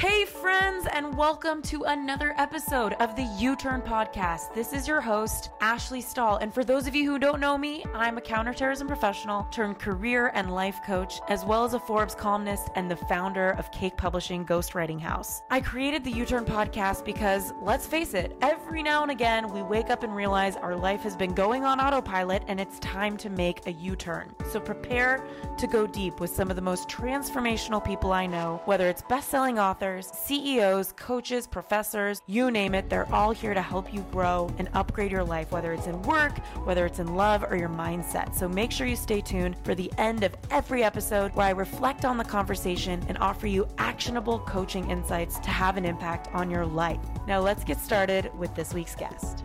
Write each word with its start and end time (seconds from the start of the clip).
Hey, 0.00 0.24
friends, 0.24 0.59
and 1.00 1.16
welcome 1.16 1.62
to 1.62 1.84
another 1.84 2.34
episode 2.36 2.92
of 3.00 3.16
the 3.16 3.22
You 3.38 3.56
Turn 3.56 3.80
Podcast. 3.80 4.52
This 4.52 4.74
is 4.74 4.86
your 4.86 5.00
host, 5.00 5.48
Ashley 5.62 6.02
Stahl. 6.02 6.36
And 6.36 6.52
for 6.52 6.62
those 6.62 6.86
of 6.86 6.94
you 6.94 7.10
who 7.10 7.18
don't 7.18 7.40
know 7.40 7.56
me, 7.56 7.86
I'm 7.94 8.18
a 8.18 8.20
counterterrorism 8.20 8.86
professional 8.86 9.44
turned 9.50 9.78
career 9.78 10.30
and 10.34 10.52
life 10.52 10.78
coach, 10.84 11.22
as 11.30 11.42
well 11.42 11.64
as 11.64 11.72
a 11.72 11.80
Forbes 11.80 12.14
columnist 12.14 12.68
and 12.74 12.90
the 12.90 12.96
founder 12.96 13.52
of 13.52 13.72
Cake 13.72 13.96
Publishing 13.96 14.44
Ghostwriting 14.44 15.00
House. 15.00 15.40
I 15.48 15.62
created 15.62 16.04
the 16.04 16.10
You 16.10 16.26
Turn 16.26 16.44
Podcast 16.44 17.06
because, 17.06 17.54
let's 17.62 17.86
face 17.86 18.12
it, 18.12 18.36
every 18.42 18.82
now 18.82 19.00
and 19.00 19.10
again 19.10 19.48
we 19.54 19.62
wake 19.62 19.88
up 19.88 20.02
and 20.02 20.14
realize 20.14 20.56
our 20.56 20.76
life 20.76 21.00
has 21.00 21.16
been 21.16 21.32
going 21.32 21.64
on 21.64 21.80
autopilot 21.80 22.42
and 22.46 22.60
it's 22.60 22.78
time 22.80 23.16
to 23.16 23.30
make 23.30 23.66
a 23.66 23.72
U 23.72 23.96
turn. 23.96 24.34
So 24.50 24.60
prepare 24.60 25.26
to 25.56 25.66
go 25.66 25.86
deep 25.86 26.20
with 26.20 26.28
some 26.28 26.50
of 26.50 26.56
the 26.56 26.62
most 26.62 26.90
transformational 26.90 27.82
people 27.82 28.12
I 28.12 28.26
know, 28.26 28.60
whether 28.66 28.86
it's 28.86 29.00
best 29.00 29.30
selling 29.30 29.58
authors 29.58 30.10
CEOs, 30.12 30.89
coaches, 30.92 31.46
professors, 31.46 32.22
you 32.26 32.50
name 32.50 32.74
it, 32.74 32.90
they're 32.90 33.12
all 33.12 33.30
here 33.30 33.54
to 33.54 33.62
help 33.62 33.92
you 33.92 34.02
grow 34.10 34.52
and 34.58 34.68
upgrade 34.74 35.12
your 35.12 35.24
life, 35.24 35.52
whether 35.52 35.72
it's 35.72 35.86
in 35.86 36.00
work, 36.02 36.38
whether 36.64 36.86
it's 36.86 36.98
in 36.98 37.14
love, 37.14 37.44
or 37.44 37.56
your 37.56 37.68
mindset. 37.68 38.34
So 38.34 38.48
make 38.48 38.72
sure 38.72 38.86
you 38.86 38.96
stay 38.96 39.20
tuned 39.20 39.56
for 39.64 39.74
the 39.74 39.92
end 39.98 40.24
of 40.24 40.34
every 40.50 40.82
episode 40.82 41.34
where 41.34 41.46
I 41.46 41.50
reflect 41.50 42.04
on 42.04 42.16
the 42.16 42.24
conversation 42.24 43.04
and 43.08 43.18
offer 43.18 43.46
you 43.46 43.68
actionable 43.78 44.40
coaching 44.40 44.90
insights 44.90 45.38
to 45.40 45.50
have 45.50 45.76
an 45.76 45.84
impact 45.84 46.28
on 46.34 46.50
your 46.50 46.66
life. 46.66 47.00
Now, 47.26 47.40
let's 47.40 47.64
get 47.64 47.78
started 47.78 48.30
with 48.38 48.54
this 48.54 48.74
week's 48.74 48.94
guest. 48.94 49.44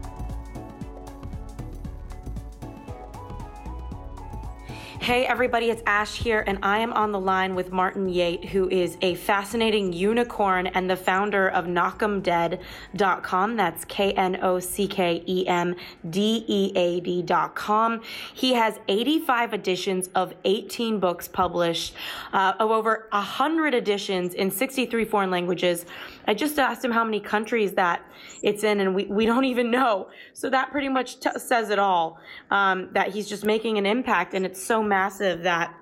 Hey 5.02 5.26
everybody, 5.26 5.70
it's 5.70 5.84
Ash 5.86 6.16
here, 6.16 6.44
and 6.48 6.58
I 6.64 6.80
am 6.80 6.92
on 6.94 7.12
the 7.12 7.20
line 7.20 7.54
with 7.54 7.72
Martin 7.72 8.10
Yate, 8.10 8.46
who 8.46 8.70
is 8.70 8.98
a 9.02 9.16
fascinating 9.16 9.94
unicorn 9.94 10.68
and 10.68 10.90
the 10.90 10.96
founder 10.96 11.50
of 11.50 11.66
knockemdead.com. 11.66 13.56
That's 13.56 13.86
K 13.86 14.14
N 14.14 14.40
O 14.42 14.60
C 14.60 14.88
K 14.88 15.22
E 15.28 15.46
M 15.48 15.76
D 16.10 16.46
E 16.48 16.72
A 16.76 17.02
D.com. 17.02 18.02
He 18.34 18.54
has 18.54 18.80
85 18.88 19.54
editions 19.54 20.10
of 20.16 20.34
18 20.44 21.00
books 21.00 21.28
published, 21.28 21.94
uh, 22.34 22.54
of 22.58 22.72
over 22.72 23.08
100 23.12 23.76
editions 23.76 24.34
in 24.34 24.50
63 24.50 25.06
foreign 25.06 25.30
languages. 25.30 25.86
I 26.28 26.34
just 26.34 26.58
asked 26.60 26.84
him 26.84 26.92
how 26.92 27.04
many 27.04 27.20
countries 27.20 27.74
that 27.74 28.02
it's 28.42 28.64
in, 28.64 28.80
and 28.80 28.96
we, 28.96 29.06
we 29.06 29.26
don't 29.26 29.46
even 29.46 29.72
know. 29.72 30.10
So 30.34 30.50
that 30.50 30.72
pretty 30.72 30.90
much 30.90 31.20
t- 31.20 31.30
says 31.38 31.70
it 31.70 31.80
all 31.80 32.20
um, 32.52 32.90
that 32.94 33.10
he's 33.10 33.28
just 33.28 33.46
making 33.46 33.78
an 33.78 33.86
impact, 33.86 34.34
and 34.34 34.46
it's 34.46 34.62
so 34.62 34.82
massive 34.82 35.44
that 35.44 35.74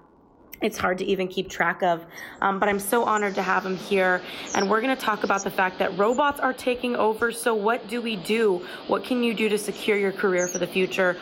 it's 0.62 0.78
hard 0.78 0.98
to 1.00 1.06
even 1.06 1.28
keep 1.28 1.50
track 1.50 1.84
of. 1.84 2.06
Um, 2.42 2.58
but 2.60 2.70
I'm 2.70 2.80
so 2.80 3.04
honored 3.04 3.36
to 3.36 3.42
have 3.42 3.66
him 3.66 3.76
here. 3.76 4.22
And 4.56 4.70
we're 4.70 4.82
going 4.82 4.96
to 4.96 5.02
talk 5.02 5.26
about 5.26 5.44
the 5.44 5.52
fact 5.52 5.78
that 5.80 5.98
robots 5.98 6.40
are 6.40 6.54
taking 6.54 6.96
over. 6.96 7.32
So, 7.32 7.54
what 7.54 7.88
do 7.90 8.02
we 8.02 8.16
do? 8.16 8.66
What 8.88 9.04
can 9.04 9.24
you 9.24 9.34
do 9.34 9.50
to 9.50 9.58
secure 9.58 9.98
your 9.98 10.14
career 10.14 10.48
for 10.48 10.60
the 10.60 10.68
future? 10.68 11.18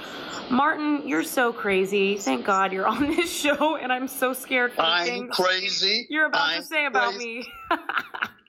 Martin, 0.52 1.08
you're 1.08 1.23
so 1.23 1.53
crazy. 1.53 2.17
Thank 2.17 2.45
God 2.45 2.73
you're 2.73 2.85
on 2.85 3.08
this 3.08 3.31
show, 3.41 3.78
and 3.78 3.91
I'm 3.91 4.08
so 4.08 4.33
scared 4.33 4.73
for 4.73 4.81
I'm 4.81 5.06
things 5.08 5.35
crazy. 5.35 6.06
you're 6.09 6.25
about 6.25 6.47
I'm 6.50 6.61
to 6.61 6.67
say 6.67 6.85
about 6.85 7.13
crazy. 7.13 7.39
me. 7.39 7.47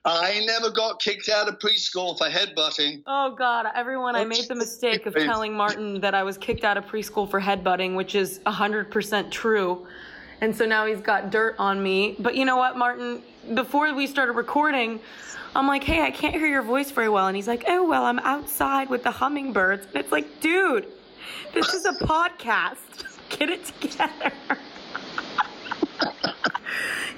I 0.04 0.44
never 0.46 0.70
got 0.70 1.00
kicked 1.00 1.28
out 1.28 1.48
of 1.48 1.58
preschool 1.60 2.18
for 2.18 2.26
headbutting. 2.26 3.02
Oh 3.06 3.34
God, 3.36 3.66
everyone, 3.74 4.16
I 4.16 4.24
made 4.24 4.48
the 4.48 4.54
mistake 4.54 5.06
of 5.06 5.14
telling 5.14 5.54
Martin 5.54 6.00
that 6.00 6.12
I 6.14 6.24
was 6.24 6.36
kicked 6.36 6.64
out 6.64 6.76
of 6.76 6.86
preschool 6.86 7.30
for 7.30 7.40
headbutting, 7.40 7.94
which 7.94 8.16
is 8.16 8.40
100% 8.40 9.30
true. 9.30 9.86
And 10.40 10.56
so 10.56 10.66
now 10.66 10.86
he's 10.86 11.00
got 11.00 11.30
dirt 11.30 11.54
on 11.56 11.80
me. 11.80 12.16
But 12.18 12.34
you 12.34 12.44
know 12.44 12.56
what, 12.56 12.76
Martin? 12.76 13.22
Before 13.54 13.94
we 13.94 14.08
started 14.08 14.32
recording, 14.32 14.98
I'm 15.54 15.68
like, 15.68 15.84
hey, 15.84 16.02
I 16.02 16.10
can't 16.10 16.34
hear 16.34 16.48
your 16.48 16.62
voice 16.62 16.90
very 16.90 17.08
well. 17.08 17.28
And 17.28 17.36
he's 17.36 17.46
like, 17.46 17.64
oh, 17.68 17.86
well, 17.86 18.04
I'm 18.04 18.18
outside 18.20 18.90
with 18.90 19.04
the 19.04 19.10
hummingbirds. 19.12 19.86
And 19.86 19.96
it's 19.96 20.10
like, 20.10 20.40
dude, 20.40 20.88
this 21.54 21.72
is 21.74 21.84
a 21.84 21.92
podcast. 22.04 22.78
Get 23.28 23.50
it 23.50 23.64
together. 23.80 24.32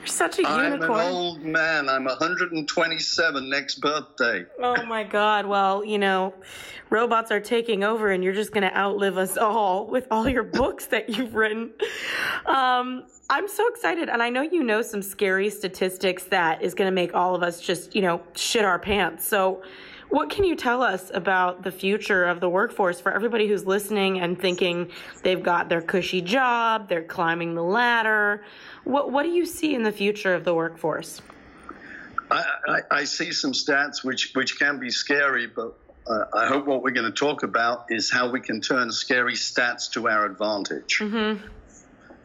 You're 0.05 0.09
such 0.09 0.39
a 0.39 0.47
I'm 0.47 0.75
unicorn. 0.75 1.01
an 1.01 1.13
old 1.15 1.43
man. 1.43 1.89
I'm 1.89 2.05
127 2.05 3.49
next 3.49 3.77
birthday. 3.81 4.45
Oh 4.63 4.85
my 4.85 5.03
God. 5.03 5.47
Well, 5.47 5.83
you 5.83 5.99
know, 5.99 6.35
robots 6.91 7.31
are 7.31 7.41
taking 7.41 7.83
over 7.85 8.11
and 8.11 8.23
you're 8.23 8.35
just 8.35 8.53
going 8.53 8.69
to 8.69 8.77
outlive 8.77 9.17
us 9.17 9.39
all 9.39 9.87
with 9.87 10.07
all 10.11 10.29
your 10.29 10.43
books 10.43 10.85
that 10.89 11.09
you've 11.09 11.35
written. 11.35 11.71
Um, 12.45 13.05
I'm 13.31 13.49
so 13.49 13.67
excited. 13.69 14.11
And 14.11 14.23
I 14.23 14.29
know 14.29 14.43
you 14.43 14.63
know 14.63 14.83
some 14.83 15.01
scary 15.01 15.49
statistics 15.49 16.25
that 16.25 16.61
is 16.61 16.75
going 16.75 16.89
to 16.89 16.95
make 16.95 17.15
all 17.15 17.35
of 17.35 17.43
us 17.43 17.59
just, 17.63 17.97
you 17.97 18.03
know, 18.03 18.21
shit 18.35 18.67
our 18.67 18.79
pants. 18.79 19.27
So, 19.27 19.63
what 20.09 20.31
can 20.31 20.45
you 20.45 20.57
tell 20.57 20.83
us 20.83 21.11
about 21.13 21.63
the 21.63 21.73
future 21.73 22.25
of 22.25 22.41
the 22.41 22.49
workforce 22.49 23.01
for 23.01 23.13
everybody 23.13 23.49
who's 23.49 23.67
listening 23.67 24.21
and 24.21 24.41
thinking 24.41 24.91
they've 25.23 25.43
got 25.43 25.69
their 25.69 25.83
cushy 25.83 26.21
job, 26.21 26.89
they're 26.89 27.03
climbing 27.03 27.55
the 27.55 27.63
ladder? 27.63 28.45
What, 28.85 29.11
what 29.11 29.23
do 29.25 29.31
you 29.31 29.47
see 29.47 29.75
in 29.75 29.83
the 29.83 29.93
future 29.93 30.35
of 30.35 30.45
the 30.45 30.55
workforce? 30.55 31.21
I, 32.31 32.45
I, 32.67 32.81
I 32.91 33.05
see 33.05 33.33
some 33.33 33.53
stats 33.53 34.05
which, 34.05 34.33
which 34.35 34.59
can 34.59 34.79
be 34.79 34.91
scary, 34.91 35.47
but 35.47 35.75
uh, 36.07 36.25
I 36.35 36.47
hope 36.47 36.67
what 36.67 36.83
we're 36.83 36.91
going 36.91 37.11
to 37.11 37.19
talk 37.19 37.43
about 37.43 37.87
is 37.91 38.11
how 38.11 38.31
we 38.31 38.41
can 38.41 38.61
turn 38.61 38.93
scary 38.93 39.35
stats 39.35 39.91
to 39.93 40.09
our 40.09 40.27
advantage. 40.27 41.01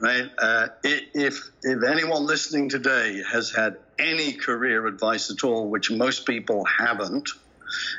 Right? 0.02 0.30
Uh, 0.38 0.68
if 0.84 1.50
if 1.62 1.84
anyone 1.84 2.26
listening 2.26 2.70
today 2.70 3.22
has 3.30 3.52
had 3.52 3.78
any 3.98 4.32
career 4.32 4.88
advice 4.88 5.30
at 5.30 5.44
all, 5.44 5.68
which 5.68 5.92
most 5.92 6.26
people 6.26 6.64
haven't, 6.64 7.30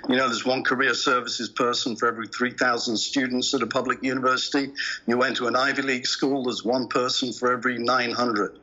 you 0.09 0.17
know, 0.17 0.27
there's 0.27 0.45
one 0.45 0.63
career 0.63 0.95
services 0.95 1.49
person 1.49 1.97
for 1.97 2.09
every 2.09 2.27
3,000 2.29 2.97
students 2.97 3.55
at 3.55 3.63
a 3.63 3.67
public 3.67 4.03
university. 4.03 4.73
You 5.07 5.19
went 5.19 5.37
to 5.39 5.47
an 5.47 5.57
Ivy 5.57 5.83
League 5.83 6.07
school, 6.07 6.45
there's 6.45 6.65
one 6.65 6.89
person 6.89 7.33
for 7.33 7.53
every 7.53 7.79
900. 7.79 8.59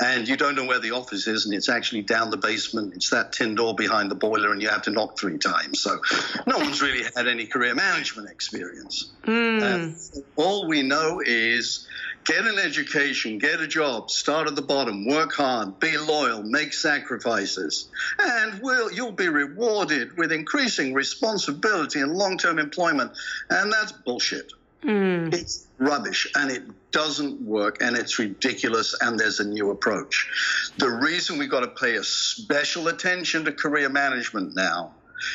And 0.00 0.28
you 0.28 0.36
don't 0.36 0.54
know 0.54 0.64
where 0.64 0.80
the 0.80 0.92
office 0.92 1.26
is, 1.26 1.46
and 1.46 1.54
it's 1.54 1.68
actually 1.68 2.02
down 2.02 2.30
the 2.30 2.36
basement. 2.36 2.94
It's 2.94 3.10
that 3.10 3.32
tin 3.32 3.54
door 3.54 3.74
behind 3.74 4.10
the 4.10 4.14
boiler, 4.14 4.52
and 4.52 4.60
you 4.60 4.68
have 4.68 4.82
to 4.82 4.90
knock 4.90 5.18
three 5.18 5.38
times. 5.38 5.80
So 5.80 6.00
no 6.46 6.58
one's 6.58 6.82
really 6.82 7.04
had 7.16 7.28
any 7.28 7.46
career 7.46 7.74
management 7.74 8.30
experience. 8.30 9.12
Um, 9.26 9.96
all 10.36 10.68
we 10.68 10.82
know 10.82 11.20
is 11.24 11.86
get 12.24 12.46
an 12.46 12.58
education, 12.58 13.38
get 13.38 13.60
a 13.60 13.66
job, 13.66 14.10
start 14.10 14.46
at 14.48 14.56
the 14.56 14.62
bottom, 14.62 15.06
work 15.06 15.32
hard, 15.32 15.78
be 15.80 15.96
loyal, 15.96 16.42
make 16.42 16.72
sacrifices, 16.72 17.88
and 18.18 18.60
will 18.62 18.92
you'll 18.92 19.12
be 19.12 19.28
rewarded 19.28 20.16
with 20.16 20.32
increasing 20.32 20.94
responsibility 20.94 22.00
and 22.00 22.12
long-term 22.12 22.58
employment. 22.58 23.12
And 23.50 23.72
that's 23.72 23.92
bullshit. 23.92 24.52
Hmm. 24.82 25.28
It's 25.32 25.68
rubbish 25.78 26.30
and 26.34 26.50
it 26.50 26.64
doesn't 26.90 27.40
work 27.40 27.80
and 27.80 27.96
it's 27.96 28.18
ridiculous 28.18 28.96
and 29.00 29.18
there's 29.18 29.38
a 29.38 29.44
new 29.44 29.70
approach. 29.70 30.72
The 30.78 30.90
reason 30.90 31.38
we've 31.38 31.50
got 31.50 31.60
to 31.60 31.68
pay 31.68 31.96
a 31.96 32.04
special 32.04 32.88
attention 32.88 33.44
to 33.44 33.52
career 33.52 33.88
management 33.88 34.56
now 34.56 34.94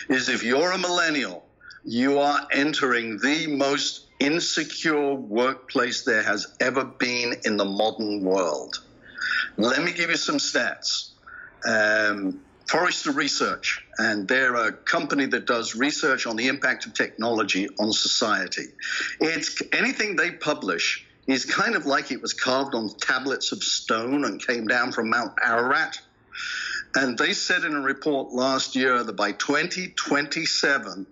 is 0.09 0.27
if 0.27 0.43
you're 0.43 0.71
a 0.71 0.77
millennial, 0.77 1.45
you 1.85 2.19
are 2.19 2.45
entering 2.51 3.17
the 3.19 3.47
most 3.47 4.06
insecure 4.19 5.13
workplace 5.13 6.03
there 6.03 6.23
has 6.23 6.47
ever 6.59 6.83
been 6.83 7.35
in 7.45 7.57
the 7.57 7.65
modern 7.65 8.23
world. 8.23 8.81
Let 9.57 9.83
me 9.83 9.91
give 9.91 10.09
you 10.09 10.17
some 10.17 10.37
stats. 10.37 11.11
Um, 11.65 12.41
Forrester 12.67 13.11
Research, 13.11 13.85
and 13.97 14.27
they're 14.27 14.55
a 14.55 14.73
company 14.73 15.25
that 15.27 15.45
does 15.45 15.75
research 15.75 16.27
on 16.27 16.35
the 16.35 16.47
impact 16.47 16.85
of 16.85 16.93
technology 16.93 17.69
on 17.79 17.93
society. 17.93 18.65
It's 19.21 19.61
anything 19.71 20.17
they 20.17 20.31
publish 20.31 21.05
is 21.27 21.45
kind 21.45 21.75
of 21.75 21.85
like 21.85 22.11
it 22.11 22.21
was 22.21 22.33
carved 22.33 22.75
on 22.75 22.89
tablets 22.89 23.51
of 23.53 23.63
stone 23.63 24.25
and 24.25 24.45
came 24.45 24.67
down 24.67 24.91
from 24.91 25.09
Mount 25.09 25.33
Ararat. 25.43 25.99
And 26.95 27.17
they 27.17 27.33
said 27.33 27.63
in 27.63 27.73
a 27.73 27.81
report 27.81 28.33
last 28.33 28.75
year 28.75 29.01
that 29.03 29.15
by 29.15 29.31
2027, 29.31 31.05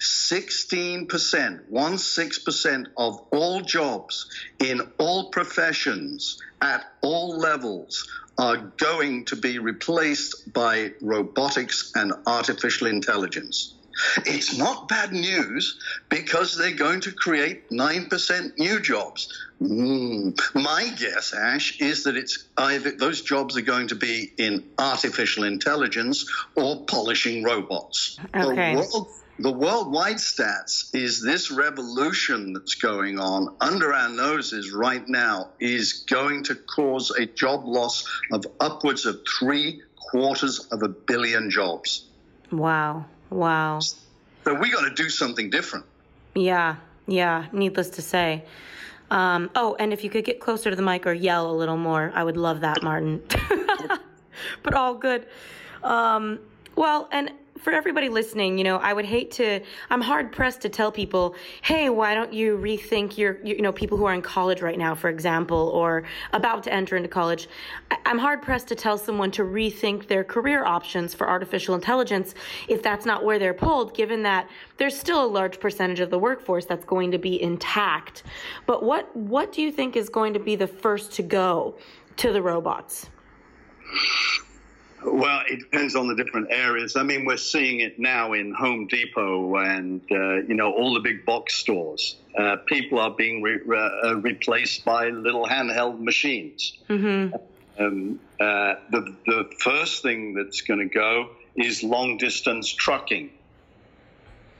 16%, 0.00 1.68
one 1.68 1.98
six 1.98 2.38
percent 2.38 2.88
of 2.96 3.20
all 3.32 3.60
jobs 3.60 4.30
in 4.58 4.80
all 4.98 5.30
professions 5.30 6.40
at 6.60 6.84
all 7.02 7.38
levels 7.38 8.08
are 8.38 8.56
going 8.56 9.24
to 9.26 9.36
be 9.36 9.58
replaced 9.58 10.52
by 10.52 10.92
robotics 11.00 11.92
and 11.94 12.12
artificial 12.26 12.86
intelligence. 12.86 13.74
It's 14.24 14.56
not 14.56 14.88
bad 14.88 15.12
news 15.12 15.78
because 16.08 16.56
they're 16.56 16.74
going 16.74 17.00
to 17.02 17.12
create 17.12 17.68
9% 17.70 18.58
new 18.58 18.80
jobs. 18.80 19.28
Mm, 19.60 20.38
my 20.54 20.88
guess, 20.98 21.34
Ash, 21.34 21.80
is 21.80 22.04
that 22.04 22.16
it's 22.16 22.46
either 22.56 22.92
those 22.92 23.22
jobs 23.22 23.56
are 23.56 23.62
going 23.62 23.88
to 23.88 23.94
be 23.94 24.32
in 24.38 24.64
artificial 24.78 25.44
intelligence 25.44 26.28
or 26.56 26.84
polishing 26.86 27.44
robots. 27.44 28.18
Okay. 28.34 28.74
The 28.74 28.80
world 28.80 29.08
the 29.42 29.52
worldwide 29.52 30.16
stats 30.16 30.94
is 30.94 31.20
this 31.20 31.50
revolution 31.50 32.52
that's 32.52 32.74
going 32.76 33.18
on 33.18 33.54
under 33.60 33.92
our 33.92 34.08
noses 34.08 34.72
right 34.72 35.06
now 35.08 35.50
is 35.58 36.04
going 36.08 36.44
to 36.44 36.54
cause 36.54 37.10
a 37.10 37.26
job 37.26 37.66
loss 37.66 38.08
of 38.30 38.44
upwards 38.60 39.04
of 39.04 39.20
three 39.38 39.82
quarters 39.96 40.60
of 40.70 40.82
a 40.82 40.88
billion 40.88 41.50
jobs. 41.50 42.06
Wow. 42.52 43.06
Wow. 43.30 43.80
So 43.80 44.54
we 44.54 44.70
got 44.70 44.88
to 44.88 44.94
do 44.94 45.08
something 45.08 45.50
different. 45.50 45.86
Yeah. 46.34 46.76
Yeah. 47.06 47.46
Needless 47.52 47.90
to 47.90 48.02
say. 48.02 48.44
Um, 49.10 49.50
oh, 49.56 49.74
and 49.78 49.92
if 49.92 50.04
you 50.04 50.10
could 50.10 50.24
get 50.24 50.40
closer 50.40 50.70
to 50.70 50.76
the 50.76 50.82
mic 50.82 51.06
or 51.06 51.12
yell 51.12 51.50
a 51.50 51.52
little 51.52 51.76
more, 51.76 52.12
I 52.14 52.22
would 52.22 52.36
love 52.36 52.60
that, 52.60 52.82
Martin. 52.82 53.22
but 54.62 54.74
all 54.74 54.94
good. 54.94 55.26
Um, 55.82 56.38
well, 56.76 57.08
and 57.12 57.32
for 57.62 57.72
everybody 57.72 58.08
listening, 58.08 58.58
you 58.58 58.64
know, 58.64 58.76
I 58.78 58.92
would 58.92 59.04
hate 59.04 59.30
to, 59.32 59.60
I'm 59.88 60.00
hard 60.00 60.32
pressed 60.32 60.60
to 60.62 60.68
tell 60.68 60.90
people, 60.90 61.36
hey, 61.62 61.90
why 61.90 62.12
don't 62.14 62.32
you 62.32 62.58
rethink 62.58 63.16
your, 63.16 63.38
you 63.44 63.62
know, 63.62 63.72
people 63.72 63.96
who 63.96 64.04
are 64.04 64.14
in 64.14 64.20
college 64.20 64.60
right 64.60 64.76
now, 64.76 64.96
for 64.96 65.08
example, 65.08 65.68
or 65.68 66.02
about 66.32 66.64
to 66.64 66.72
enter 66.72 66.96
into 66.96 67.08
college. 67.08 67.48
I'm 68.04 68.18
hard 68.18 68.42
pressed 68.42 68.66
to 68.68 68.74
tell 68.74 68.98
someone 68.98 69.30
to 69.32 69.44
rethink 69.44 70.08
their 70.08 70.24
career 70.24 70.64
options 70.64 71.14
for 71.14 71.30
artificial 71.30 71.76
intelligence 71.76 72.34
if 72.68 72.82
that's 72.82 73.06
not 73.06 73.24
where 73.24 73.38
they're 73.38 73.54
pulled, 73.54 73.94
given 73.94 74.24
that 74.24 74.50
there's 74.78 74.98
still 74.98 75.24
a 75.24 75.26
large 75.26 75.60
percentage 75.60 76.00
of 76.00 76.10
the 76.10 76.18
workforce 76.18 76.66
that's 76.66 76.84
going 76.84 77.12
to 77.12 77.18
be 77.18 77.40
intact. 77.40 78.24
But 78.66 78.82
what, 78.82 79.14
what 79.16 79.52
do 79.52 79.62
you 79.62 79.70
think 79.70 79.96
is 79.96 80.08
going 80.08 80.32
to 80.34 80.40
be 80.40 80.56
the 80.56 80.66
first 80.66 81.12
to 81.12 81.22
go 81.22 81.76
to 82.16 82.32
the 82.32 82.42
robots? 82.42 83.08
Well, 85.04 85.42
it 85.48 85.58
depends 85.58 85.96
on 85.96 86.08
the 86.08 86.14
different 86.14 86.48
areas. 86.50 86.96
I 86.96 87.02
mean, 87.02 87.24
we're 87.24 87.36
seeing 87.36 87.80
it 87.80 87.98
now 87.98 88.32
in 88.34 88.52
Home 88.52 88.86
Depot 88.86 89.56
and 89.56 90.00
uh, 90.10 90.34
you 90.42 90.54
know 90.54 90.72
all 90.72 90.94
the 90.94 91.00
big 91.00 91.24
box 91.24 91.54
stores. 91.54 92.16
Uh, 92.36 92.56
people 92.66 92.98
are 92.98 93.10
being 93.10 93.42
re- 93.42 93.60
uh, 94.04 94.16
replaced 94.16 94.84
by 94.84 95.08
little 95.08 95.46
handheld 95.46 96.00
machines. 96.00 96.78
Mm-hmm. 96.88 97.34
Um, 97.82 98.20
uh, 98.38 98.74
the 98.90 99.16
the 99.26 99.50
first 99.58 100.02
thing 100.02 100.34
that's 100.34 100.60
going 100.60 100.80
to 100.80 100.94
go 100.94 101.30
is 101.56 101.82
long 101.82 102.16
distance 102.18 102.68
trucking. 102.68 103.30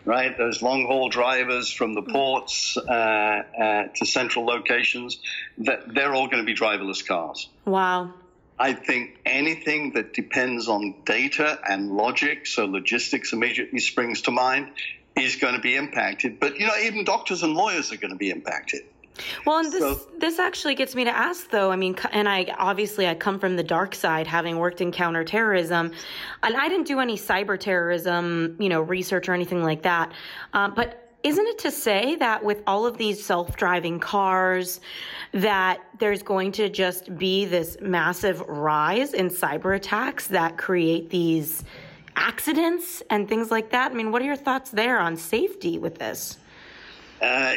Right, 0.05 0.37
those 0.37 0.63
long 0.63 0.87
haul 0.87 1.11
drivers 1.11 1.71
from 1.71 1.95
the 1.95 2.03
ports 2.03 2.77
uh, 2.77 2.83
uh, 2.91 3.85
to 3.95 4.05
central 4.05 4.45
locations, 4.45 5.21
that 5.59 5.95
they're 5.95 6.13
all 6.13 6.27
going 6.27 6.45
to 6.45 6.45
be 6.45 6.57
driverless 6.57 7.07
cars. 7.07 7.49
Wow. 7.65 8.13
I 8.63 8.75
think 8.75 9.19
anything 9.27 9.91
that 9.95 10.15
depends 10.15 10.69
on 10.69 10.95
data 11.05 11.59
and 11.69 11.91
logic, 11.91 12.47
so 12.47 12.65
logistics 12.65 13.33
immediately 13.33 13.81
springs 13.81 14.23
to 14.23 14.31
mind, 14.31 14.71
is 15.17 15.35
going 15.35 15.55
to 15.55 15.61
be 15.61 15.75
impacted. 15.75 16.39
But 16.39 16.61
you 16.61 16.69
know, 16.69 16.77
even 16.77 17.03
doctors 17.03 17.43
and 17.43 17.55
lawyers 17.55 17.93
are 17.93 17.97
going 17.97 18.13
to 18.13 18.17
be 18.17 18.31
impacted. 18.31 18.83
Well, 19.45 19.59
and 19.59 19.73
this 19.73 19.81
so, 19.81 20.01
this 20.17 20.39
actually 20.39 20.77
gets 20.77 20.95
me 20.95 21.03
to 21.03 21.11
ask 21.11 21.51
though. 21.51 21.73
I 21.73 21.77
mean, 21.77 21.97
and 22.13 22.29
I 22.29 22.55
obviously 22.57 23.09
I 23.09 23.17
come 23.17 23.41
from 23.41 23.57
the 23.57 23.65
dark 23.65 23.97
side, 23.97 24.29
having 24.29 24.59
worked 24.59 24.81
in 24.81 24.93
counterterrorism, 24.93 25.91
and 26.45 26.57
I 26.57 26.69
didn't 26.69 26.87
do 26.87 27.01
any 27.01 27.17
cyber 27.17 27.59
terrorism, 27.59 28.57
you 28.61 28.69
know, 28.69 28.81
research 28.81 29.29
or 29.29 29.35
anything 29.35 29.65
like 29.65 29.83
that. 29.83 30.13
Uh, 30.55 30.69
but 30.69 31.12
isn't 31.23 31.47
it 31.47 31.59
to 31.61 31.71
say 31.71 32.17
that 32.17 32.43
with 32.45 32.63
all 32.67 32.87
of 32.87 32.99
these 32.99 33.25
self-driving 33.25 34.01
cars 34.01 34.81
that 35.33 35.81
there's 35.99 36.23
going 36.23 36.53
to 36.53 36.69
just 36.69 37.17
be 37.17 37.45
this 37.45 37.77
massive 37.81 38.41
rise 38.43 39.15
in 39.15 39.29
cyber 39.29 39.77
attacks 39.77 40.27
that 40.29 40.57
create 40.57 41.11
these 41.11 41.65
accidents 42.17 43.03
and 43.11 43.29
things 43.29 43.51
like 43.51 43.71
that? 43.71 43.93
I 43.93 43.95
mean 43.95 44.13
what 44.13 44.23
are 44.23 44.27
your 44.27 44.37
thoughts 44.37 44.71
there 44.71 44.99
on 44.99 45.17
safety 45.17 45.79
with 45.79 45.99
this? 45.99 46.39
Uh, 47.21 47.55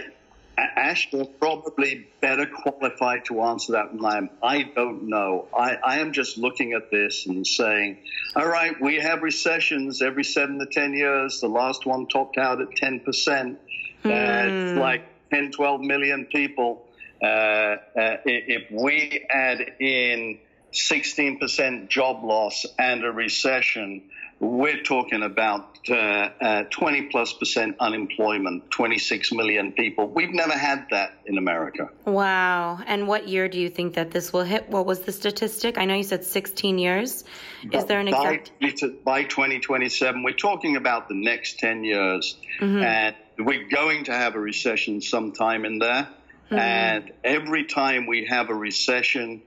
Ash, 0.58 1.10
probably 1.40 2.08
better 2.22 2.46
qualified 2.46 3.26
to 3.26 3.42
answer 3.42 3.74
that 3.74 3.92
than 3.92 4.06
I 4.06 4.18
am. 4.18 4.30
I 4.42 4.64
don't 4.64 5.10
know. 5.10 5.48
I, 5.56 5.76
I, 5.76 6.00
am 6.00 6.14
just 6.14 6.38
looking 6.38 6.74
at 6.74 6.90
this 6.92 7.26
and 7.26 7.46
saying, 7.46 7.98
all 8.36 8.48
right, 8.48 8.80
we 8.80 8.96
have 8.96 9.22
recessions 9.22 10.02
every 10.02 10.24
seven 10.24 10.60
to 10.60 10.66
10 10.66 10.94
years. 10.94 11.42
The 11.42 11.50
last 11.50 11.86
one 11.86 12.08
topped 12.08 12.38
out 12.38 12.62
at 12.62 12.70
10%. 12.70 13.04
Mm. 13.06 13.58
Uh, 14.06 14.74
hmm. 14.74 14.80
like 14.80 15.04
10, 15.32 15.52
12 15.52 15.82
million 15.82 16.26
people. 16.26 16.86
Uh, 17.22 17.26
uh, 17.26 17.78
if 18.26 18.72
we 18.72 19.26
add 19.30 19.74
in 19.80 20.40
16% 20.72 21.90
job 21.90 22.24
loss 22.24 22.66
and 22.78 23.04
a 23.04 23.12
recession, 23.12 24.04
we're 24.46 24.82
talking 24.82 25.24
about 25.24 25.78
uh, 25.90 25.94
uh, 25.94 26.64
20 26.70 27.04
plus 27.04 27.34
percent 27.34 27.76
unemployment, 27.80 28.70
26 28.72 29.32
million 29.32 29.72
people. 29.72 30.08
We've 30.08 30.34
never 30.34 30.54
had 30.54 30.88
that 30.92 31.20
in 31.26 31.38
America. 31.38 31.90
Wow. 32.06 32.80
And 32.86 33.08
what 33.08 33.28
year 33.28 33.48
do 33.48 33.60
you 33.60 33.70
think 33.70 33.96
that 33.96 34.12
this 34.12 34.32
will 34.34 34.44
hit? 34.44 34.70
What 34.70 34.86
was 34.86 35.02
the 35.02 35.12
statistic? 35.12 35.78
I 35.78 35.86
know 35.86 35.96
you 35.96 36.04
said 36.04 36.24
16 36.24 36.78
years. 36.78 37.24
Is 37.72 37.86
there 37.86 38.00
an 38.00 38.08
exact? 38.08 38.52
By, 38.62 38.72
by 39.04 39.24
2027, 39.24 40.24
we're 40.24 40.32
talking 40.34 40.76
about 40.76 41.08
the 41.08 41.16
next 41.16 41.60
10 41.60 41.84
years. 41.84 42.38
Mm-hmm. 42.60 42.84
And 42.84 43.16
we're 43.40 43.68
going 43.68 44.06
to 44.06 44.14
have 44.14 44.36
a 44.36 44.40
recession 44.40 45.02
sometime 45.02 45.66
in 45.66 45.80
there. 45.80 46.08
Mm-hmm. 46.46 46.56
And 46.56 47.12
every 47.24 47.66
time 47.66 48.06
we 48.06 48.26
have 48.26 48.50
a 48.50 48.56
recession, 48.56 49.42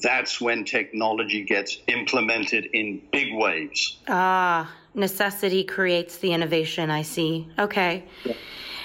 that's 0.00 0.40
when 0.40 0.64
technology 0.64 1.44
gets 1.44 1.78
implemented 1.86 2.66
in 2.66 3.00
big 3.10 3.34
waves. 3.34 3.96
Ah, 4.08 4.72
necessity 4.94 5.64
creates 5.64 6.18
the 6.18 6.32
innovation. 6.32 6.90
I 6.90 7.02
see. 7.02 7.48
Okay. 7.58 8.04
Yeah. 8.24 8.34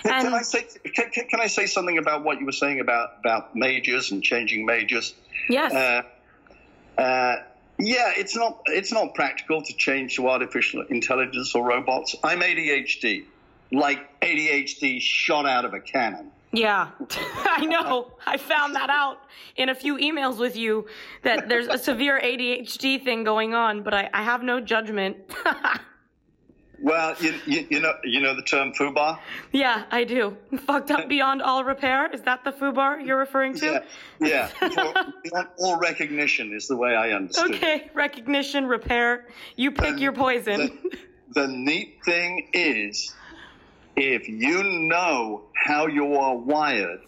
And, 0.06 0.24
can 0.24 0.34
I 0.34 0.42
say 0.42 0.66
can, 0.94 1.10
can, 1.10 1.42
I 1.42 1.48
say 1.48 1.66
something 1.66 1.98
about 1.98 2.24
what 2.24 2.40
you 2.40 2.46
were 2.46 2.52
saying 2.52 2.80
about 2.80 3.18
about 3.20 3.56
majors 3.56 4.12
and 4.12 4.24
changing 4.24 4.66
majors? 4.66 5.14
Yes. 5.50 5.74
Uh, 5.74 7.02
uh, 7.02 7.36
yeah, 7.80 8.14
it's 8.16 8.36
not 8.36 8.62
it's 8.68 8.92
not 8.92 9.14
practical 9.14 9.62
to 9.62 9.74
change 9.74 10.16
to 10.16 10.30
artificial 10.30 10.84
intelligence 10.90 11.54
or 11.56 11.64
robots. 11.64 12.16
I'm 12.24 12.42
ADHD, 12.42 13.26
like 13.72 14.20
ADHD 14.22 15.02
shot 15.02 15.46
out 15.46 15.66
of 15.66 15.74
a 15.74 15.80
cannon. 15.80 16.32
Yeah, 16.58 16.90
I 17.46 17.66
know. 17.66 18.14
I 18.26 18.38
found 18.38 18.76
that 18.76 18.90
out 18.90 19.20
in 19.58 19.70
a 19.70 19.76
few 19.76 19.98
emails 19.98 20.40
with 20.40 20.56
you 20.56 20.88
that 21.22 21.48
there's 21.48 21.68
a 21.68 21.78
severe 21.78 22.20
ADHD 22.20 23.04
thing 23.04 23.24
going 23.24 23.54
on, 23.54 23.84
but 23.84 23.94
I, 23.94 24.10
I 24.12 24.24
have 24.24 24.42
no 24.42 24.60
judgment. 24.60 25.18
well, 26.82 27.16
you, 27.20 27.36
you, 27.46 27.68
you, 27.70 27.80
know 27.80 27.94
you 28.04 28.22
know 28.22 28.36
the 28.36 28.42
term 28.42 28.74
FUBAR? 28.74 29.20
Yeah, 29.52 29.84
I 29.92 30.04
do. 30.04 30.36
Fucked 30.66 30.90
up 30.90 31.08
beyond 31.08 31.44
all 31.44 31.64
repair. 31.64 32.10
Is 32.12 32.24
that 32.24 32.44
the 32.44 32.52
FUBAR 32.52 33.06
you're 33.06 33.20
referring 33.20 33.54
to? 33.58 33.84
Yeah, 34.20 34.50
yeah. 34.60 35.12
beyond 35.24 35.50
all 35.60 35.78
recognition 35.78 36.54
is 36.54 36.68
the 36.68 36.76
way 36.76 36.96
I 36.96 37.12
understand. 37.12 37.54
Okay, 37.54 37.92
recognition, 37.94 38.66
repair. 38.66 39.28
You 39.58 39.70
pick 39.72 39.90
and 39.90 40.00
your 40.00 40.12
poison. 40.12 40.80
The, 41.36 41.42
the 41.42 41.48
neat 41.50 42.00
thing 42.04 42.50
is 42.52 43.14
if 43.98 44.30
you 44.30 44.64
know 44.64 45.42
how 45.54 45.88
you 45.88 46.16
are 46.16 46.36
wired 46.38 47.02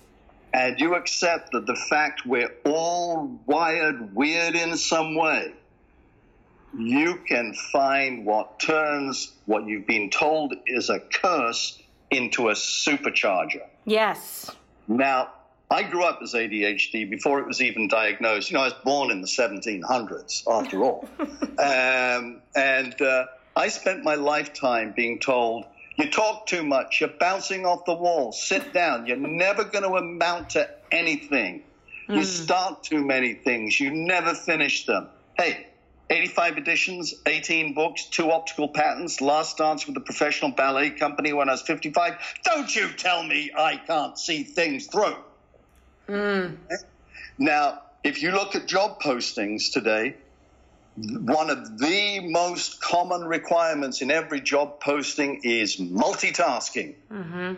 and 0.54 0.80
you 0.80 0.96
accept 0.96 1.52
that 1.52 1.68
the 1.68 1.76
fact 1.76 2.26
we're 2.26 2.52
all 2.66 3.40
wired 3.46 4.16
weird 4.16 4.56
in 4.56 4.76
some 4.76 5.16
way, 5.16 5.54
you 6.78 7.20
can 7.28 7.54
find 7.72 8.26
what 8.26 8.60
turns 8.60 9.32
what 9.46 9.66
you've 9.66 9.86
been 9.86 10.10
told 10.10 10.56
is 10.66 10.90
a 10.90 11.00
curse 11.00 11.80
into 12.10 12.50
a 12.50 12.54
supercharger. 12.54 13.66
Yes. 13.86 14.52
Now, 14.88 15.32
I 15.70 15.84
grew 15.84 16.04
up 16.04 16.20
as 16.24 16.34
ADHD 16.34 17.08
before 17.08 17.40
it 17.40 17.46
was 17.46 17.62
even 17.62 17.88
diagnosed. 17.88 18.50
You 18.50 18.56
know, 18.58 18.62
I 18.64 18.66
was 18.66 18.74
born 18.84 19.12
in 19.12 19.22
the 19.22 19.28
1700s, 19.28 20.44
after 20.50 20.84
all. 20.84 21.08
um, 21.20 22.42
and 22.56 23.00
uh, 23.00 23.26
I 23.56 23.68
spent 23.68 24.04
my 24.04 24.16
lifetime 24.16 24.94
being 24.96 25.20
told, 25.20 25.66
you 26.00 26.10
talk 26.10 26.48
too 26.48 26.64
much. 26.64 27.02
You're 27.02 27.10
bouncing 27.10 27.66
off 27.66 27.86
the 27.86 27.94
wall. 27.94 28.32
Sit 28.32 28.74
down. 28.74 29.06
You're 29.06 29.18
never 29.18 29.64
going 29.64 29.84
to 29.84 29.96
amount 29.96 30.52
to 30.52 30.70
anything. 30.92 31.64
Mm. 32.08 32.16
You 32.16 32.22
hmm. 32.22 32.24
start 32.24 32.84
too 32.84 33.06
many 33.06 33.34
things. 33.34 33.80
You 33.80 33.92
never 33.92 34.34
finish 34.34 34.86
them. 34.86 35.10
Hey, 35.38 35.68
85 36.10 36.58
editions, 36.58 37.14
18 37.26 37.74
books, 37.74 38.06
two 38.06 38.32
optical 38.32 38.68
patents, 38.70 39.22
last 39.22 39.58
dance 39.58 39.86
with 39.86 39.96
a 39.98 40.02
professional 40.02 40.52
ballet 40.52 40.90
company 40.90 41.34
when 41.34 41.50
I 41.50 41.52
was 41.52 41.62
55. 41.62 42.16
Don't 42.44 42.76
you 42.76 42.90
tell 42.94 43.22
me 43.22 43.52
I 43.56 43.78
can't 43.78 44.18
see 44.18 44.44
things 44.44 44.88
through. 44.88 45.18
Mm. 46.08 46.58
Now, 47.38 47.84
if 48.04 48.24
you 48.24 48.32
look 48.32 48.56
at 48.56 48.66
job 48.66 49.02
postings 49.02 49.72
today, 49.72 50.16
one 51.02 51.50
of 51.50 51.78
the 51.78 52.20
most 52.22 52.82
common 52.82 53.24
requirements 53.24 54.02
in 54.02 54.12
every 54.12 54.42
job 54.42 54.80
posting 54.80 55.42
is 55.44 55.78
multitasking. 55.78 56.96
Mm-hmm. 57.12 57.54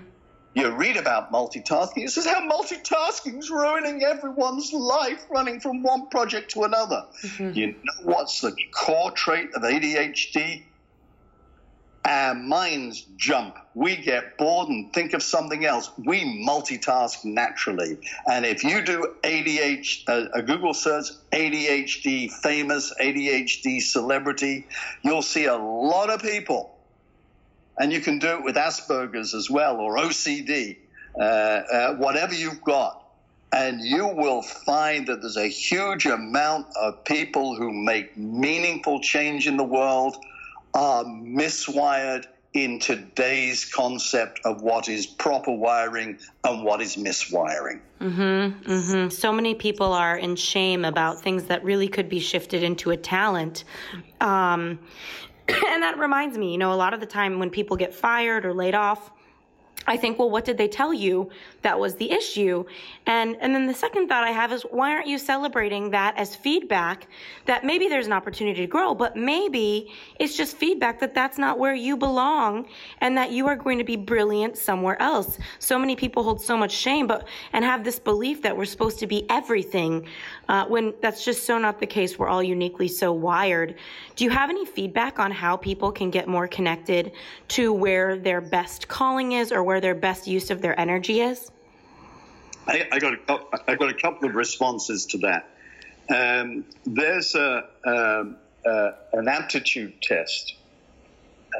You 0.54 0.70
read 0.72 0.98
about 0.98 1.32
multitasking. 1.32 2.04
This 2.04 2.18
is 2.18 2.26
how 2.26 2.48
multitasking 2.48 3.40
is 3.40 3.50
ruining 3.50 4.04
everyone's 4.04 4.74
life, 4.74 5.26
running 5.30 5.62
from 5.62 5.82
one 5.82 6.08
project 6.10 6.52
to 6.52 6.64
another. 6.64 7.06
Mm-hmm. 7.24 7.58
You 7.58 7.68
know 7.68 7.94
what's 8.04 8.42
the 8.42 8.54
core 8.72 9.12
trait 9.12 9.50
of 9.56 9.62
ADHD? 9.62 10.64
Our 12.06 12.34
minds 12.34 13.06
jump. 13.16 13.58
We 13.76 13.96
get 13.96 14.38
bored 14.38 14.70
and 14.70 14.92
think 14.92 15.14
of 15.14 15.22
something 15.22 15.66
else. 15.66 15.92
We 15.98 16.46
multitask 16.46 17.24
naturally. 17.24 17.98
And 18.30 18.46
if 18.46 18.64
you 18.64 18.84
do 18.84 19.16
ADHD, 19.24 20.04
uh, 20.08 20.30
a 20.34 20.42
Google 20.42 20.74
search, 20.74 21.06
ADHD 21.32 22.32
famous, 22.32 22.94
ADHD 23.00 23.82
celebrity, 23.82 24.68
you'll 25.04 25.22
see 25.22 25.46
a 25.46 25.56
lot 25.56 26.10
of 26.10 26.22
people. 26.22 26.76
And 27.78 27.94
you 27.94 28.02
can 28.02 28.20
do 28.20 28.28
it 28.30 28.44
with 28.44 28.56
Asperger's 28.56 29.34
as 29.34 29.50
well 29.50 29.78
or 29.78 29.98
OCD, 29.98 30.78
uh, 31.16 31.22
uh, 31.22 31.96
whatever 31.96 32.34
you've 32.34 32.64
got. 32.64 32.98
And 33.54 33.82
you 33.82 34.08
will 34.08 34.42
find 34.42 35.08
that 35.08 35.22
there's 35.22 35.38
a 35.38 35.48
huge 35.48 36.06
amount 36.06 36.68
of 36.76 37.04
people 37.04 37.56
who 37.56 37.72
make 37.72 38.18
meaningful 38.18 39.02
change 39.02 39.46
in 39.46 39.58
the 39.58 39.64
world 39.64 40.16
are 40.74 41.04
miswired 41.04 42.26
in 42.54 42.80
today's 42.80 43.64
concept 43.66 44.42
of 44.44 44.62
what 44.62 44.90
is 44.90 45.06
proper 45.06 45.52
wiring 45.54 46.20
and 46.44 46.66
what 46.66 46.82
is 46.82 46.98
miswiring. 46.98 47.80
Mm-hmm, 48.02 48.72
mm-hmm. 48.72 49.10
So 49.10 49.32
many 49.32 49.56
people 49.56 49.94
are 49.94 50.18
in 50.18 50.36
shame 50.36 50.84
about 50.84 51.22
things 51.22 51.46
that 51.46 51.64
really 51.64 51.88
could 51.88 52.10
be 52.10 52.20
shifted 52.20 52.62
into 52.62 52.92
a 52.92 52.98
talent. 52.98 53.64
Um, 54.20 54.80
and 55.48 55.84
that 55.84 55.98
reminds 55.98 56.38
me, 56.38 56.52
you 56.52 56.58
know, 56.58 56.74
a 56.74 56.76
lot 56.76 56.94
of 56.94 57.00
the 57.00 57.06
time 57.06 57.40
when 57.40 57.50
people 57.50 57.78
get 57.78 57.94
fired 57.94 58.46
or 58.46 58.54
laid 58.54 58.76
off, 58.76 59.12
I 59.88 59.98
think, 59.98 60.20
well, 60.20 60.30
what 60.30 60.46
did 60.46 60.58
they 60.58 60.68
tell 60.68 60.94
you 60.94 61.30
that 61.62 61.80
was 61.80 61.96
the 61.96 62.12
issue? 62.12 62.64
And, 63.06 63.38
and 63.40 63.54
then 63.54 63.68
the 63.68 63.74
second 63.74 64.08
thought 64.08 64.24
I 64.24 64.32
have 64.32 64.52
is 64.52 64.64
why 64.64 64.94
aren't 64.94 65.08
you 65.08 65.18
celebrating 65.18 65.92
that 65.92 66.18
as 66.18 66.36
feedback 66.36 67.08
that 67.46 67.64
maybe 67.64 67.88
there's 67.88 68.08
an 68.08 68.14
opportunity 68.14 68.62
to 68.62 68.68
grow, 68.68 68.96
but 68.96 69.16
maybe 69.16 69.92
it's 70.20 70.36
just 70.36 70.58
feedback 70.58 71.00
that 71.00 71.14
that's 71.14 71.38
not 71.38 71.60
where 71.60 71.74
you 71.74 71.98
belong 71.98 72.68
and 73.00 73.18
that 73.18 73.32
you 73.32 73.48
are 73.48 73.56
going 73.56 73.78
to 73.78 73.84
be 73.84 73.96
brilliant 73.96 74.58
somewhere 74.58 75.00
else. 75.02 75.38
So 75.60 75.78
many 75.78 75.96
people 75.96 76.24
hold 76.24 76.42
so 76.42 76.58
much 76.58 76.72
shame, 76.72 77.08
but, 77.08 77.28
and 77.54 77.64
have 77.64 77.84
this 77.84 78.00
belief 78.00 78.42
that 78.42 78.56
we're 78.56 78.66
supposed 78.66 79.00
to 79.00 79.08
be 79.08 79.30
everything, 79.30 80.08
uh, 80.50 80.66
when 80.66 80.94
that's 81.02 81.24
just 81.24 81.46
so 81.46 81.58
not 81.58 81.80
the 81.80 81.88
case. 81.88 82.18
We're 82.18 82.28
all 82.28 82.44
uniquely 82.44 82.88
so 82.88 83.14
wired. 83.14 83.76
Do 84.16 84.24
you 84.24 84.30
have 84.32 84.50
any 84.50 84.66
feedback 84.66 85.20
on 85.20 85.32
how 85.32 85.58
people 85.58 85.92
can 85.92 86.10
get 86.10 86.28
more 86.28 86.48
connected 86.48 87.12
to 87.50 87.72
where 87.72 88.18
their 88.18 88.42
best 88.42 88.88
calling 88.88 89.34
is 89.34 89.52
or 89.52 89.64
where 89.64 89.80
their 89.80 89.96
best 89.96 90.28
use 90.28 90.50
of 90.50 90.62
their 90.62 90.80
energy 90.80 91.22
is? 91.22 91.51
I, 92.68 92.88
I 92.92 93.00
got 93.00 93.14
a, 93.14 93.40
I 93.68 93.76
got 93.76 93.90
a 93.90 93.94
couple 93.94 94.30
of 94.30 94.36
responses 94.36 95.06
to 95.08 95.18
that. 95.20 95.50
Um, 96.10 96.66
there's 96.86 97.36
a, 97.36 97.66
um, 97.86 98.38
uh, 98.66 98.92
an 99.14 99.28
aptitude 99.28 100.02
test. 100.02 100.56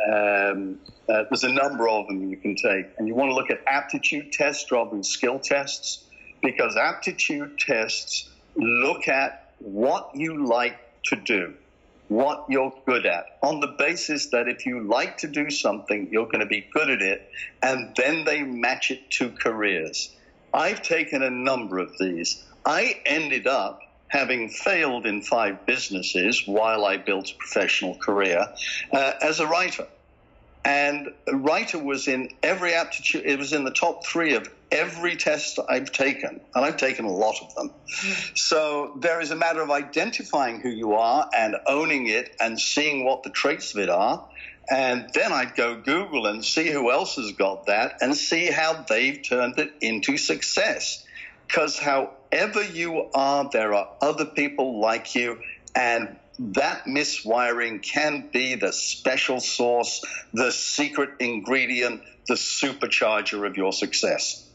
Um, 0.08 0.80
uh, 1.10 1.24
there's 1.30 1.44
a 1.44 1.52
number 1.52 1.90
of 1.90 2.08
them 2.08 2.30
you 2.30 2.38
can 2.38 2.56
take, 2.56 2.88
and 2.98 3.08
you 3.08 3.16
want 3.16 3.30
to 3.32 3.36
look 3.36 3.50
at 3.50 3.62
aptitude 3.68 4.32
tests 4.32 4.72
rather 4.72 4.92
than 4.92 5.04
skill 5.04 5.40
tests 5.40 6.06
because 6.42 6.76
aptitude 6.78 7.60
tests 7.60 8.30
look 8.56 9.08
at 9.08 9.54
what 9.60 10.12
you 10.16 10.46
like 10.46 10.78
to 11.04 11.16
do 11.16 11.54
what 12.12 12.44
you're 12.50 12.74
good 12.86 13.06
at 13.06 13.38
on 13.42 13.62
the 13.62 13.74
basis 13.78 14.32
that 14.32 14.50
if 14.50 14.66
you 14.66 14.82
like 14.84 15.20
to 15.20 15.28
do 15.28 15.50
something, 15.50 16.10
you're 16.12 16.26
going 16.26 16.42
to 16.42 16.46
be 16.46 16.68
good 16.74 16.90
at 16.90 17.02
it, 17.02 17.32
and 17.64 17.96
then 17.96 18.26
they 18.26 18.44
match 18.44 18.92
it 18.92 19.10
to 19.12 19.30
careers. 19.30 20.14
I've 20.54 20.82
taken 20.82 21.24
a 21.24 21.30
number 21.30 21.80
of 21.80 21.98
these. 21.98 22.44
I 22.66 23.02
ended 23.06 23.48
up 23.48 23.82
having 24.08 24.50
failed 24.50 25.06
in 25.06 25.22
five 25.22 25.66
businesses 25.66 26.44
while 26.46 26.86
I 26.86 26.98
built 26.98 27.32
a 27.32 27.36
professional 27.36 27.96
career 27.96 28.46
uh, 28.92 29.14
as 29.22 29.40
a 29.40 29.48
writer. 29.48 29.88
And 30.64 31.14
a 31.28 31.36
writer 31.36 31.80
was 31.80 32.08
in 32.08 32.30
every 32.44 32.74
aptitude, 32.74 33.24
it 33.26 33.40
was 33.40 33.54
in 33.54 33.64
the 33.64 33.72
top 33.72 34.06
three 34.06 34.36
of 34.36 34.48
every 34.72 35.16
test 35.16 35.60
I've 35.70 35.92
taken, 35.92 36.40
and 36.54 36.66
I've 36.66 36.78
taken 36.78 37.06
a 37.06 37.12
lot 37.12 37.36
of 37.42 37.56
them. 37.56 37.72
So 38.36 38.94
there 39.00 39.22
is 39.22 39.32
a 39.32 39.36
matter 39.36 39.62
of 39.62 39.72
identifying 39.72 40.60
who 40.60 40.70
you 40.70 40.94
are 40.94 41.28
and 41.36 41.56
owning 41.66 42.08
it 42.08 42.36
and 42.40 42.60
seeing 42.60 43.06
what 43.06 43.24
the 43.24 43.32
traits 43.32 43.74
of 43.74 43.82
it 43.82 43.90
are. 43.90 44.28
And 44.72 45.10
then 45.14 45.34
I'd 45.34 45.56
go 45.56 45.76
Google 45.76 46.28
and 46.28 46.46
see 46.46 46.72
who 46.72 46.92
else 46.92 47.18
has 47.18 47.34
got 47.34 47.66
that 47.66 47.98
and 48.00 48.16
see 48.16 48.46
how 48.46 48.86
they've 48.88 49.22
turned 49.22 49.60
it 49.60 49.74
into 49.82 50.16
success. 50.18 51.06
Because 51.46 51.78
however 51.78 52.64
you 52.64 53.10
are, 53.14 53.50
there 53.52 53.74
are 53.74 53.90
other 54.02 54.24
people 54.24 54.80
like 54.80 55.14
you. 55.14 55.42
And 55.76 56.16
that 56.40 56.86
miswiring 56.86 57.82
can 57.82 58.30
be 58.32 58.56
the 58.56 58.72
special 58.72 59.42
sauce, 59.42 60.02
the 60.34 60.52
secret 60.54 61.10
ingredient, 61.20 62.02
the 62.30 62.36
supercharger 62.36 63.46
of 63.46 63.58
your 63.58 63.74
success. 63.74 64.48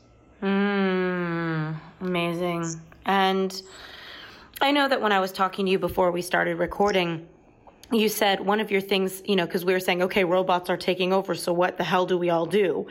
Mm, 0.42 1.76
amazing. 2.00 2.80
And 3.04 3.62
I 4.62 4.72
know 4.72 4.88
that 4.88 5.02
when 5.02 5.12
I 5.12 5.20
was 5.20 5.30
talking 5.30 5.66
to 5.66 5.72
you 5.72 5.78
before 5.78 6.10
we 6.10 6.22
started 6.22 6.56
recording, 6.56 7.28
you 7.92 8.08
said 8.08 8.40
one 8.40 8.60
of 8.60 8.70
your 8.70 8.80
things, 8.80 9.22
you 9.24 9.36
know, 9.36 9.46
because 9.46 9.64
we 9.64 9.72
were 9.72 9.80
saying, 9.80 10.02
okay, 10.02 10.24
robots 10.24 10.68
are 10.70 10.76
taking 10.76 11.12
over, 11.12 11.34
so 11.34 11.52
what 11.52 11.76
the 11.76 11.84
hell 11.84 12.06
do 12.06 12.18
we 12.18 12.30
all 12.30 12.46
do? 12.46 12.86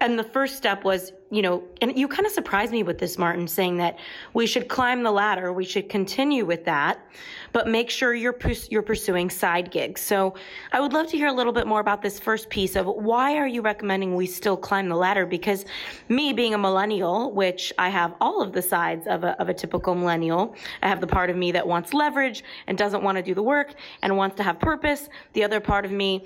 And 0.00 0.18
the 0.18 0.24
first 0.24 0.56
step 0.56 0.84
was, 0.84 1.12
you 1.30 1.40
know, 1.40 1.62
and 1.80 1.96
you 1.96 2.08
kind 2.08 2.26
of 2.26 2.32
surprised 2.32 2.72
me 2.72 2.82
with 2.82 2.98
this, 2.98 3.16
Martin, 3.16 3.48
saying 3.48 3.78
that 3.78 3.98
we 4.34 4.46
should 4.46 4.68
climb 4.68 5.02
the 5.02 5.10
ladder, 5.10 5.52
we 5.52 5.64
should 5.64 5.88
continue 5.88 6.44
with 6.44 6.64
that, 6.64 6.98
but 7.52 7.68
make 7.68 7.90
sure 7.90 8.14
you're 8.14 8.36
you're 8.70 8.82
pursuing 8.82 9.30
side 9.30 9.70
gigs. 9.70 10.00
So 10.00 10.34
I 10.72 10.80
would 10.80 10.92
love 10.92 11.06
to 11.08 11.16
hear 11.16 11.28
a 11.28 11.32
little 11.32 11.52
bit 11.52 11.66
more 11.66 11.80
about 11.80 12.02
this 12.02 12.18
first 12.18 12.50
piece 12.50 12.76
of 12.76 12.86
why 12.86 13.36
are 13.36 13.46
you 13.46 13.62
recommending 13.62 14.14
we 14.14 14.26
still 14.26 14.56
climb 14.56 14.88
the 14.88 14.96
ladder? 14.96 15.26
Because 15.26 15.64
me 16.08 16.32
being 16.32 16.54
a 16.54 16.58
millennial, 16.58 17.32
which 17.32 17.72
I 17.78 17.88
have 17.88 18.14
all 18.20 18.42
of 18.42 18.52
the 18.52 18.62
sides 18.62 19.06
of 19.06 19.24
a, 19.24 19.40
of 19.40 19.48
a 19.48 19.54
typical 19.54 19.94
millennial, 19.94 20.54
I 20.82 20.88
have 20.88 21.00
the 21.00 21.06
part 21.06 21.30
of 21.30 21.36
me 21.36 21.52
that 21.52 21.66
wants 21.66 21.94
leverage 21.94 22.42
and 22.66 22.76
doesn't 22.76 23.02
want 23.02 23.16
to 23.16 23.22
do 23.22 23.34
the 23.34 23.42
work 23.42 23.74
and 24.02 24.16
wants 24.16 24.36
to 24.36 24.42
have 24.42 24.58
purpose. 24.58 25.08
The 25.32 25.44
other 25.44 25.60
part 25.60 25.84
of 25.84 25.92
me 25.92 26.24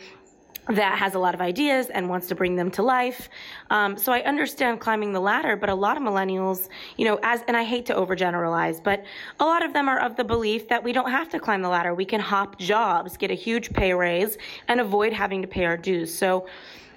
that 0.68 0.98
has 0.98 1.14
a 1.14 1.18
lot 1.18 1.34
of 1.34 1.40
ideas 1.40 1.88
and 1.88 2.08
wants 2.08 2.26
to 2.28 2.34
bring 2.34 2.56
them 2.56 2.70
to 2.72 2.82
life. 2.82 3.28
Um, 3.70 3.96
so 3.96 4.12
I 4.12 4.20
understand 4.22 4.80
climbing 4.80 5.12
the 5.12 5.20
ladder, 5.20 5.56
but 5.56 5.70
a 5.70 5.74
lot 5.74 5.96
of 5.96 6.02
millennials, 6.02 6.68
you 6.96 7.04
know, 7.04 7.18
as, 7.22 7.42
and 7.48 7.56
I 7.56 7.64
hate 7.64 7.86
to 7.86 7.94
overgeneralize, 7.94 8.82
but 8.82 9.04
a 9.40 9.44
lot 9.44 9.64
of 9.64 9.72
them 9.72 9.88
are 9.88 9.98
of 9.98 10.16
the 10.16 10.24
belief 10.24 10.68
that 10.68 10.82
we 10.82 10.92
don't 10.92 11.10
have 11.10 11.28
to 11.30 11.40
climb 11.40 11.62
the 11.62 11.68
ladder. 11.68 11.94
We 11.94 12.04
can 12.04 12.20
hop 12.20 12.58
jobs, 12.58 13.16
get 13.16 13.30
a 13.30 13.34
huge 13.34 13.72
pay 13.72 13.94
raise, 13.94 14.36
and 14.68 14.80
avoid 14.80 15.12
having 15.12 15.42
to 15.42 15.48
pay 15.48 15.64
our 15.64 15.76
dues. 15.76 16.16
So 16.16 16.46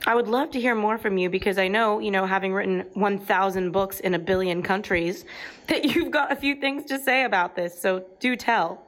I 0.06 0.16
would 0.16 0.28
love 0.28 0.50
to 0.52 0.60
hear 0.60 0.74
more 0.74 0.98
from 0.98 1.18
you 1.18 1.30
because 1.30 1.58
I 1.58 1.68
know, 1.68 2.00
you 2.00 2.12
know, 2.12 2.26
having 2.26 2.54
written 2.54 2.86
1,000 2.94 3.72
books 3.72 4.00
in 4.00 4.16
a 4.16 4.20
billion 4.20 4.64
countries, 4.64 5.26
that 5.68 5.86
you've 5.86 6.12
got 6.12 6.32
a 6.32 6.36
few 6.36 6.56
things 6.56 6.86
to 6.86 7.00
say 7.00 7.24
about 7.24 7.56
this. 7.56 7.80
So 7.80 8.06
do 8.20 8.36
tell. 8.36 8.86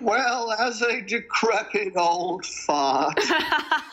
Well, 0.00 0.52
as 0.52 0.82
a 0.82 1.00
decrepit 1.00 1.96
old 1.96 2.44
fart, 2.44 3.18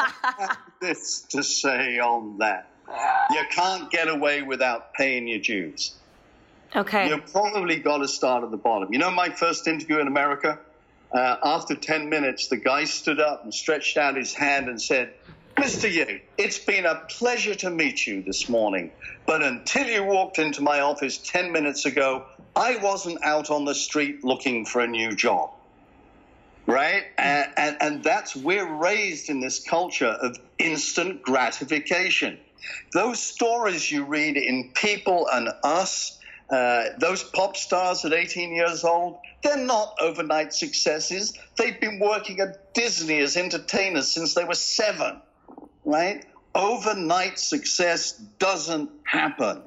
this 0.81 1.21
to 1.29 1.43
say 1.43 1.99
on 1.99 2.39
that. 2.39 2.67
You 3.31 3.41
can't 3.51 3.89
get 3.89 4.09
away 4.09 4.41
without 4.41 4.93
paying 4.93 5.27
your 5.27 5.39
dues. 5.39 5.93
Okay. 6.75 7.07
You've 7.07 7.31
probably 7.31 7.77
got 7.77 7.99
to 7.99 8.07
start 8.07 8.43
at 8.43 8.51
the 8.51 8.57
bottom. 8.57 8.91
You 8.91 8.99
know, 8.99 9.11
my 9.11 9.29
first 9.29 9.67
interview 9.67 9.99
in 9.99 10.07
America, 10.07 10.59
uh, 11.11 11.37
after 11.43 11.75
10 11.75 12.09
minutes, 12.09 12.47
the 12.47 12.57
guy 12.57 12.83
stood 12.83 13.19
up 13.19 13.43
and 13.43 13.53
stretched 13.53 13.97
out 13.97 14.17
his 14.17 14.33
hand 14.33 14.67
and 14.67 14.81
said, 14.81 15.13
Mr. 15.55 15.91
Yu, 15.91 16.19
it's 16.37 16.57
been 16.57 16.85
a 16.85 16.95
pleasure 17.09 17.53
to 17.55 17.69
meet 17.69 18.05
you 18.05 18.23
this 18.23 18.49
morning. 18.49 18.91
But 19.25 19.43
until 19.43 19.87
you 19.87 20.03
walked 20.03 20.39
into 20.39 20.61
my 20.61 20.79
office 20.81 21.17
10 21.19 21.51
minutes 21.51 21.85
ago, 21.85 22.25
I 22.55 22.77
wasn't 22.77 23.23
out 23.23 23.51
on 23.51 23.65
the 23.65 23.75
street 23.75 24.23
looking 24.23 24.65
for 24.65 24.81
a 24.81 24.87
new 24.87 25.15
job 25.15 25.51
right? 26.65 27.03
And, 27.17 27.51
and, 27.57 27.77
and, 27.81 28.03
that's, 28.03 28.35
we're 28.35 28.71
raised 28.71 29.29
in 29.29 29.41
this 29.41 29.59
culture 29.63 30.07
of 30.07 30.37
instant 30.57 31.21
gratification. 31.21 32.39
Those 32.93 33.19
stories 33.21 33.91
you 33.91 34.05
read 34.05 34.37
in 34.37 34.71
People 34.73 35.27
and 35.31 35.49
Us, 35.63 36.17
uh, 36.49 36.85
those 36.99 37.23
pop 37.23 37.57
stars 37.57 38.05
at 38.05 38.13
18 38.13 38.53
years 38.53 38.83
old, 38.83 39.19
they're 39.43 39.57
not 39.57 39.95
overnight 39.99 40.53
successes. 40.53 41.37
They've 41.57 41.79
been 41.79 41.99
working 41.99 42.39
at 42.39 42.73
Disney 42.73 43.19
as 43.19 43.35
entertainers 43.35 44.09
since 44.09 44.33
they 44.33 44.45
were 44.45 44.53
seven, 44.53 45.21
right? 45.83 46.25
Overnight 46.55 47.39
success 47.39 48.13
doesn't 48.39 48.89
happen. 49.03 49.61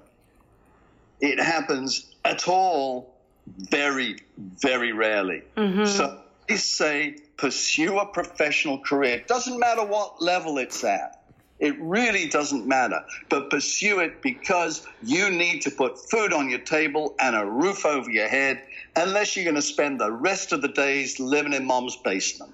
It 1.20 1.38
happens 1.40 2.06
at 2.24 2.48
all 2.48 3.14
very, 3.46 4.16
very 4.38 4.92
rarely. 4.92 5.42
Mm-hmm. 5.56 5.84
So 5.84 6.20
I 6.48 6.56
say 6.56 7.16
pursue 7.36 7.98
a 7.98 8.06
professional 8.06 8.78
career. 8.78 9.16
It 9.16 9.28
doesn't 9.28 9.58
matter 9.58 9.84
what 9.84 10.22
level 10.22 10.58
it's 10.58 10.82
at. 10.84 11.22
It 11.58 11.74
really 11.80 12.28
doesn't 12.28 12.66
matter. 12.66 13.04
But 13.28 13.50
pursue 13.50 14.00
it 14.00 14.20
because 14.22 14.86
you 15.02 15.30
need 15.30 15.62
to 15.62 15.70
put 15.70 15.98
food 16.10 16.32
on 16.32 16.50
your 16.50 16.58
table 16.58 17.14
and 17.18 17.34
a 17.34 17.46
roof 17.46 17.86
over 17.86 18.10
your 18.10 18.28
head, 18.28 18.62
unless 18.94 19.36
you're 19.36 19.44
going 19.44 19.56
to 19.56 19.62
spend 19.62 20.00
the 20.00 20.12
rest 20.12 20.52
of 20.52 20.60
the 20.62 20.68
days 20.68 21.18
living 21.18 21.54
in 21.54 21.64
mom's 21.64 21.96
basement. 21.96 22.52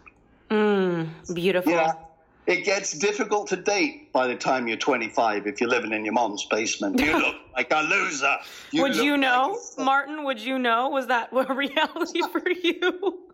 Mm, 0.51 1.35
beautiful. 1.35 1.73
Yeah. 1.73 1.95
it 2.47 2.65
gets 2.65 2.93
difficult 2.99 3.49
to 3.49 3.57
date 3.57 4.13
by 4.13 4.27
the 4.27 4.37
time 4.37 4.69
you're 4.69 4.77
25 4.77 5.47
if 5.47 5.61
you're 5.61 5.71
living 5.71 5.93
in 5.93 6.05
your 6.05 6.15
mom's 6.15 6.45
basement. 6.45 7.01
You 7.01 7.19
look 7.19 7.37
like 7.57 7.73
a 7.73 7.83
loser. 7.83 8.37
You 8.71 8.83
would 8.83 8.97
you 8.97 9.17
know, 9.17 9.59
like 9.77 9.85
Martin? 9.85 10.25
Would 10.25 10.41
you 10.41 10.59
know? 10.59 10.91
Was 10.91 11.09
that 11.09 11.31
a 11.33 11.55
reality 11.55 12.21
for 12.31 12.49
you? 12.49 13.32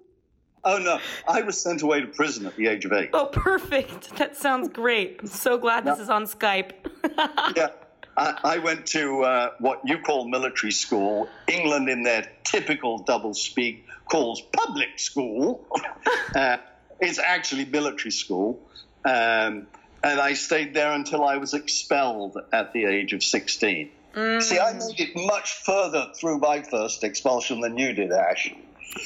Oh 0.64 0.78
no, 0.78 0.98
I 1.26 1.42
was 1.42 1.60
sent 1.60 1.82
away 1.82 2.00
to 2.00 2.06
prison 2.06 2.46
at 2.46 2.56
the 2.56 2.66
age 2.66 2.84
of 2.84 2.92
eight. 2.92 3.10
Oh, 3.12 3.26
perfect. 3.26 4.16
That 4.16 4.36
sounds 4.36 4.68
great. 4.68 5.18
I'm 5.20 5.26
so 5.28 5.58
glad 5.58 5.84
this 5.84 5.98
is 5.98 6.10
on 6.10 6.24
Skype. 6.24 6.72
yeah. 7.56 7.68
I, 8.16 8.40
I 8.42 8.58
went 8.58 8.86
to 8.88 9.22
uh, 9.22 9.50
what 9.60 9.80
you 9.84 9.98
call 9.98 10.28
military 10.28 10.72
school. 10.72 11.28
England, 11.46 11.88
in 11.88 12.02
their 12.02 12.28
typical 12.42 12.98
double 12.98 13.32
speak, 13.32 13.86
calls 14.10 14.40
public 14.40 14.98
school. 14.98 15.64
uh, 16.34 16.56
it's 17.00 17.20
actually 17.20 17.64
military 17.64 18.10
school. 18.10 18.60
Um, 19.04 19.68
and 20.02 20.20
I 20.20 20.34
stayed 20.34 20.74
there 20.74 20.92
until 20.92 21.24
I 21.24 21.36
was 21.36 21.54
expelled 21.54 22.36
at 22.52 22.72
the 22.72 22.84
age 22.86 23.12
of 23.12 23.22
16. 23.22 23.90
Mm. 24.14 24.42
See, 24.42 24.58
I 24.58 24.72
made 24.72 25.00
it 25.00 25.10
much 25.14 25.52
further 25.64 26.10
through 26.14 26.38
my 26.38 26.62
first 26.62 27.04
expulsion 27.04 27.60
than 27.60 27.78
you 27.78 27.92
did, 27.92 28.10
Ash. 28.12 28.52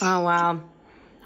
Oh, 0.00 0.20
wow. 0.20 0.60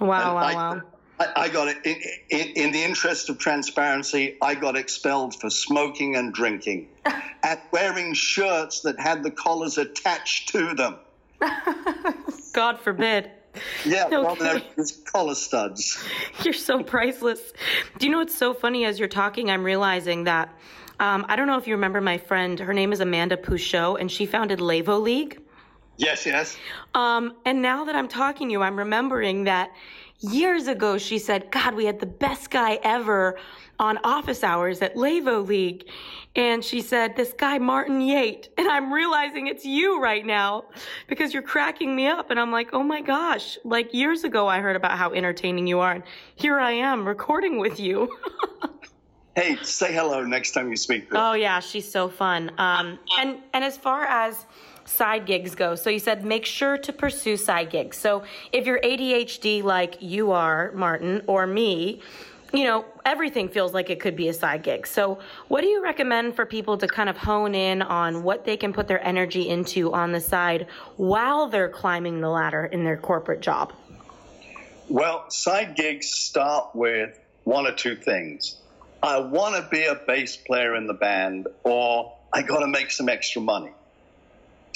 Wow, 0.00 0.34
wow, 0.34 0.36
I, 0.36 0.54
wow. 0.54 0.82
I, 1.18 1.26
I 1.36 1.48
got 1.48 1.68
it. 1.68 1.78
In, 1.84 1.96
in, 2.30 2.48
in, 2.56 2.72
the 2.72 2.82
interest 2.82 3.30
of 3.30 3.38
transparency, 3.38 4.36
I 4.42 4.54
got 4.54 4.76
expelled 4.76 5.40
for 5.40 5.48
smoking 5.48 6.16
and 6.16 6.32
drinking 6.34 6.88
and 7.42 7.60
wearing 7.72 8.12
shirts 8.12 8.80
that 8.80 8.98
had 9.00 9.22
the 9.22 9.30
collars 9.30 9.78
attached 9.78 10.50
to 10.50 10.74
them. 10.74 10.96
God 12.52 12.80
forbid. 12.80 13.30
Yeah, 13.86 14.06
okay. 14.06 14.18
well, 14.18 14.34
they're 14.34 14.62
collar 15.10 15.34
studs. 15.34 16.04
You're 16.44 16.52
so 16.52 16.82
priceless. 16.82 17.40
Do 17.98 18.06
you 18.06 18.12
know 18.12 18.18
what's 18.18 18.34
so 18.34 18.52
funny? 18.52 18.84
As 18.84 18.98
you're 18.98 19.08
talking, 19.08 19.50
I'm 19.50 19.64
realizing 19.64 20.24
that 20.24 20.54
um, 21.00 21.24
I 21.28 21.36
don't 21.36 21.46
know 21.46 21.56
if 21.56 21.66
you 21.66 21.74
remember 21.74 22.00
my 22.00 22.18
friend. 22.18 22.58
Her 22.58 22.74
name 22.74 22.92
is 22.92 23.00
Amanda 23.00 23.36
Pouchot, 23.36 24.00
and 24.00 24.10
she 24.10 24.26
founded 24.26 24.58
Levo 24.58 25.00
League. 25.00 25.40
Yes, 25.96 26.26
yes. 26.26 26.56
Um, 26.94 27.36
and 27.44 27.62
now 27.62 27.84
that 27.84 27.96
I'm 27.96 28.08
talking 28.08 28.48
to 28.48 28.52
you, 28.52 28.62
I'm 28.62 28.78
remembering 28.78 29.44
that 29.44 29.72
years 30.20 30.66
ago 30.66 30.98
she 30.98 31.18
said, 31.18 31.50
God, 31.50 31.74
we 31.74 31.84
had 31.84 32.00
the 32.00 32.06
best 32.06 32.50
guy 32.50 32.78
ever 32.82 33.38
on 33.78 33.98
office 34.04 34.42
hours 34.42 34.80
at 34.80 34.94
Levo 34.94 35.46
League. 35.46 35.88
And 36.34 36.64
she 36.64 36.80
said, 36.80 37.16
this 37.16 37.32
guy, 37.32 37.58
Martin 37.58 38.00
Yate. 38.00 38.48
And 38.58 38.68
I'm 38.68 38.92
realizing 38.92 39.46
it's 39.46 39.64
you 39.64 40.00
right 40.00 40.24
now 40.24 40.64
because 41.06 41.32
you're 41.32 41.42
cracking 41.42 41.94
me 41.94 42.06
up. 42.06 42.30
And 42.30 42.40
I'm 42.40 42.52
like, 42.52 42.70
oh 42.72 42.82
my 42.82 43.00
gosh, 43.00 43.58
like 43.64 43.92
years 43.92 44.24
ago 44.24 44.46
I 44.46 44.60
heard 44.60 44.76
about 44.76 44.98
how 44.98 45.12
entertaining 45.12 45.66
you 45.66 45.80
are. 45.80 45.92
And 45.92 46.04
here 46.34 46.58
I 46.58 46.72
am 46.72 47.06
recording 47.06 47.58
with 47.58 47.78
you. 47.78 48.16
hey, 49.34 49.56
say 49.62 49.92
hello 49.92 50.24
next 50.24 50.52
time 50.52 50.70
you 50.70 50.76
speak. 50.76 51.08
Oh 51.12 51.34
yeah, 51.34 51.60
she's 51.60 51.90
so 51.90 52.08
fun. 52.08 52.50
Um, 52.58 52.98
and, 53.18 53.38
and 53.52 53.64
as 53.64 53.76
far 53.76 54.04
as, 54.04 54.46
side 54.86 55.26
gigs 55.26 55.54
go. 55.54 55.74
So 55.74 55.90
you 55.90 55.98
said 55.98 56.24
make 56.24 56.46
sure 56.46 56.78
to 56.78 56.92
pursue 56.92 57.36
side 57.36 57.70
gigs. 57.70 57.98
So 57.98 58.22
if 58.52 58.66
you're 58.66 58.80
ADHD 58.80 59.62
like 59.62 59.96
you 60.00 60.32
are, 60.32 60.72
Martin, 60.72 61.22
or 61.26 61.46
me, 61.46 62.00
you 62.52 62.64
know, 62.64 62.84
everything 63.04 63.48
feels 63.48 63.74
like 63.74 63.90
it 63.90 64.00
could 64.00 64.16
be 64.16 64.28
a 64.28 64.32
side 64.32 64.62
gig. 64.62 64.86
So, 64.86 65.18
what 65.48 65.62
do 65.62 65.66
you 65.66 65.82
recommend 65.82 66.36
for 66.36 66.46
people 66.46 66.78
to 66.78 66.86
kind 66.86 67.08
of 67.08 67.16
hone 67.16 67.54
in 67.54 67.82
on 67.82 68.22
what 68.22 68.44
they 68.44 68.56
can 68.56 68.72
put 68.72 68.86
their 68.88 69.04
energy 69.04 69.48
into 69.48 69.92
on 69.92 70.12
the 70.12 70.20
side 70.20 70.66
while 70.96 71.48
they're 71.48 71.68
climbing 71.68 72.20
the 72.20 72.28
ladder 72.28 72.64
in 72.64 72.84
their 72.84 72.96
corporate 72.96 73.40
job? 73.40 73.72
Well, 74.88 75.28
side 75.28 75.74
gigs 75.74 76.08
start 76.08 76.70
with 76.74 77.18
one 77.44 77.66
or 77.66 77.72
two 77.72 77.96
things. 77.96 78.56
I 79.02 79.18
want 79.18 79.56
to 79.56 79.68
be 79.68 79.84
a 79.84 79.96
bass 80.06 80.36
player 80.36 80.76
in 80.76 80.86
the 80.86 80.94
band, 80.94 81.48
or 81.64 82.16
I 82.32 82.42
got 82.42 82.60
to 82.60 82.68
make 82.68 82.90
some 82.90 83.08
extra 83.08 83.42
money. 83.42 83.72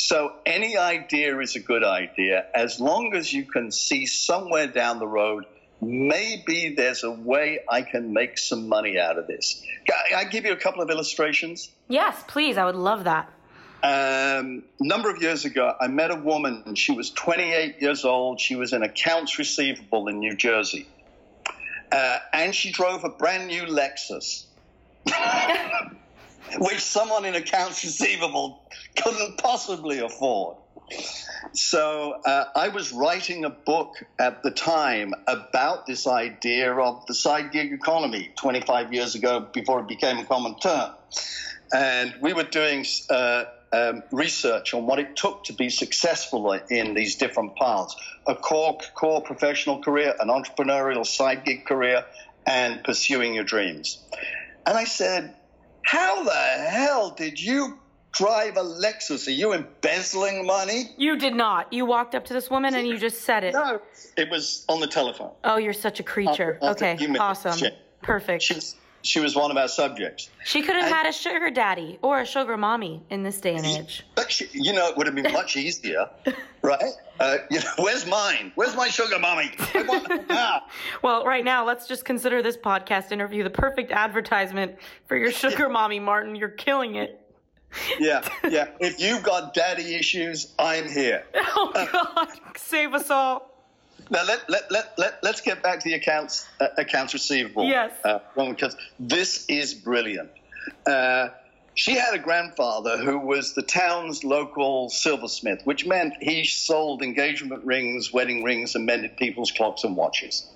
So 0.01 0.33
any 0.47 0.79
idea 0.79 1.39
is 1.41 1.57
a 1.57 1.61
good 1.61 1.85
idea 1.85 2.47
as 2.55 2.81
long 2.81 3.15
as 3.15 3.31
you 3.33 3.45
can 3.45 3.71
see 3.71 4.07
somewhere 4.07 4.67
down 4.67 4.99
the 4.99 5.07
road, 5.07 5.45
maybe 5.83 6.75
there's 6.75 7.05
a 7.05 7.11
way 7.11 7.61
I 7.69 7.83
can 7.83 8.15
make 8.15 8.39
some 8.39 8.67
money 8.67 8.99
out 8.99 9.19
of 9.19 9.27
this. 9.27 9.63
Can 9.85 10.19
I 10.19 10.25
give 10.25 10.47
you 10.47 10.53
a 10.53 10.57
couple 10.57 10.81
of 10.81 10.89
illustrations? 10.91 11.71
Yes, 11.89 12.25
please. 12.27 12.57
I 12.57 12.65
would 12.65 12.77
love 12.77 13.05
that. 13.05 13.31
Um, 13.83 14.63
a 14.81 14.87
number 14.87 15.11
of 15.11 15.21
years 15.21 15.45
ago, 15.45 15.75
I 15.79 15.89
met 15.89 16.11
a 16.11 16.17
woman. 16.17 16.75
She 16.77 16.93
was 16.93 17.11
28 17.11 17.83
years 17.83 18.07
old. 18.07 18.41
She 18.41 18.57
was 18.57 18.73
in 18.73 18.83
accounts 18.83 19.39
receivable 19.39 20.09
in 20.09 20.19
New 20.19 20.35
Jersey. 20.35 20.89
Uh, 21.93 22.19
and 22.33 22.55
she 22.55 22.73
drove 22.73 23.05
a 23.05 23.11
brand 23.11 23.49
new 23.49 23.65
Lexus. 23.65 24.45
which 26.59 26.81
someone 26.81 27.25
in 27.25 27.35
accounts 27.35 27.85
receivable 27.85 28.63
couldn't 28.97 29.39
possibly 29.39 30.01
afford. 30.01 30.57
So 31.53 32.21
uh, 32.25 32.45
I 32.55 32.69
was 32.69 32.93
writing 32.93 33.45
a 33.45 33.51
book 33.51 33.95
at 34.19 34.43
the 34.43 34.51
time 34.51 35.15
about 35.27 35.87
this 35.87 36.07
idea 36.07 36.73
of 36.75 37.07
the 37.07 37.15
side 37.15 37.53
gig 37.53 37.73
economy 37.73 38.33
25 38.37 38.93
years 38.93 39.15
ago 39.15 39.41
before 39.53 39.81
it 39.81 39.89
became 39.89 40.19
a 40.19 40.25
common 40.25 40.59
term. 40.59 40.91
And 41.73 42.15
we 42.21 42.33
were 42.33 42.45
doing 42.45 42.85
uh, 43.09 43.45
um, 43.73 44.03
research 44.11 44.75
on 44.75 44.87
what 44.87 44.99
it 44.99 45.17
took 45.17 45.45
to 45.45 45.53
be 45.53 45.71
successful 45.71 46.53
in 46.53 46.95
these 46.95 47.17
different 47.17 47.57
paths 47.57 47.95
a 48.27 48.35
core, 48.35 48.79
core 48.95 49.23
professional 49.23 49.83
career, 49.83 50.15
an 50.21 50.29
entrepreneurial 50.29 51.07
side 51.07 51.45
gig 51.45 51.65
career, 51.65 52.05
and 52.47 52.83
pursuing 52.85 53.35
your 53.35 53.45
dreams. 53.45 54.05
And 54.67 54.77
I 54.77 54.85
said, 54.85 55.35
how 55.83 56.23
the 56.25 56.31
hell 56.33 57.11
did 57.11 57.41
you 57.41 57.79
drive 58.13 58.57
a 58.57 58.63
Lexus? 58.63 59.29
Are 59.29 59.33
you 59.33 59.53
embezzling 59.53 60.47
money? 60.47 60.91
You 60.97 61.17
did 61.17 61.35
not. 61.35 61.73
You 61.73 61.87
walked 61.87 62.15
up 62.15 62.25
to 62.27 62.33
this 62.35 62.51
woman 62.51 62.75
and 62.75 62.87
you 62.87 62.99
just 62.99 63.23
said 63.23 63.45
it. 63.45 63.55
No, 63.55 63.81
it 64.17 64.31
was 64.31 64.65
on 64.69 64.81
the 64.81 64.87
telephone. 64.87 65.33
Oh, 65.45 65.59
you're 65.59 65.73
such 65.73 66.01
a 66.01 66.03
creature. 66.03 66.59
Uh, 66.61 66.67
uh, 66.67 66.71
okay, 66.73 66.99
awesome. 67.19 67.71
Perfect. 68.03 68.43
She 68.43 68.55
was, 68.55 68.77
she 69.03 69.21
was 69.21 69.35
one 69.35 69.51
of 69.51 69.57
our 69.57 69.69
subjects. 69.69 70.31
She 70.45 70.63
could 70.63 70.77
have 70.77 70.85
and, 70.85 70.95
had 70.95 71.07
a 71.07 71.13
sugar 71.13 71.51
daddy 71.51 71.99
or 72.03 72.21
a 72.21 72.27
sugar 72.27 72.57
mommy 72.57 73.03
in 73.11 73.23
this 73.23 73.41
day 73.41 73.55
and 73.55 73.65
age. 73.65 74.05
But 74.15 74.31
she, 74.31 74.49
you 74.53 74.73
know, 74.73 74.89
it 74.89 74.97
would 74.97 75.07
have 75.07 75.15
been 75.15 75.33
much 75.33 75.57
easier, 75.57 76.09
right? 76.63 76.93
Uh, 77.19 77.39
you 77.51 77.61
know, 77.61 77.71
where's 77.79 78.07
mine? 78.07 78.53
Where's 78.55 78.77
my 78.77 78.89
sugar 78.89 79.19
mommy? 79.19 79.51
I 79.75 79.83
want 79.83 80.29
now. 80.29 80.63
well, 81.03 81.25
right 81.25 81.45
now, 81.45 81.65
let's 81.67 81.87
just 81.87 82.05
consider 82.05 82.43
this 82.43 82.57
podcast 82.57 83.13
interview 83.13 83.43
the 83.43 83.51
perfect 83.51 83.93
advertisement 83.93 84.77
for 85.07 85.17
your 85.17 85.31
sugar 85.31 85.69
mommy, 85.71 86.01
Martin. 86.01 86.35
You're 86.35 86.49
killing 86.49 86.97
it. 86.97 87.17
yeah, 88.01 88.29
yeah. 88.49 88.69
If 88.81 89.01
you've 89.01 89.23
got 89.23 89.55
daddy 89.55 89.95
issues, 89.95 90.53
I'm 90.59 90.89
here. 90.89 91.25
Oh 91.35 91.71
God, 91.93 92.29
save 92.57 92.95
us 92.95 93.11
all. 93.11 93.50
Now 94.11 94.25
let 94.25 94.51
let 94.51 94.71
let 94.71 94.93
let 94.99 95.19
let's 95.23 95.41
get 95.41 95.63
back 95.63 95.81
to 95.81 95.89
the 95.89 95.95
accounts 95.95 96.47
uh, 96.61 96.67
accounts 96.77 97.15
receivable. 97.15 97.67
Yes. 97.67 97.93
Uh, 98.05 98.19
because 98.37 98.77
this 98.99 99.45
is 99.49 99.75
brilliant. 99.75 100.31
Uh, 100.85 101.29
she 101.75 101.95
had 101.95 102.15
a 102.15 102.19
grandfather 102.19 102.99
who 102.99 103.19
was 103.19 103.55
the 103.55 103.63
town's 103.63 104.25
local 104.25 104.91
silversmith, 104.91 105.61
which 105.65 105.87
meant 105.87 106.15
he 106.21 106.45
sold 106.45 107.03
engagement 107.03 107.65
rings, 107.65 108.13
wedding 108.13 108.43
rings, 108.43 108.75
and 108.75 108.85
mended 108.85 109.17
people's 109.17 109.53
clocks 109.53 109.85
and 109.85 109.97
watches. 109.97 110.51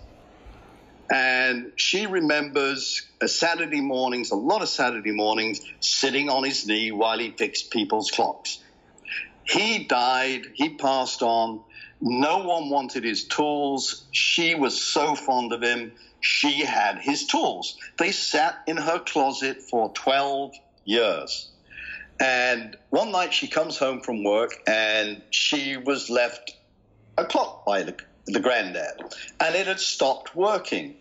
And 1.12 1.72
she 1.76 2.06
remembers 2.06 3.06
Saturday 3.24 3.80
mornings, 3.80 4.32
a 4.32 4.36
lot 4.36 4.62
of 4.62 4.68
Saturday 4.68 5.12
mornings, 5.12 5.60
sitting 5.80 6.28
on 6.28 6.44
his 6.44 6.66
knee 6.66 6.90
while 6.90 7.18
he 7.18 7.30
fixed 7.30 7.70
people's 7.70 8.10
clocks. 8.10 8.58
He 9.44 9.84
died, 9.84 10.42
he 10.54 10.76
passed 10.76 11.22
on. 11.22 11.60
No 12.00 12.38
one 12.38 12.70
wanted 12.70 13.04
his 13.04 13.24
tools. 13.24 14.04
She 14.12 14.54
was 14.54 14.80
so 14.80 15.14
fond 15.14 15.52
of 15.52 15.62
him. 15.62 15.92
She 16.20 16.64
had 16.64 16.98
his 16.98 17.26
tools. 17.26 17.76
They 17.98 18.10
sat 18.12 18.56
in 18.66 18.76
her 18.76 18.98
closet 18.98 19.62
for 19.62 19.92
12 19.92 20.52
years. 20.84 21.50
And 22.20 22.76
one 22.90 23.10
night 23.10 23.34
she 23.34 23.48
comes 23.48 23.76
home 23.76 24.00
from 24.00 24.24
work 24.24 24.52
and 24.66 25.22
she 25.30 25.76
was 25.76 26.08
left 26.08 26.56
a 27.18 27.24
clock 27.24 27.64
by 27.66 27.82
the, 27.82 27.96
the 28.26 28.40
granddad. 28.40 29.00
And 29.40 29.54
it 29.54 29.66
had 29.66 29.80
stopped 29.80 30.34
working. 30.34 30.96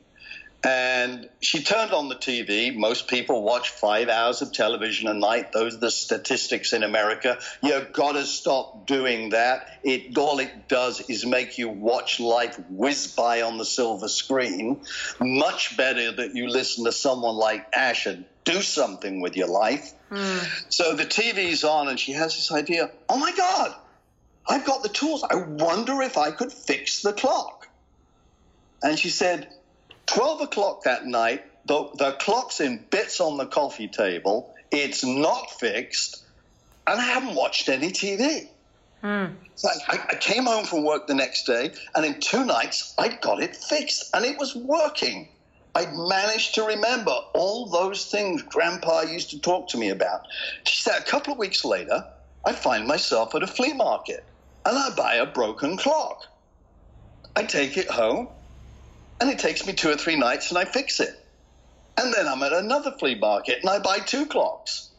And 0.66 1.28
she 1.42 1.62
turned 1.62 1.92
on 1.92 2.08
the 2.08 2.16
TV. 2.16 2.74
Most 2.74 3.10
people 3.10 3.44
watch 3.44 3.70
five 3.70 4.08
hours 4.08 4.42
of 4.42 4.54
television 4.54 5.10
a 5.10 5.14
night. 5.14 5.52
Those 5.52 5.76
are 5.76 5.80
the 5.80 5.92
statistics 5.92 6.72
in 6.72 6.84
America. 6.84 7.38
You've 7.62 7.92
got 7.92 8.14
to 8.14 8.26
stop 8.26 8.88
doing 8.88 9.32
that. 9.32 9.80
It 9.84 10.18
all 10.18 10.40
it 10.40 10.70
does 10.70 11.10
is 11.10 11.26
make 11.26 11.58
you 11.58 11.68
watch 11.68 12.22
life 12.22 12.58
whiz 12.70 13.08
by 13.08 13.42
on 13.42 13.58
the 13.58 13.66
silver 13.66 14.08
screen. 14.08 14.82
Much 15.20 15.76
better 15.76 16.14
that 16.14 16.34
you 16.34 16.48
listen 16.48 16.86
to 16.86 16.94
someone 16.94 17.36
like 17.36 17.68
Ash 17.74 18.06
and 18.06 18.24
do 18.46 18.62
something 18.62 19.20
with 19.20 19.36
your 19.36 19.48
life. 19.48 19.92
Mm. 20.10 20.72
So 20.72 20.96
the 20.96 21.06
TV's 21.06 21.66
on, 21.66 21.90
and 21.90 22.00
she 22.00 22.14
has 22.14 22.36
this 22.36 22.52
idea. 22.54 22.90
Oh 23.10 23.18
my 23.18 23.34
God, 23.36 23.76
I've 24.48 24.66
got 24.66 24.84
the 24.84 24.90
tools. 24.90 25.24
I 25.24 25.36
wonder 25.36 26.02
if 26.02 26.18
I 26.18 26.32
could 26.32 26.54
fix 26.54 27.02
the 27.02 27.12
clock. 27.12 27.68
And 28.82 29.00
she 29.00 29.10
said 29.10 29.48
12 30.08 30.42
o'clock 30.42 30.84
that 30.84 31.06
night, 31.06 31.44
the, 31.66 31.90
the 31.96 32.12
clock's 32.14 32.60
in 32.60 32.84
bits 32.90 33.20
on 33.20 33.38
the 33.38 33.46
coffee 33.46 33.88
table. 33.88 34.54
It's 34.72 35.04
not 35.04 35.52
fixed, 35.52 36.24
and 36.88 37.00
I 37.00 37.04
haven't 37.04 37.36
watched 37.36 37.70
any 37.70 37.92
TV. 37.92 38.48
Mm. 39.04 39.36
So 39.56 39.70
I, 39.90 40.00
I, 40.12 40.16
came 40.16 40.46
home 40.46 40.66
from 40.66 40.84
work 40.84 41.08
the 41.08 41.14
next 41.14 41.46
day, 41.46 41.74
and 41.96 42.06
in 42.06 42.20
two 42.20 42.46
nights, 42.46 42.94
I 42.98 43.10
got 43.10 43.42
it 43.42 43.56
fixed, 43.56 44.10
and 44.14 44.26
it 44.26 44.38
was 44.38 44.56
working. 44.56 45.28
I'd 45.76 45.94
managed 45.94 46.56
to 46.56 46.64
remember 46.64 47.12
all 47.34 47.66
those 47.68 48.06
things 48.06 48.42
Grandpa 48.44 49.02
used 49.02 49.32
to 49.32 49.40
talk 49.40 49.68
to 49.70 49.78
me 49.78 49.90
about. 49.90 50.28
She 50.66 50.82
said, 50.82 51.02
a 51.02 51.06
couple 51.06 51.34
of 51.34 51.40
weeks 51.40 51.66
later, 51.66 52.06
I 52.46 52.54
find 52.54 52.88
myself 52.88 53.36
at 53.36 53.44
a 53.44 53.48
flea 53.48 53.74
market, 53.74 54.24
and 54.66 54.78
I 54.78 54.90
buy 54.96 55.16
a 55.16 55.26
broken 55.26 55.76
clock. 55.76 56.26
I 57.36 57.44
take 57.44 57.78
it 57.78 57.90
home, 57.90 58.30
and 59.24 59.32
it 59.32 59.40
takes 59.40 59.66
me 59.66 59.72
two 59.72 59.90
or 59.90 59.96
three 59.96 60.18
nights, 60.18 60.50
and 60.50 60.58
I 60.58 60.66
fix 60.66 61.00
it. 61.00 61.18
And 61.98 62.14
then 62.14 62.28
I'm 62.28 62.44
at 62.44 62.52
another 62.52 62.92
flea 62.92 63.16
market, 63.16 63.60
and 63.62 63.70
I 63.70 63.80
buy 63.80 64.00
two 64.00 64.26
clocks. 64.26 64.90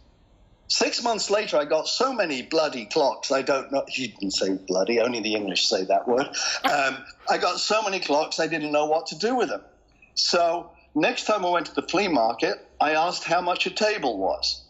Six 0.66 1.02
months 1.02 1.28
later, 1.28 1.58
I 1.58 1.66
got 1.66 1.86
so 1.86 2.14
many 2.14 2.40
bloody 2.40 2.86
clocks. 2.86 3.30
I 3.30 3.42
don't 3.42 3.70
know. 3.70 3.84
You 3.94 4.08
didn't 4.08 4.30
say 4.30 4.56
bloody, 4.66 4.98
only 4.98 5.20
the 5.20 5.34
English 5.34 5.68
say 5.68 5.84
that 5.84 6.08
word. 6.08 6.26
Um, 6.64 7.04
I 7.28 7.36
got 7.36 7.58
so 7.58 7.82
many 7.82 8.00
clocks, 8.00 8.40
I 8.40 8.46
didn't 8.46 8.72
know 8.72 8.86
what 8.86 9.08
to 9.08 9.18
do 9.18 9.34
with 9.34 9.50
them. 9.50 9.60
So, 10.14 10.70
next 10.94 11.24
time 11.26 11.44
I 11.44 11.50
went 11.50 11.66
to 11.66 11.74
the 11.74 11.82
flea 11.82 12.08
market, 12.08 12.66
I 12.80 12.92
asked 12.92 13.24
how 13.24 13.42
much 13.42 13.66
a 13.66 13.70
table 13.70 14.16
was. 14.16 14.64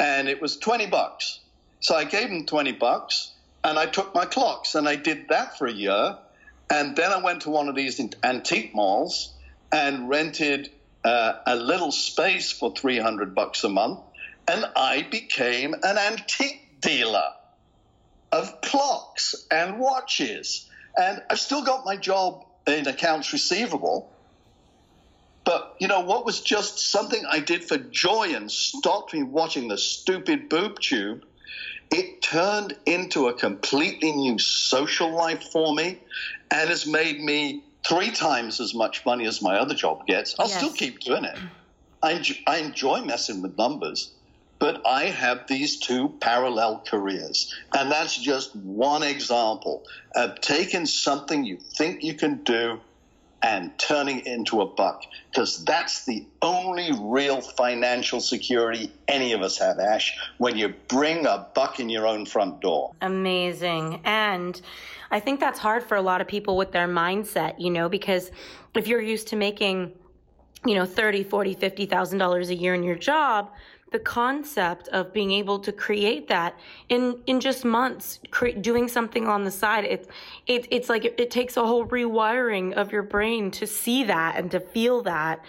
And 0.00 0.28
it 0.28 0.42
was 0.42 0.56
20 0.56 0.86
bucks. 0.86 1.38
So 1.78 1.94
I 1.94 2.02
gave 2.02 2.28
them 2.28 2.44
20 2.44 2.72
bucks 2.72 3.34
and 3.62 3.78
I 3.78 3.86
took 3.86 4.16
my 4.16 4.24
clocks 4.24 4.74
and 4.74 4.88
I 4.88 4.96
did 4.96 5.28
that 5.28 5.58
for 5.58 5.68
a 5.68 5.72
year. 5.72 6.18
And 6.70 6.94
then 6.96 7.10
I 7.10 7.20
went 7.20 7.42
to 7.42 7.50
one 7.50 7.68
of 7.68 7.74
these 7.74 8.00
antique 8.22 8.74
malls 8.74 9.34
and 9.72 10.08
rented 10.08 10.70
uh, 11.04 11.34
a 11.46 11.56
little 11.56 11.90
space 11.90 12.52
for 12.52 12.72
300 12.74 13.34
bucks 13.34 13.64
a 13.64 13.68
month 13.68 14.00
and 14.50 14.64
I 14.74 15.02
became 15.02 15.74
an 15.74 15.98
antique 15.98 16.80
dealer 16.80 17.30
of 18.32 18.60
clocks 18.62 19.46
and 19.50 19.78
watches. 19.78 20.68
And 20.98 21.22
I've 21.30 21.38
still 21.38 21.62
got 21.62 21.84
my 21.84 21.96
job 21.96 22.44
in 22.66 22.86
accounts 22.88 23.32
receivable. 23.32 24.12
But, 25.44 25.76
you 25.78 25.88
know, 25.88 26.00
what 26.00 26.24
was 26.24 26.40
just 26.40 26.78
something 26.78 27.22
I 27.28 27.40
did 27.40 27.64
for 27.64 27.78
joy 27.78 28.34
and 28.34 28.50
stopped 28.50 29.14
me 29.14 29.22
watching 29.22 29.68
the 29.68 29.78
stupid 29.78 30.48
boob 30.48 30.80
tube, 30.80 31.24
it 31.90 32.22
turned 32.22 32.76
into 32.86 33.28
a 33.28 33.34
completely 33.34 34.12
new 34.12 34.38
social 34.38 35.10
life 35.12 35.42
for 35.52 35.74
me 35.74 35.98
and 36.50 36.68
has 36.68 36.86
made 36.86 37.20
me 37.20 37.64
three 37.86 38.10
times 38.10 38.60
as 38.60 38.74
much 38.74 39.04
money 39.06 39.26
as 39.26 39.40
my 39.40 39.56
other 39.58 39.74
job 39.74 40.06
gets. 40.06 40.34
I'll 40.38 40.48
yes. 40.48 40.58
still 40.58 40.72
keep 40.72 41.00
doing 41.00 41.24
it. 41.24 41.38
I 42.02 42.12
enjoy, 42.12 42.36
I 42.46 42.58
enjoy 42.58 43.00
messing 43.02 43.42
with 43.42 43.56
numbers 43.58 44.12
but 44.60 44.82
I 44.86 45.06
have 45.06 45.48
these 45.48 45.78
two 45.78 46.10
parallel 46.20 46.84
careers. 46.86 47.52
And 47.74 47.90
that's 47.90 48.16
just 48.16 48.54
one 48.54 49.02
example 49.02 49.82
of 50.14 50.40
taking 50.40 50.86
something 50.86 51.44
you 51.44 51.56
think 51.56 52.04
you 52.04 52.14
can 52.14 52.44
do 52.44 52.78
and 53.42 53.76
turning 53.78 54.20
it 54.20 54.26
into 54.26 54.60
a 54.60 54.66
buck. 54.66 55.02
Because 55.30 55.64
that's 55.64 56.04
the 56.04 56.26
only 56.42 56.90
real 57.00 57.40
financial 57.40 58.20
security 58.20 58.92
any 59.08 59.32
of 59.32 59.40
us 59.40 59.58
have, 59.58 59.78
Ash, 59.78 60.14
when 60.36 60.58
you 60.58 60.74
bring 60.88 61.24
a 61.24 61.46
buck 61.54 61.80
in 61.80 61.88
your 61.88 62.06
own 62.06 62.26
front 62.26 62.60
door. 62.60 62.92
Amazing. 63.00 64.02
And 64.04 64.60
I 65.10 65.20
think 65.20 65.40
that's 65.40 65.58
hard 65.58 65.82
for 65.82 65.96
a 65.96 66.02
lot 66.02 66.20
of 66.20 66.28
people 66.28 66.56
with 66.56 66.72
their 66.72 66.88
mindset, 66.88 67.58
you 67.58 67.70
know, 67.70 67.88
because 67.88 68.30
if 68.74 68.86
you're 68.86 69.00
used 69.00 69.28
to 69.28 69.36
making, 69.36 69.92
you 70.64 70.74
know, 70.74 70.86
30, 70.86 71.24
40, 71.24 71.54
50,000 71.54 72.18
dollars 72.18 72.50
a 72.50 72.54
year 72.54 72.74
in 72.74 72.82
your 72.82 72.96
job, 72.96 73.50
the 73.90 73.98
concept 73.98 74.88
of 74.88 75.12
being 75.12 75.32
able 75.32 75.58
to 75.58 75.72
create 75.72 76.28
that 76.28 76.56
in 76.88 77.20
in 77.26 77.40
just 77.40 77.64
months 77.64 78.20
cre- 78.30 78.50
doing 78.60 78.86
something 78.88 79.26
on 79.26 79.44
the 79.44 79.50
side 79.50 79.84
it, 79.84 80.08
it 80.46 80.66
it's 80.70 80.88
like 80.88 81.04
it, 81.04 81.14
it, 81.18 81.30
takes 81.30 81.56
a 81.56 81.66
whole 81.66 81.84
rewiring 81.86 82.72
of 82.74 82.92
your 82.92 83.02
brain 83.02 83.50
to 83.50 83.66
see 83.66 84.04
that 84.04 84.36
and 84.36 84.50
to 84.50 84.60
feel 84.60 85.02
that. 85.02 85.44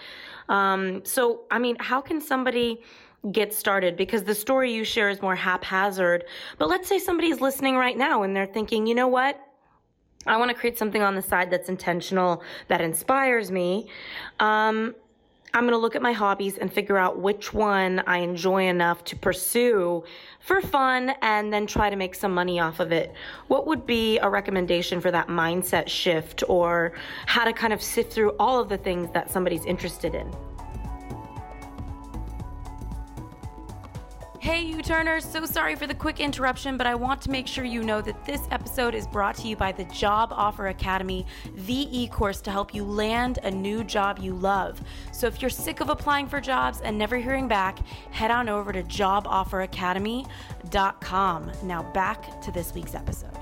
Um, 0.48 1.04
so 1.04 1.42
i 1.50 1.58
mean 1.58 1.76
how 1.78 2.00
can 2.00 2.20
somebody 2.20 2.82
get 3.30 3.54
started? 3.54 3.96
Because 3.96 4.24
the 4.24 4.34
story 4.34 4.72
you 4.74 4.82
share 4.82 5.08
is 5.08 5.22
more 5.22 5.36
haphazard 5.36 6.24
but 6.58 6.68
let's 6.68 6.88
say 6.88 6.98
somebody's 6.98 7.40
listening 7.40 7.76
right 7.76 7.96
now 7.96 8.24
and 8.24 8.34
they're 8.34 8.46
thinking 8.46 8.86
you 8.86 8.94
know 8.96 9.08
what 9.08 9.40
I 10.26 10.36
want 10.36 10.50
to 10.50 10.54
create 10.54 10.78
something 10.78 11.02
on 11.02 11.14
the 11.14 11.22
side 11.22 11.50
that's 11.50 11.68
intentional, 11.68 12.42
that 12.68 12.80
inspires 12.80 13.50
me. 13.50 13.88
Um, 14.40 14.94
I'm 15.54 15.64
going 15.64 15.72
to 15.72 15.78
look 15.78 15.94
at 15.94 16.00
my 16.00 16.12
hobbies 16.12 16.56
and 16.56 16.72
figure 16.72 16.96
out 16.96 17.18
which 17.18 17.52
one 17.52 18.02
I 18.06 18.18
enjoy 18.18 18.68
enough 18.68 19.04
to 19.04 19.16
pursue 19.16 20.02
for 20.40 20.62
fun 20.62 21.12
and 21.20 21.52
then 21.52 21.66
try 21.66 21.90
to 21.90 21.96
make 21.96 22.14
some 22.14 22.32
money 22.32 22.58
off 22.58 22.80
of 22.80 22.90
it. 22.90 23.12
What 23.48 23.66
would 23.66 23.84
be 23.84 24.18
a 24.18 24.30
recommendation 24.30 25.00
for 25.02 25.10
that 25.10 25.28
mindset 25.28 25.88
shift 25.88 26.42
or 26.48 26.94
how 27.26 27.44
to 27.44 27.52
kind 27.52 27.74
of 27.74 27.82
sift 27.82 28.14
through 28.14 28.30
all 28.38 28.60
of 28.60 28.70
the 28.70 28.78
things 28.78 29.10
that 29.12 29.30
somebody's 29.30 29.66
interested 29.66 30.14
in? 30.14 30.32
Hey, 34.42 34.60
U 34.62 34.82
Turners, 34.82 35.24
so 35.24 35.46
sorry 35.46 35.76
for 35.76 35.86
the 35.86 35.94
quick 35.94 36.18
interruption, 36.18 36.76
but 36.76 36.84
I 36.84 36.96
want 36.96 37.22
to 37.22 37.30
make 37.30 37.46
sure 37.46 37.64
you 37.64 37.84
know 37.84 38.00
that 38.00 38.24
this 38.24 38.40
episode 38.50 38.92
is 38.92 39.06
brought 39.06 39.36
to 39.36 39.46
you 39.46 39.54
by 39.54 39.70
the 39.70 39.84
Job 39.84 40.32
Offer 40.32 40.66
Academy, 40.66 41.24
the 41.54 41.86
e 41.96 42.08
course 42.08 42.40
to 42.40 42.50
help 42.50 42.74
you 42.74 42.82
land 42.82 43.38
a 43.44 43.50
new 43.52 43.84
job 43.84 44.18
you 44.18 44.34
love. 44.34 44.82
So 45.12 45.28
if 45.28 45.40
you're 45.40 45.48
sick 45.48 45.78
of 45.78 45.90
applying 45.90 46.26
for 46.26 46.40
jobs 46.40 46.80
and 46.80 46.98
never 46.98 47.18
hearing 47.18 47.46
back, 47.46 47.86
head 48.10 48.32
on 48.32 48.48
over 48.48 48.72
to 48.72 48.82
jobofferacademy.com. 48.82 51.52
Now 51.62 51.82
back 51.92 52.40
to 52.40 52.50
this 52.50 52.74
week's 52.74 52.96
episode. 52.96 53.38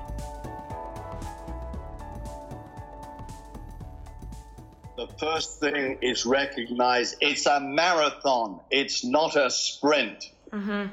The 4.98 5.06
first 5.18 5.60
thing 5.60 5.96
is 6.02 6.26
recognize 6.26 7.16
it's 7.22 7.46
a 7.46 7.58
marathon, 7.58 8.60
it's 8.70 9.02
not 9.02 9.36
a 9.36 9.50
sprint. 9.50 10.32
Mm-hmm. 10.52 10.92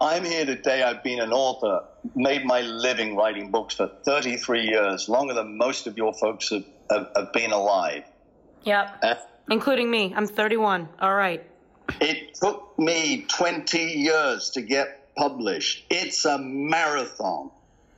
I'm 0.00 0.24
here 0.24 0.46
today. 0.46 0.82
I've 0.82 1.02
been 1.02 1.20
an 1.20 1.32
author, 1.32 1.84
made 2.14 2.44
my 2.44 2.60
living 2.60 3.16
writing 3.16 3.50
books 3.50 3.74
for 3.74 3.88
33 4.04 4.62
years, 4.62 5.08
longer 5.08 5.34
than 5.34 5.56
most 5.56 5.86
of 5.86 5.96
your 5.96 6.12
folks 6.14 6.50
have, 6.50 6.64
have, 6.90 7.08
have 7.16 7.32
been 7.32 7.52
alive. 7.52 8.04
Yep. 8.62 8.98
Uh, 9.02 9.14
Including 9.50 9.90
me. 9.90 10.12
I'm 10.14 10.26
31. 10.26 10.88
All 11.00 11.14
right. 11.14 11.44
It 12.00 12.34
took 12.34 12.78
me 12.78 13.24
20 13.28 13.78
years 13.78 14.50
to 14.50 14.62
get 14.62 15.14
published. 15.16 15.84
It's 15.90 16.24
a 16.24 16.38
marathon. 16.38 17.50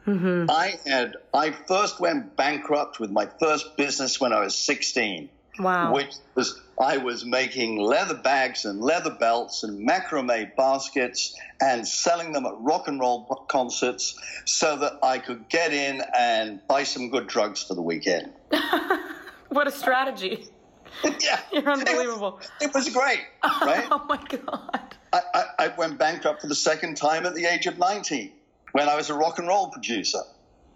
Mm-hmm. 0.07 0.51
I 0.51 0.79
had 0.87 1.17
I 1.35 1.51
first 1.51 2.01
went 2.01 2.37
bankrupt 2.37 2.99
with 2.99 3.11
my 3.11 3.27
first 3.39 3.77
business 3.77 4.21
when 4.21 4.33
I 4.33 4.41
was 4.41 4.57
16. 4.57 5.29
Wow. 5.61 5.93
Which 5.93 6.15
was 6.35 6.59
I 6.81 6.97
was 6.97 7.27
making 7.27 7.79
leather 7.79 8.15
bags 8.15 8.65
and 8.65 8.81
leather 8.81 9.11
belts 9.11 9.63
and 9.63 9.87
macrame 9.87 10.57
baskets 10.57 11.37
and 11.61 11.87
selling 11.87 12.33
them 12.33 12.47
at 12.47 12.55
rock 12.59 12.89
and 12.89 12.99
roll 12.99 13.27
concerts 13.49 14.19
so 14.47 14.77
that 14.77 14.95
I 15.03 15.19
could 15.19 15.49
get 15.51 15.75
in 15.75 16.03
and 16.19 16.61
buy 16.67 16.85
some 16.85 17.11
good 17.11 17.27
drugs 17.27 17.63
for 17.63 17.75
the 17.75 17.83
weekend. 17.83 18.33
what 19.51 19.67
a 19.67 19.71
strategy. 19.71 20.49
yeah. 21.05 21.41
You're 21.53 21.69
unbelievable. 21.69 22.41
It 22.61 22.73
was, 22.73 22.89
it 22.89 22.95
was 22.95 22.95
great, 22.95 23.21
right? 23.45 23.87
oh 23.91 24.05
my 24.09 24.23
God. 24.29 24.97
I, 25.13 25.21
I, 25.35 25.45
I 25.59 25.69
went 25.77 25.99
bankrupt 25.99 26.41
for 26.41 26.47
the 26.47 26.55
second 26.55 26.97
time 26.97 27.27
at 27.27 27.35
the 27.35 27.45
age 27.45 27.67
of 27.67 27.79
19 27.79 28.33
when 28.73 28.89
I 28.89 28.97
was 28.97 29.11
a 29.11 29.15
rock 29.15 29.39
and 29.39 29.49
roll 29.49 29.69
producer, 29.69 30.21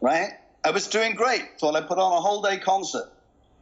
right? 0.03 0.33
I 0.65 0.71
was 0.71 0.89
doing 0.89 1.15
great. 1.15 1.59
Thought 1.61 1.77
I'd 1.77 1.89
put 1.89 1.99
on 1.99 2.13
a 2.13 2.21
whole 2.21 2.43
day 2.43 2.59
concert, 2.59 3.11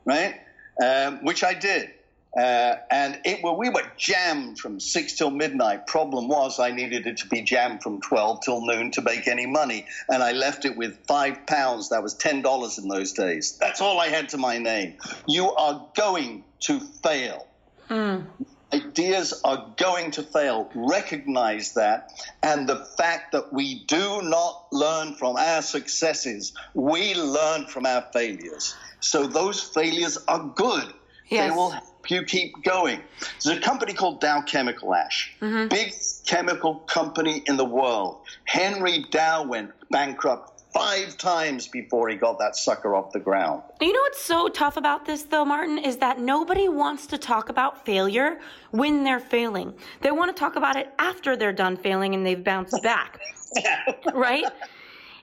right? 0.04 0.40
Um, 0.82 1.24
which 1.24 1.42
I 1.42 1.54
did. 1.54 1.90
Uh, 2.37 2.76
and 2.90 3.20
it 3.26 3.40
well, 3.42 3.56
we 3.56 3.68
were 3.68 3.85
jammed 3.98 4.58
from 4.58 4.80
six 4.80 5.12
till 5.18 5.30
midnight. 5.30 5.87
Problem 5.87 6.28
was, 6.28 6.58
I 6.58 6.70
needed 6.70 7.06
it 7.06 7.18
to 7.18 7.28
be 7.28 7.42
jammed 7.42 7.82
from 7.82 8.00
twelve 8.00 8.40
till 8.40 8.64
noon 8.64 8.90
to 8.92 9.02
make 9.02 9.28
any 9.28 9.44
money, 9.44 9.85
and 10.08 10.22
I 10.22 10.32
left 10.32 10.64
it 10.64 10.74
with 10.74 10.96
five 11.06 11.46
pounds. 11.46 11.90
That 11.90 12.02
was 12.02 12.14
ten 12.14 12.40
dollars 12.40 12.78
in 12.78 12.88
those 12.88 13.12
days. 13.12 13.58
That's 13.58 13.82
all 13.82 14.00
I 14.00 14.08
had 14.08 14.30
to 14.30 14.38
my 14.38 14.56
name. 14.56 14.94
You 15.28 15.52
are 15.52 15.87
going 15.94 16.44
to 16.61 16.80
fail. 16.80 17.46
Mm. 17.90 18.24
Ideas 18.72 19.40
are 19.44 19.66
going 19.76 20.11
to 20.12 20.22
fail. 20.22 20.70
Recognize 20.74 21.74
that, 21.74 22.11
and 22.42 22.68
the 22.68 22.76
fact 22.96 23.32
that 23.32 23.52
we 23.52 23.85
do 23.85 24.22
not 24.22 24.66
learn 24.72 25.14
from 25.14 25.37
our 25.37 25.62
successes, 25.62 26.52
we 26.74 27.14
learn 27.14 27.66
from 27.66 27.85
our 27.85 28.06
failures. 28.12 28.74
So 29.00 29.26
those 29.26 29.61
failures 29.61 30.16
are 30.28 30.52
good. 30.54 30.92
Yes. 31.28 31.50
They 31.50 31.56
will 31.56 31.70
help 31.70 32.11
you 32.11 32.22
keep 32.24 32.62
going. 32.62 33.00
There's 33.42 33.58
a 33.58 33.61
company 33.61 33.92
called 33.92 34.20
Dow 34.20 34.42
Chemical 34.42 34.94
Ash, 34.94 35.35
mm-hmm. 35.40 35.68
big 35.68 35.94
chemical 36.26 36.76
company 36.76 37.42
in 37.46 37.56
the 37.56 37.64
world. 37.64 38.20
Henry 38.44 39.04
Dow 39.11 39.44
went 39.44 39.70
bankrupt 39.90 40.51
five 40.72 41.16
times 41.18 41.68
before 41.68 42.08
he 42.08 42.16
got 42.16 42.38
that 42.38 42.56
sucker 42.56 42.94
off 42.94 43.12
the 43.12 43.20
ground. 43.20 43.62
You 43.80 43.92
know 43.92 44.00
what's 44.00 44.22
so 44.22 44.48
tough 44.48 44.76
about 44.76 45.04
this, 45.04 45.24
though, 45.24 45.44
Martin, 45.44 45.78
is 45.78 45.98
that 45.98 46.18
nobody 46.18 46.68
wants 46.68 47.06
to 47.08 47.18
talk 47.18 47.48
about 47.48 47.85
failure 47.85 48.38
when 48.70 49.04
they're 49.04 49.20
failing. 49.20 49.74
They 50.00 50.11
want 50.11 50.35
to 50.35 50.38
talk 50.38 50.56
about 50.56 50.76
it 50.76 50.92
after 50.98 51.37
they're 51.37 51.52
done 51.52 51.76
failing 51.76 52.14
and 52.14 52.24
they've 52.24 52.42
bounced 52.42 52.82
back. 52.82 53.20
right? 54.14 54.44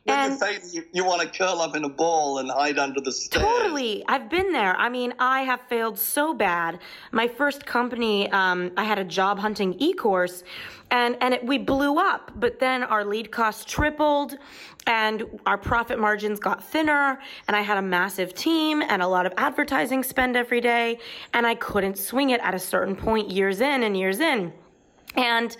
And 0.09 0.39
you, 0.39 0.59
you, 0.71 0.83
you 0.93 1.05
want 1.05 1.21
to 1.21 1.27
curl 1.37 1.61
up 1.61 1.75
in 1.75 1.83
a 1.83 1.89
ball 1.89 2.39
and 2.39 2.49
hide 2.49 2.77
under 2.79 3.01
the 3.01 3.11
stairs. 3.11 3.43
Totally. 3.43 4.03
I've 4.07 4.29
been 4.29 4.51
there. 4.51 4.75
I 4.75 4.89
mean, 4.89 5.13
I 5.19 5.41
have 5.41 5.61
failed 5.69 5.97
so 5.97 6.33
bad. 6.33 6.79
My 7.11 7.27
first 7.27 7.65
company, 7.65 8.29
um, 8.31 8.71
I 8.77 8.83
had 8.83 8.99
a 8.99 9.03
job 9.03 9.39
hunting 9.39 9.75
e-course 9.79 10.43
and, 10.91 11.17
and 11.21 11.35
it, 11.35 11.45
we 11.45 11.57
blew 11.57 11.99
up, 11.99 12.31
but 12.35 12.59
then 12.59 12.83
our 12.83 13.05
lead 13.05 13.31
costs 13.31 13.63
tripled 13.65 14.37
and 14.87 15.23
our 15.45 15.57
profit 15.57 15.99
margins 15.99 16.39
got 16.39 16.63
thinner 16.63 17.19
and 17.47 17.55
I 17.55 17.61
had 17.61 17.77
a 17.77 17.81
massive 17.81 18.33
team 18.33 18.81
and 18.81 19.01
a 19.01 19.07
lot 19.07 19.25
of 19.25 19.33
advertising 19.37 20.03
spend 20.03 20.35
every 20.35 20.61
day 20.61 20.99
and 21.33 21.45
I 21.45 21.55
couldn't 21.55 21.97
swing 21.97 22.31
it 22.31 22.41
at 22.41 22.55
a 22.55 22.59
certain 22.59 22.95
point 22.95 23.29
years 23.29 23.61
in 23.61 23.83
and 23.83 23.95
years 23.95 24.19
in. 24.19 24.51
And 25.15 25.55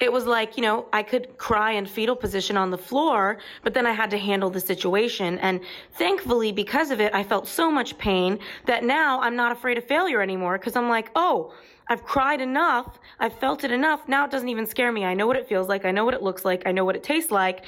it 0.00 0.10
was 0.10 0.26
like, 0.26 0.56
you 0.56 0.62
know, 0.62 0.86
I 0.92 1.02
could 1.02 1.36
cry 1.36 1.72
in 1.72 1.84
fetal 1.84 2.16
position 2.16 2.56
on 2.56 2.70
the 2.70 2.78
floor, 2.78 3.38
but 3.62 3.74
then 3.74 3.86
I 3.86 3.92
had 3.92 4.10
to 4.10 4.18
handle 4.18 4.48
the 4.48 4.60
situation. 4.60 5.38
And 5.38 5.60
thankfully, 5.92 6.52
because 6.52 6.90
of 6.90 7.00
it, 7.00 7.14
I 7.14 7.22
felt 7.22 7.46
so 7.46 7.70
much 7.70 7.96
pain 7.98 8.38
that 8.64 8.82
now 8.82 9.20
I'm 9.20 9.36
not 9.36 9.52
afraid 9.52 9.76
of 9.76 9.84
failure 9.84 10.22
anymore 10.22 10.56
because 10.58 10.74
I'm 10.74 10.88
like, 10.88 11.10
oh, 11.14 11.52
I've 11.88 12.04
cried 12.04 12.40
enough. 12.40 12.98
I've 13.18 13.36
felt 13.38 13.64
it 13.64 13.72
enough. 13.72 14.08
Now 14.08 14.24
it 14.24 14.30
doesn't 14.30 14.48
even 14.48 14.64
scare 14.64 14.92
me. 14.92 15.04
I 15.04 15.12
know 15.12 15.26
what 15.26 15.36
it 15.36 15.48
feels 15.48 15.68
like. 15.68 15.84
I 15.84 15.90
know 15.90 16.04
what 16.04 16.14
it 16.14 16.22
looks 16.22 16.44
like. 16.44 16.62
I 16.64 16.72
know 16.72 16.84
what 16.84 16.96
it 16.96 17.02
tastes 17.02 17.32
like. 17.32 17.64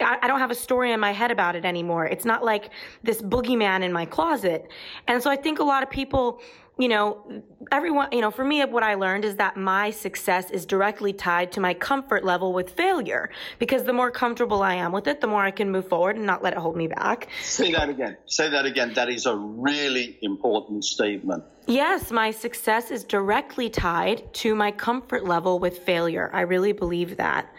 I, 0.00 0.26
don't 0.26 0.40
have 0.40 0.50
a 0.50 0.56
story 0.56 0.92
in 0.92 1.00
my 1.00 1.12
head 1.12 1.30
about 1.30 1.54
it 1.56 1.64
anymore. 1.64 2.06
It's 2.06 2.24
not 2.24 2.44
like 2.44 2.70
this 3.02 3.22
boogeyman 3.22 3.82
in 3.82 3.92
my 3.92 4.04
closet. 4.04 4.68
And 5.06 5.22
so 5.22 5.30
I 5.30 5.36
think 5.36 5.60
a 5.60 5.64
lot 5.64 5.82
of 5.82 5.90
people 5.90 6.40
you 6.76 6.88
know, 6.88 7.42
everyone, 7.70 8.08
you 8.10 8.20
know, 8.20 8.32
for 8.32 8.44
me, 8.44 8.64
what 8.64 8.82
I 8.82 8.94
learned 8.94 9.24
is 9.24 9.36
that 9.36 9.56
my 9.56 9.90
success 9.90 10.50
is 10.50 10.66
directly 10.66 11.12
tied 11.12 11.52
to 11.52 11.60
my 11.60 11.72
comfort 11.72 12.24
level 12.24 12.52
with 12.52 12.70
failure. 12.70 13.30
Because 13.60 13.84
the 13.84 13.92
more 13.92 14.10
comfortable 14.10 14.62
I 14.62 14.74
am 14.74 14.90
with 14.90 15.06
it, 15.06 15.20
the 15.20 15.28
more 15.28 15.44
I 15.44 15.52
can 15.52 15.70
move 15.70 15.88
forward 15.88 16.16
and 16.16 16.26
not 16.26 16.42
let 16.42 16.52
it 16.52 16.58
hold 16.58 16.76
me 16.76 16.88
back. 16.88 17.28
Say 17.42 17.70
that 17.72 17.88
again. 17.88 18.16
Say 18.26 18.50
that 18.50 18.66
again. 18.66 18.92
That 18.94 19.08
is 19.08 19.26
a 19.26 19.36
really 19.36 20.18
important 20.22 20.84
statement. 20.84 21.44
Yes, 21.66 22.10
my 22.10 22.32
success 22.32 22.90
is 22.90 23.04
directly 23.04 23.70
tied 23.70 24.32
to 24.34 24.56
my 24.56 24.72
comfort 24.72 25.24
level 25.24 25.60
with 25.60 25.78
failure. 25.78 26.28
I 26.32 26.40
really 26.40 26.72
believe 26.72 27.16
that. 27.18 27.54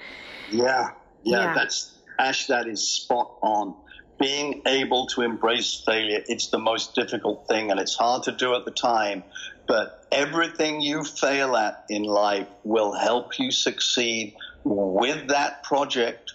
Yeah. 0.51 0.91
Yeah. 1.23 1.39
yeah. 1.39 1.53
That's, 1.53 1.94
Ash, 2.19 2.47
that 2.47 2.67
is 2.67 2.88
spot 2.88 3.32
on 3.41 3.75
being 4.19 4.62
able 4.65 5.08
to 5.08 5.21
embrace 5.21 5.82
failure, 5.86 6.23
it's 6.28 6.47
the 6.47 6.58
most 6.58 6.95
difficult 6.95 7.47
thing 7.47 7.71
and 7.71 7.80
it's 7.80 7.95
hard 7.95 8.23
to 8.23 8.32
do 8.32 8.56
at 8.56 8.65
the 8.65 8.71
time. 8.71 9.23
But 9.67 10.06
everything 10.12 10.82
you 10.82 11.04
fail 11.04 11.56
at 11.56 11.86
in 11.89 12.04
life 12.04 12.47
will 12.63 12.93
help 12.93 13.39
you 13.39 13.51
succeed 13.51 14.36
with 14.63 15.28
that 15.28 15.63
project 15.63 16.34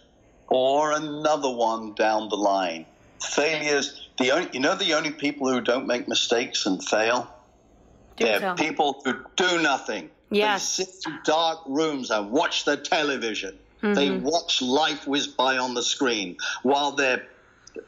or 0.48 0.92
another 0.92 1.50
one 1.50 1.94
down 1.94 2.28
the 2.28 2.36
line. 2.36 2.86
Failures, 3.22 4.08
the 4.18 4.32
only, 4.32 4.50
you 4.52 4.60
know, 4.60 4.74
the 4.74 4.94
only 4.94 5.10
people 5.10 5.48
who 5.48 5.60
don't 5.60 5.86
make 5.86 6.08
mistakes 6.08 6.66
and 6.66 6.82
fail? 6.84 7.32
Do 8.16 8.24
They're 8.24 8.40
so. 8.40 8.54
people 8.54 9.00
who 9.04 9.14
do 9.36 9.62
nothing. 9.62 10.10
Yes. 10.30 10.76
They 10.76 10.84
sit 10.84 10.94
in 11.06 11.18
dark 11.24 11.60
rooms 11.66 12.10
and 12.10 12.30
watch 12.30 12.64
the 12.64 12.76
television. 12.76 13.58
Mm-hmm. 13.82 13.94
They 13.94 14.10
watch 14.10 14.62
life 14.62 15.06
whiz 15.06 15.26
by 15.26 15.58
on 15.58 15.74
the 15.74 15.82
screen 15.82 16.36
while 16.62 16.92
they're 16.92 17.26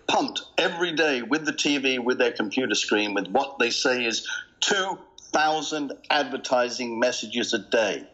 pumped 0.09 0.43
every 0.59 0.93
day 0.93 1.23
with 1.23 1.45
the 1.45 1.53
TV, 1.53 2.03
with 2.03 2.19
their 2.19 2.33
computer 2.33 2.75
screen, 2.75 3.15
with 3.15 3.29
what 3.29 3.59
they 3.59 3.71
say 3.71 4.05
is 4.05 4.29
2,000 4.61 5.93
advertising 6.11 6.99
messages 6.99 7.53
a 7.53 7.59
day. 7.59 8.07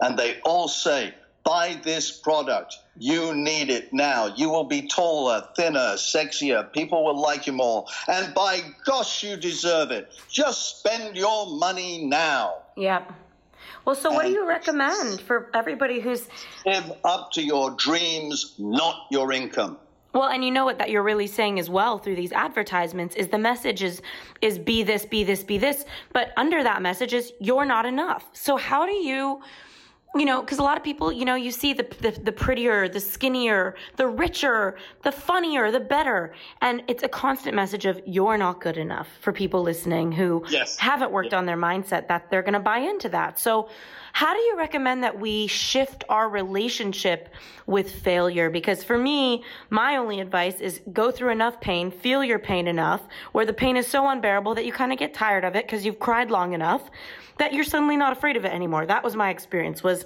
And 0.00 0.18
they 0.18 0.40
all 0.44 0.68
say, 0.68 1.14
buy 1.44 1.80
this 1.82 2.10
product. 2.10 2.78
You 2.98 3.34
need 3.34 3.70
it 3.70 3.92
now. 3.92 4.26
You 4.34 4.50
will 4.50 4.64
be 4.64 4.86
taller, 4.86 5.46
thinner, 5.56 5.94
sexier. 5.94 6.70
People 6.72 7.04
will 7.04 7.20
like 7.20 7.46
you 7.46 7.52
more. 7.52 7.86
And 8.08 8.34
by 8.34 8.60
gosh, 8.84 9.22
you 9.22 9.36
deserve 9.36 9.90
it. 9.90 10.12
Just 10.30 10.78
spend 10.78 11.16
your 11.16 11.46
money 11.46 12.04
now. 12.04 12.62
Yep. 12.76 13.12
Well, 13.86 13.94
so 13.94 14.10
what 14.10 14.26
do 14.26 14.32
you 14.32 14.48
recommend 14.48 15.20
for 15.20 15.48
everybody 15.54 16.00
who's. 16.00 16.28
Live 16.66 16.92
up 17.04 17.30
to 17.32 17.42
your 17.42 17.70
dreams, 17.70 18.56
not 18.58 19.06
your 19.12 19.32
income. 19.32 19.78
Well, 20.12 20.24
and 20.24 20.44
you 20.44 20.50
know 20.50 20.64
what 20.64 20.78
that 20.78 20.90
you're 20.90 21.04
really 21.04 21.28
saying 21.28 21.60
as 21.60 21.70
well 21.70 21.98
through 21.98 22.16
these 22.16 22.32
advertisements 22.32 23.14
is 23.14 23.28
the 23.28 23.38
message 23.38 23.84
is 23.84 24.02
is 24.40 24.58
be 24.58 24.82
this, 24.82 25.06
be 25.06 25.22
this, 25.22 25.44
be 25.44 25.56
this, 25.56 25.84
but 26.12 26.32
under 26.36 26.64
that 26.64 26.82
message 26.82 27.14
is 27.14 27.32
you're 27.38 27.64
not 27.64 27.86
enough. 27.86 28.24
So 28.32 28.56
how 28.56 28.86
do 28.86 28.92
you 28.92 29.40
you 30.18 30.26
know, 30.26 30.40
because 30.40 30.58
a 30.58 30.62
lot 30.62 30.76
of 30.76 30.84
people, 30.84 31.12
you 31.12 31.24
know, 31.24 31.34
you 31.34 31.50
see 31.50 31.72
the, 31.72 31.86
the, 32.00 32.10
the 32.10 32.32
prettier, 32.32 32.88
the 32.88 33.00
skinnier, 33.00 33.74
the 33.96 34.06
richer, 34.06 34.76
the 35.02 35.12
funnier, 35.12 35.70
the 35.70 35.80
better, 35.80 36.32
and 36.60 36.82
it's 36.88 37.02
a 37.02 37.08
constant 37.08 37.54
message 37.54 37.86
of 37.86 38.00
you're 38.06 38.38
not 38.38 38.60
good 38.60 38.76
enough 38.76 39.08
for 39.20 39.32
people 39.32 39.62
listening 39.62 40.12
who 40.12 40.44
yes. 40.48 40.76
haven't 40.76 41.10
worked 41.10 41.34
on 41.34 41.46
their 41.46 41.56
mindset 41.56 42.08
that 42.08 42.30
they're 42.30 42.42
going 42.42 42.54
to 42.54 42.60
buy 42.60 42.78
into 42.78 43.08
that. 43.08 43.38
So, 43.38 43.68
how 44.12 44.32
do 44.32 44.40
you 44.40 44.56
recommend 44.56 45.02
that 45.02 45.20
we 45.20 45.46
shift 45.46 46.02
our 46.08 46.30
relationship 46.30 47.28
with 47.66 47.92
failure? 47.92 48.48
Because 48.48 48.82
for 48.82 48.96
me, 48.96 49.44
my 49.68 49.96
only 49.96 50.20
advice 50.20 50.58
is 50.60 50.80
go 50.90 51.10
through 51.10 51.32
enough 51.32 51.60
pain, 51.60 51.90
feel 51.90 52.24
your 52.24 52.38
pain 52.38 52.66
enough, 52.66 53.02
where 53.32 53.44
the 53.44 53.52
pain 53.52 53.76
is 53.76 53.86
so 53.86 54.08
unbearable 54.08 54.54
that 54.54 54.64
you 54.64 54.72
kind 54.72 54.90
of 54.90 54.98
get 54.98 55.12
tired 55.12 55.44
of 55.44 55.54
it 55.54 55.66
because 55.66 55.84
you've 55.84 55.98
cried 55.98 56.30
long 56.30 56.54
enough 56.54 56.90
that 57.38 57.52
you're 57.52 57.64
suddenly 57.64 57.96
not 57.96 58.12
afraid 58.12 58.36
of 58.36 58.44
it 58.44 58.52
anymore. 58.52 58.86
That 58.86 59.04
was 59.04 59.16
my 59.16 59.30
experience 59.30 59.82
was 59.82 60.04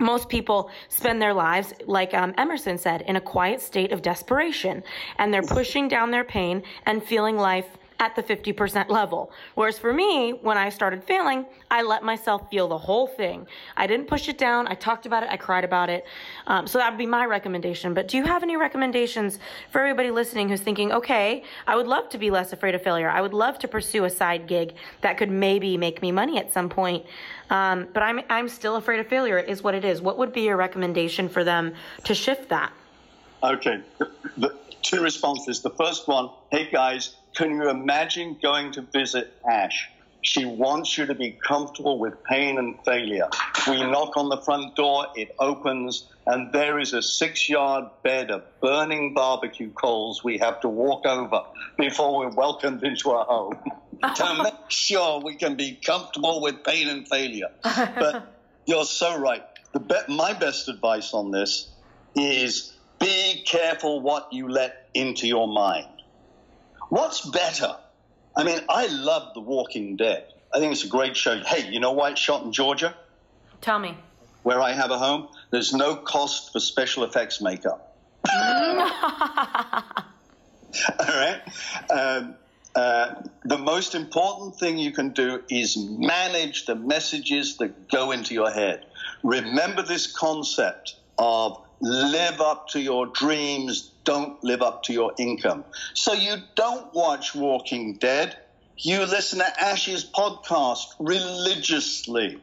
most 0.00 0.28
people 0.28 0.70
spend 0.88 1.22
their 1.22 1.32
lives, 1.32 1.72
like 1.86 2.14
um, 2.14 2.34
Emerson 2.36 2.78
said, 2.78 3.02
in 3.02 3.16
a 3.16 3.20
quiet 3.20 3.60
state 3.60 3.92
of 3.92 4.02
desperation, 4.02 4.82
and 5.18 5.32
they're 5.32 5.42
pushing 5.42 5.88
down 5.88 6.10
their 6.10 6.24
pain 6.24 6.62
and 6.86 7.02
feeling 7.02 7.36
life 7.36 7.68
at 8.04 8.14
the 8.14 8.22
50% 8.22 8.90
level. 8.90 9.32
Whereas 9.54 9.78
for 9.78 9.92
me, 9.92 10.32
when 10.32 10.58
I 10.58 10.68
started 10.68 11.02
failing, 11.02 11.46
I 11.70 11.82
let 11.82 12.02
myself 12.02 12.50
feel 12.50 12.68
the 12.68 12.78
whole 12.78 13.06
thing. 13.06 13.46
I 13.76 13.86
didn't 13.86 14.08
push 14.08 14.28
it 14.28 14.36
down. 14.36 14.68
I 14.68 14.74
talked 14.74 15.06
about 15.06 15.22
it. 15.22 15.30
I 15.30 15.36
cried 15.36 15.64
about 15.64 15.88
it. 15.88 16.04
Um, 16.46 16.66
so 16.66 16.78
that 16.78 16.90
would 16.90 16.98
be 16.98 17.06
my 17.06 17.24
recommendation. 17.24 17.94
But 17.94 18.08
do 18.08 18.18
you 18.18 18.24
have 18.24 18.42
any 18.42 18.56
recommendations 18.56 19.38
for 19.70 19.80
everybody 19.80 20.10
listening 20.10 20.50
who's 20.50 20.60
thinking, 20.60 20.92
okay, 20.92 21.44
I 21.66 21.76
would 21.76 21.86
love 21.86 22.10
to 22.10 22.18
be 22.18 22.30
less 22.30 22.52
afraid 22.52 22.74
of 22.74 22.82
failure. 22.82 23.08
I 23.08 23.20
would 23.22 23.34
love 23.34 23.58
to 23.60 23.68
pursue 23.68 24.04
a 24.04 24.10
side 24.10 24.46
gig 24.46 24.74
that 25.00 25.16
could 25.16 25.30
maybe 25.30 25.78
make 25.78 26.02
me 26.02 26.12
money 26.12 26.38
at 26.38 26.52
some 26.52 26.68
point. 26.68 27.06
Um, 27.48 27.88
but 27.94 28.02
I'm, 28.02 28.20
I'm 28.28 28.48
still 28.48 28.76
afraid 28.76 29.00
of 29.00 29.06
failure 29.06 29.38
is 29.38 29.62
what 29.62 29.74
it 29.74 29.84
is. 29.84 30.02
What 30.02 30.18
would 30.18 30.32
be 30.32 30.42
your 30.42 30.56
recommendation 30.56 31.28
for 31.28 31.42
them 31.42 31.74
to 32.04 32.14
shift 32.14 32.50
that? 32.50 32.72
Okay. 33.42 33.80
The, 34.36 34.54
two 34.84 35.02
responses. 35.02 35.62
The 35.62 35.70
first 35.70 36.06
one, 36.06 36.30
hey 36.50 36.68
guys, 36.70 37.16
can 37.34 37.50
you 37.50 37.68
imagine 37.68 38.38
going 38.42 38.72
to 38.72 38.82
visit 38.82 39.32
Ash? 39.48 39.88
She 40.22 40.46
wants 40.46 40.96
you 40.96 41.04
to 41.06 41.14
be 41.14 41.36
comfortable 41.46 41.98
with 41.98 42.14
pain 42.24 42.56
and 42.58 42.76
failure. 42.84 43.28
We 43.68 43.82
knock 43.82 44.16
on 44.16 44.30
the 44.30 44.40
front 44.40 44.74
door, 44.74 45.06
it 45.14 45.28
opens, 45.38 46.08
and 46.26 46.50
there 46.52 46.78
is 46.78 46.94
a 46.94 47.02
six 47.02 47.48
yard 47.48 47.84
bed 48.02 48.30
of 48.30 48.42
burning 48.62 49.12
barbecue 49.12 49.70
coals 49.72 50.24
we 50.24 50.38
have 50.38 50.60
to 50.60 50.68
walk 50.68 51.04
over 51.04 51.42
before 51.76 52.16
we're 52.18 52.34
welcomed 52.34 52.82
into 52.84 53.10
our 53.10 53.26
home 53.26 53.58
to 54.16 54.42
make 54.42 54.54
sure 54.70 55.20
we 55.20 55.34
can 55.34 55.56
be 55.56 55.78
comfortable 55.84 56.40
with 56.40 56.64
pain 56.64 56.88
and 56.88 57.06
failure. 57.06 57.48
But 57.64 58.34
you're 58.66 58.86
so 58.86 59.18
right. 59.18 59.42
The 59.74 59.80
be- 59.80 60.14
my 60.14 60.32
best 60.32 60.68
advice 60.68 61.12
on 61.12 61.32
this 61.32 61.70
is 62.14 62.72
be 62.98 63.42
careful 63.46 64.00
what 64.00 64.28
you 64.32 64.48
let 64.48 64.74
into 64.94 65.26
your 65.26 65.48
mind. 65.48 65.93
What's 66.88 67.28
better? 67.28 67.76
I 68.36 68.44
mean, 68.44 68.60
I 68.68 68.86
love 68.86 69.34
The 69.34 69.40
Walking 69.40 69.96
Dead. 69.96 70.26
I 70.52 70.58
think 70.58 70.72
it's 70.72 70.84
a 70.84 70.88
great 70.88 71.16
show. 71.16 71.40
Hey, 71.40 71.68
you 71.70 71.80
know 71.80 71.92
why 71.92 72.10
it's 72.10 72.20
shot 72.20 72.44
in 72.44 72.52
Georgia? 72.52 72.94
Tell 73.60 73.78
me. 73.78 73.96
Where 74.42 74.60
I 74.60 74.72
have 74.72 74.90
a 74.90 74.98
home, 74.98 75.28
there's 75.50 75.72
no 75.72 75.96
cost 75.96 76.52
for 76.52 76.60
special 76.60 77.04
effects 77.04 77.40
makeup. 77.40 77.96
All 78.34 79.94
right. 81.00 81.40
Um, 81.90 82.34
uh, 82.74 83.22
the 83.44 83.58
most 83.58 83.94
important 83.94 84.56
thing 84.56 84.78
you 84.78 84.90
can 84.90 85.10
do 85.10 85.42
is 85.48 85.76
manage 85.76 86.66
the 86.66 86.74
messages 86.74 87.56
that 87.58 87.88
go 87.88 88.10
into 88.10 88.34
your 88.34 88.50
head. 88.50 88.84
Remember 89.22 89.82
this 89.82 90.12
concept 90.12 90.96
of 91.16 91.63
live 91.84 92.40
up 92.40 92.68
to 92.68 92.80
your 92.80 93.06
dreams, 93.06 93.90
don't 94.04 94.42
live 94.42 94.62
up 94.62 94.82
to 94.84 94.92
your 94.92 95.12
income. 95.18 95.64
So 95.94 96.12
you 96.12 96.36
don't 96.56 96.92
watch 96.94 97.34
Walking 97.34 97.94
Dead. 97.94 98.36
You 98.78 99.00
listen 99.00 99.38
to 99.38 99.62
Ash's 99.64 100.04
podcast 100.04 100.86
religiously. 100.98 102.40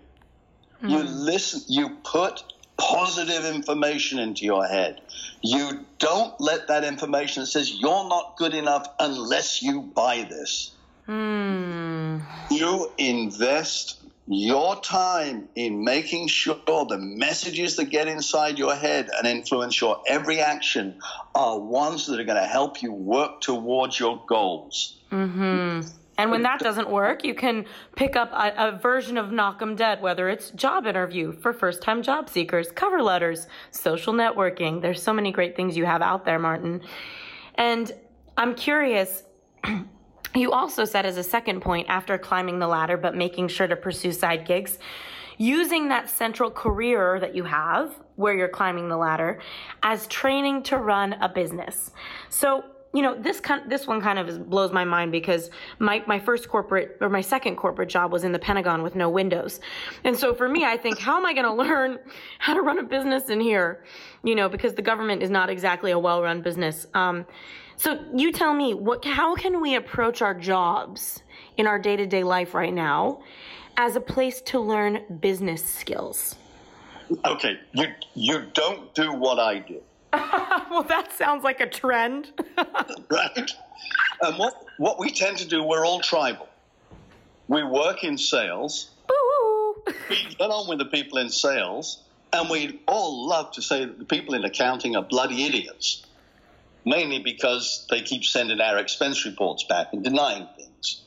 Mm. 0.81 0.89
You 0.89 1.03
listen, 1.03 1.61
you 1.67 1.97
put 2.03 2.43
positive 2.77 3.45
information 3.45 4.19
into 4.19 4.45
your 4.45 4.65
head. 4.65 5.01
You 5.41 5.85
don't 5.99 6.39
let 6.39 6.67
that 6.67 6.83
information 6.83 7.41
that 7.41 7.47
says 7.47 7.79
you're 7.79 8.07
not 8.07 8.37
good 8.37 8.53
enough 8.53 8.87
unless 8.99 9.61
you 9.61 9.81
buy 9.81 10.25
this. 10.29 10.73
Hmm. 11.05 12.19
You 12.49 12.91
invest 12.97 14.00
your 14.33 14.79
time 14.81 15.49
in 15.55 15.83
making 15.83 16.27
sure 16.27 16.55
the 16.65 16.97
messages 16.97 17.75
that 17.75 17.85
get 17.85 18.07
inside 18.07 18.57
your 18.57 18.75
head 18.75 19.09
and 19.17 19.27
influence 19.27 19.79
your 19.81 20.01
every 20.07 20.39
action 20.39 20.99
are 21.35 21.59
ones 21.59 22.07
that 22.07 22.19
are 22.19 22.23
going 22.23 22.41
to 22.41 22.47
help 22.47 22.81
you 22.81 22.93
work 22.93 23.41
towards 23.41 23.99
your 23.99 24.23
goals. 24.27 24.99
Mm-hmm. 25.11 25.87
And 26.17 26.29
when 26.29 26.43
that 26.43 26.59
doesn't 26.59 26.89
work, 26.89 27.23
you 27.23 27.33
can 27.33 27.65
pick 27.95 28.15
up 28.15 28.31
a, 28.31 28.53
a 28.75 28.77
version 28.77 29.17
of 29.17 29.31
Knock 29.31 29.61
'em 29.61 29.75
Dead, 29.75 30.01
whether 30.01 30.29
it's 30.29 30.51
job 30.51 30.85
interview 30.85 31.31
for 31.31 31.51
first 31.51 31.81
time 31.81 32.03
job 32.03 32.29
seekers, 32.29 32.71
cover 32.71 33.01
letters, 33.01 33.47
social 33.71 34.13
networking. 34.13 34.81
There's 34.81 35.01
so 35.01 35.13
many 35.13 35.31
great 35.31 35.55
things 35.55 35.75
you 35.75 35.85
have 35.85 36.01
out 36.01 36.25
there, 36.25 36.37
Martin. 36.37 36.81
And 37.55 37.91
I'm 38.37 38.55
curious. 38.55 39.23
You 40.33 40.51
also 40.51 40.85
said 40.85 41.05
as 41.05 41.17
a 41.17 41.23
second 41.23 41.61
point 41.61 41.87
after 41.89 42.17
climbing 42.17 42.59
the 42.59 42.67
ladder, 42.67 42.97
but 42.97 43.15
making 43.15 43.49
sure 43.49 43.67
to 43.67 43.75
pursue 43.75 44.11
side 44.11 44.45
gigs, 44.45 44.79
using 45.37 45.89
that 45.89 46.09
central 46.09 46.49
career 46.49 47.19
that 47.19 47.35
you 47.35 47.43
have 47.43 47.95
where 48.15 48.33
you're 48.33 48.47
climbing 48.47 48.87
the 48.87 48.97
ladder 48.97 49.39
as 49.83 50.07
training 50.07 50.63
to 50.63 50.77
run 50.77 51.13
a 51.13 51.27
business. 51.27 51.91
So, 52.29 52.63
you 52.93 53.01
know, 53.01 53.19
this 53.19 53.39
kind, 53.39 53.69
this 53.69 53.87
one 53.87 54.01
kind 54.01 54.19
of 54.19 54.49
blows 54.49 54.71
my 54.71 54.83
mind 54.83 55.11
because 55.11 55.49
my, 55.79 56.03
my 56.07 56.19
first 56.19 56.47
corporate 56.49 56.97
or 57.01 57.09
my 57.09 57.21
second 57.21 57.55
corporate 57.55 57.89
job 57.89 58.11
was 58.11 58.23
in 58.23 58.31
the 58.31 58.39
Pentagon 58.39 58.83
with 58.83 58.95
no 58.95 59.09
windows. 59.09 59.61
And 60.03 60.15
so 60.15 60.35
for 60.35 60.47
me, 60.47 60.65
I 60.65 60.77
think, 60.77 60.99
how 60.99 61.17
am 61.17 61.25
I 61.25 61.33
going 61.33 61.45
to 61.45 61.53
learn 61.53 61.99
how 62.39 62.53
to 62.53 62.61
run 62.61 62.79
a 62.79 62.83
business 62.83 63.29
in 63.29 63.39
here? 63.39 63.83
You 64.23 64.35
know, 64.35 64.47
because 64.47 64.75
the 64.75 64.81
government 64.81 65.23
is 65.23 65.29
not 65.29 65.49
exactly 65.49 65.91
a 65.91 65.99
well 65.99 66.21
run 66.21 66.41
business. 66.41 66.85
Um, 66.93 67.25
so 67.81 67.99
you 68.13 68.31
tell 68.31 68.53
me, 68.53 68.75
what, 68.75 69.03
how 69.03 69.33
can 69.33 69.59
we 69.59 69.73
approach 69.73 70.21
our 70.21 70.35
jobs 70.35 71.23
in 71.57 71.65
our 71.65 71.79
day 71.79 71.95
to 71.95 72.05
day 72.05 72.23
life 72.23 72.53
right 72.53 72.71
now 72.71 73.23
as 73.75 73.95
a 73.95 73.99
place 73.99 74.39
to 74.43 74.59
learn 74.59 75.01
business 75.19 75.65
skills? 75.65 76.35
Okay, 77.25 77.59
you 77.73 77.87
you 78.13 78.43
don't 78.53 78.93
do 78.93 79.11
what 79.13 79.39
I 79.39 79.57
do. 79.57 79.81
well, 80.13 80.83
that 80.83 81.11
sounds 81.13 81.43
like 81.43 81.59
a 81.59 81.67
trend. 81.67 82.31
right? 83.09 83.51
And 84.21 84.37
what, 84.37 84.63
what 84.77 84.99
we 84.99 85.09
tend 85.09 85.39
to 85.39 85.47
do, 85.47 85.63
we're 85.63 85.83
all 85.83 86.01
tribal. 86.01 86.47
We 87.47 87.63
work 87.63 88.03
in 88.03 88.15
sales. 88.15 88.91
Boo! 89.07 89.93
We 90.07 90.35
get 90.37 90.51
on 90.51 90.69
with 90.69 90.77
the 90.77 90.85
people 90.85 91.17
in 91.17 91.29
sales, 91.29 92.03
and 92.31 92.47
we 92.47 92.79
all 92.87 93.27
love 93.27 93.51
to 93.53 93.61
say 93.63 93.85
that 93.85 93.97
the 93.97 94.05
people 94.05 94.35
in 94.35 94.45
accounting 94.45 94.95
are 94.95 95.01
bloody 95.03 95.45
idiots 95.45 96.05
mainly 96.85 97.19
because 97.19 97.85
they 97.89 98.01
keep 98.01 98.23
sending 98.23 98.59
our 98.59 98.77
expense 98.77 99.25
reports 99.25 99.65
back 99.67 99.87
and 99.93 100.03
denying 100.03 100.47
things. 100.57 101.03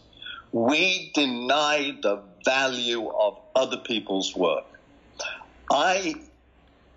We 0.52 1.10
deny 1.14 1.96
the 2.02 2.22
value 2.44 3.08
of 3.08 3.38
other 3.56 3.78
people's 3.78 4.34
work. 4.36 4.64
I, 5.70 6.14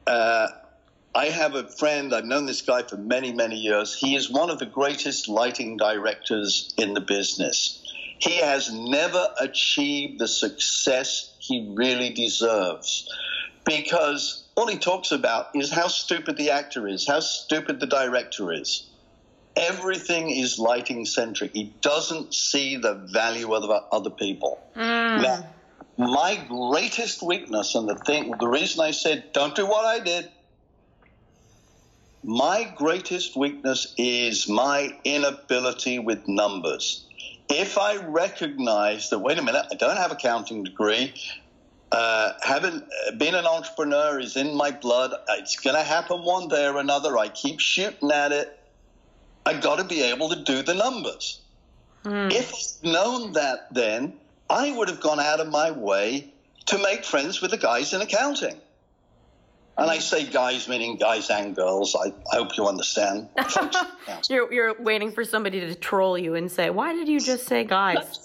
uh, 0.05 0.47
I 1.15 1.25
have 1.25 1.55
a 1.55 1.67
friend, 1.67 2.13
I've 2.13 2.25
known 2.25 2.45
this 2.45 2.61
guy 2.61 2.83
for 2.83 2.97
many, 2.97 3.33
many 3.33 3.55
years. 3.55 3.97
He 3.97 4.15
is 4.15 4.29
one 4.29 4.49
of 4.49 4.59
the 4.59 4.67
greatest 4.67 5.27
lighting 5.27 5.77
directors 5.77 6.73
in 6.77 6.93
the 6.93 7.01
business. 7.01 7.83
He 8.19 8.37
has 8.37 8.71
never 8.71 9.27
achieved 9.39 10.19
the 10.19 10.27
success 10.27 11.35
he 11.39 11.71
really 11.75 12.11
deserves 12.11 13.07
because 13.65 14.46
all 14.57 14.67
he 14.67 14.77
talks 14.77 15.11
about 15.11 15.49
is 15.53 15.71
how 15.71 15.87
stupid 15.87 16.35
the 16.35 16.49
actor 16.49 16.87
is, 16.87 17.07
how 17.07 17.19
stupid 17.19 17.79
the 17.79 17.85
director 17.85 18.51
is. 18.51 18.89
Everything 19.55 20.31
is 20.31 20.57
lighting 20.57 21.05
centric. 21.05 21.51
He 21.53 21.75
doesn't 21.81 22.33
see 22.33 22.75
the 22.75 22.95
value 23.13 23.53
of 23.53 23.69
other 23.91 24.09
people. 24.09 24.59
Mm. 24.75 25.21
Now, 25.21 25.47
my 25.97 26.43
greatest 26.47 27.21
weakness, 27.21 27.75
and 27.75 27.87
the 27.87 27.95
thing, 27.95 28.33
the 28.39 28.47
reason 28.47 28.81
I 28.81 28.91
said 28.91 29.31
don't 29.31 29.55
do 29.55 29.67
what 29.67 29.85
I 29.85 29.99
did, 29.99 30.31
my 32.23 32.71
greatest 32.75 33.37
weakness 33.37 33.93
is 33.97 34.49
my 34.49 34.91
inability 35.03 35.99
with 35.99 36.27
numbers. 36.27 37.05
If 37.47 37.77
I 37.77 37.97
recognize 37.97 39.09
that, 39.11 39.19
wait 39.19 39.37
a 39.37 39.43
minute, 39.43 39.65
I 39.71 39.75
don't 39.75 39.97
have 39.97 40.11
a 40.11 40.15
accounting 40.15 40.63
degree, 40.63 41.13
uh, 41.91 42.33
having 42.41 42.81
uh, 42.81 43.11
been 43.17 43.35
an 43.35 43.45
entrepreneur 43.45 44.19
is 44.19 44.35
in 44.35 44.55
my 44.55 44.71
blood. 44.71 45.13
It's 45.29 45.55
going 45.57 45.75
to 45.75 45.83
happen 45.83 46.23
one 46.23 46.47
day 46.47 46.65
or 46.65 46.77
another. 46.77 47.17
I 47.17 47.29
keep 47.29 47.59
shooting 47.59 48.11
at 48.11 48.31
it. 48.31 48.59
I 49.45 49.53
got 49.53 49.77
to 49.77 49.85
be 49.85 50.01
able 50.01 50.29
to 50.29 50.43
do 50.43 50.61
the 50.61 50.73
numbers. 50.73 51.41
Mm. 52.03 52.31
If 52.31 52.53
I'd 52.53 52.91
known 52.91 53.33
that 53.33 53.73
then, 53.73 54.13
I 54.49 54.71
would 54.71 54.89
have 54.89 54.99
gone 54.99 55.19
out 55.19 55.39
of 55.39 55.47
my 55.47 55.71
way 55.71 56.33
to 56.67 56.77
make 56.79 57.05
friends 57.05 57.41
with 57.41 57.51
the 57.51 57.57
guys 57.57 57.93
in 57.93 58.01
accounting. 58.01 58.59
And 59.77 59.91
I 59.91 59.99
say 59.99 60.25
guys, 60.25 60.67
meaning 60.67 60.97
guys 60.97 61.29
and 61.29 61.55
girls. 61.55 61.95
I, 61.95 62.07
I 62.33 62.37
hope 62.37 62.57
you 62.57 62.67
understand. 62.67 63.29
you're, 64.29 64.51
you're 64.51 64.81
waiting 64.81 65.11
for 65.11 65.23
somebody 65.23 65.59
to 65.61 65.75
troll 65.75 66.17
you 66.17 66.33
and 66.35 66.51
say, 66.51 66.69
why 66.71 66.93
did 66.93 67.07
you 67.07 67.19
just 67.19 67.45
say 67.45 67.63
guys? 67.63 68.19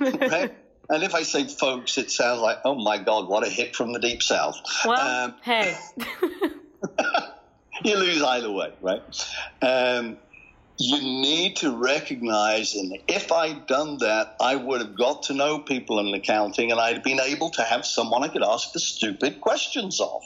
right? 0.00 0.52
And 0.88 1.02
if 1.02 1.14
I 1.14 1.22
say 1.22 1.46
folks, 1.48 1.98
it 1.98 2.10
sounds 2.10 2.40
like, 2.40 2.58
oh 2.64 2.76
my 2.76 2.98
God, 2.98 3.28
what 3.28 3.46
a 3.46 3.50
hit 3.50 3.74
from 3.74 3.92
the 3.92 3.98
deep 3.98 4.22
south. 4.22 4.60
Well, 4.84 5.00
um, 5.00 5.34
hey. 5.42 5.76
you 7.84 7.96
lose 7.96 8.22
either 8.22 8.50
way, 8.50 8.72
right? 8.80 9.02
Um, 9.62 10.18
you 10.78 11.00
need 11.00 11.56
to 11.56 11.76
recognize, 11.76 12.74
and 12.74 12.98
if 13.08 13.32
I'd 13.32 13.66
done 13.66 13.98
that, 13.98 14.36
I 14.40 14.54
would 14.56 14.80
have 14.80 14.96
got 14.96 15.24
to 15.24 15.34
know 15.34 15.58
people 15.58 15.98
in 15.98 16.14
accounting 16.14 16.70
and 16.70 16.80
I'd 16.80 17.02
been 17.02 17.20
able 17.20 17.50
to 17.50 17.62
have 17.62 17.84
someone 17.84 18.22
I 18.22 18.28
could 18.28 18.44
ask 18.44 18.72
the 18.72 18.80
stupid 18.80 19.40
questions 19.40 20.00
of. 20.00 20.22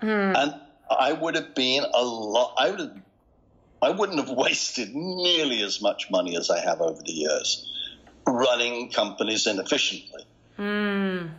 Hmm. 0.00 0.08
And 0.08 0.54
I 0.90 1.12
would 1.12 1.34
have 1.34 1.54
been 1.54 1.84
a 1.92 2.04
lot, 2.04 2.54
I 2.58 2.70
would 2.70 2.80
have, 2.80 2.96
I 3.82 3.90
wouldn't 3.90 4.18
have 4.18 4.30
wasted 4.36 4.94
nearly 4.94 5.62
as 5.62 5.80
much 5.80 6.08
money 6.10 6.36
as 6.36 6.50
I 6.50 6.60
have 6.60 6.80
over 6.80 7.02
the 7.02 7.12
years 7.12 7.66
running 8.30 8.90
companies 8.90 9.46
inefficiently. 9.46 10.24
Mm. 10.58 11.30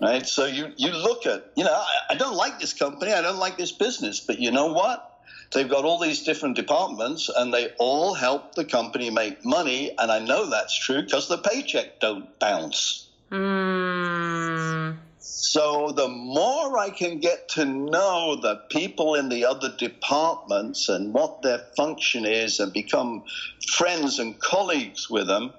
Right? 0.00 0.26
So 0.26 0.44
you, 0.46 0.72
you 0.76 0.92
look 0.92 1.26
at, 1.26 1.52
you 1.56 1.64
know, 1.64 1.72
I, 1.72 2.00
I 2.10 2.14
don't 2.16 2.36
like 2.36 2.58
this 2.58 2.72
company, 2.72 3.12
I 3.12 3.22
don't 3.22 3.38
like 3.38 3.56
this 3.56 3.72
business, 3.72 4.20
but 4.20 4.38
you 4.38 4.50
know 4.50 4.72
what? 4.72 5.12
They've 5.52 5.68
got 5.68 5.84
all 5.84 5.98
these 5.98 6.24
different 6.24 6.56
departments 6.56 7.30
and 7.34 7.54
they 7.54 7.68
all 7.78 8.14
help 8.14 8.54
the 8.54 8.64
company 8.64 9.10
make 9.10 9.44
money. 9.44 9.94
And 9.98 10.10
I 10.10 10.18
know 10.18 10.50
that's 10.50 10.76
true 10.76 11.02
because 11.02 11.28
the 11.28 11.38
paycheck 11.38 12.00
don't 12.00 12.38
bounce. 12.38 13.08
Mm. 13.30 14.96
So 15.18 15.92
the 15.92 16.08
more 16.08 16.78
I 16.78 16.90
can 16.90 17.18
get 17.18 17.48
to 17.50 17.64
know 17.64 18.36
the 18.36 18.56
people 18.70 19.14
in 19.14 19.28
the 19.28 19.44
other 19.44 19.74
departments 19.76 20.88
and 20.88 21.14
what 21.14 21.42
their 21.42 21.58
function 21.76 22.24
is 22.24 22.60
and 22.60 22.72
become 22.72 23.22
friends 23.68 24.18
and 24.18 24.38
colleagues 24.40 25.08
with 25.08 25.26
them, 25.26 25.52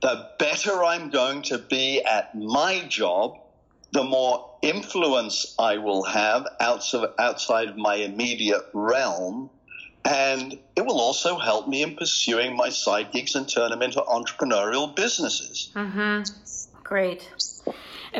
the 0.00 0.28
better 0.38 0.84
I'm 0.84 1.10
going 1.10 1.42
to 1.42 1.58
be 1.58 2.02
at 2.02 2.34
my 2.34 2.84
job, 2.88 3.38
the 3.92 4.04
more 4.04 4.50
influence 4.62 5.54
I 5.58 5.78
will 5.78 6.02
have 6.04 6.46
outside, 6.60 7.68
of 7.68 7.76
my 7.76 7.96
immediate 7.96 8.62
realm. 8.72 9.50
And 10.04 10.58
it 10.76 10.84
will 10.86 11.00
also 11.00 11.38
help 11.38 11.66
me 11.66 11.82
in 11.82 11.96
pursuing 11.96 12.56
my 12.56 12.68
side 12.68 13.10
gigs 13.10 13.34
and 13.34 13.48
turn 13.48 13.70
them 13.70 13.82
into 13.82 14.00
entrepreneurial 14.00 14.94
businesses. 14.94 15.70
Mm-hmm. 15.74 16.22
Great. 16.84 17.28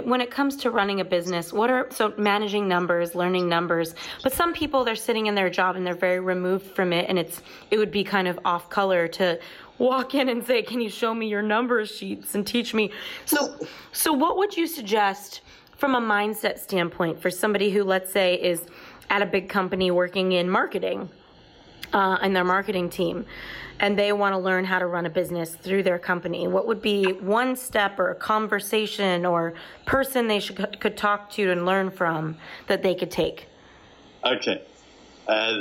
When 0.02 0.20
it 0.20 0.30
comes 0.30 0.56
to 0.56 0.70
running 0.70 1.00
a 1.00 1.04
business, 1.04 1.52
what 1.52 1.70
are 1.70 1.86
so 1.90 2.12
managing 2.18 2.66
numbers, 2.68 3.14
learning 3.14 3.48
numbers? 3.48 3.94
But 4.22 4.32
some 4.32 4.52
people 4.52 4.84
they're 4.84 4.96
sitting 4.96 5.26
in 5.26 5.36
their 5.36 5.48
job 5.48 5.76
and 5.76 5.86
they're 5.86 5.94
very 5.94 6.20
removed 6.20 6.66
from 6.74 6.92
it, 6.92 7.06
and 7.08 7.18
it's 7.18 7.40
it 7.70 7.78
would 7.78 7.92
be 7.92 8.02
kind 8.02 8.26
of 8.26 8.38
off 8.44 8.68
color 8.68 9.06
to 9.08 9.38
walk 9.78 10.14
in 10.14 10.28
and 10.28 10.44
say, 10.44 10.62
"Can 10.62 10.80
you 10.80 10.90
show 10.90 11.14
me 11.14 11.26
your 11.28 11.42
numbers 11.42 11.90
sheets 11.90 12.34
and 12.34 12.46
teach 12.46 12.74
me?" 12.74 12.90
So, 13.24 13.56
so 13.92 14.12
what 14.12 14.36
would 14.36 14.56
you 14.56 14.66
suggest 14.66 15.42
from 15.76 15.94
a 15.94 16.00
mindset 16.00 16.58
standpoint 16.58 17.20
for 17.20 17.30
somebody 17.30 17.70
who, 17.70 17.84
let's 17.84 18.12
say, 18.12 18.34
is 18.34 18.62
at 19.10 19.22
a 19.22 19.26
big 19.26 19.48
company 19.48 19.90
working 19.90 20.32
in 20.32 20.48
marketing 20.48 21.08
uh, 21.92 22.18
and 22.20 22.34
their 22.34 22.44
marketing 22.44 22.90
team, 22.90 23.24
and 23.80 23.98
they 23.98 24.12
want 24.12 24.32
to 24.32 24.38
learn 24.38 24.64
how 24.64 24.78
to 24.78 24.86
run 24.86 25.06
a 25.06 25.10
business 25.10 25.54
through 25.54 25.82
their 25.82 25.98
company? 25.98 26.48
What 26.48 26.66
would 26.66 26.82
be 26.82 27.12
one 27.12 27.56
step 27.56 27.98
or 27.98 28.10
a 28.10 28.14
conversation 28.14 29.26
or 29.26 29.54
person 29.84 30.28
they 30.28 30.40
should 30.40 30.80
could 30.80 30.96
talk 30.96 31.30
to 31.32 31.50
and 31.50 31.66
learn 31.66 31.90
from 31.90 32.36
that 32.66 32.82
they 32.82 32.94
could 32.94 33.10
take? 33.10 33.46
Okay. 34.24 34.62
Uh, 35.28 35.54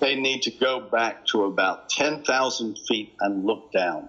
they 0.00 0.14
need 0.14 0.42
to 0.42 0.50
go 0.50 0.80
back 0.80 1.26
to 1.26 1.44
about 1.44 1.88
10,000 1.90 2.78
feet 2.88 3.14
and 3.20 3.44
look 3.44 3.72
down. 3.72 4.08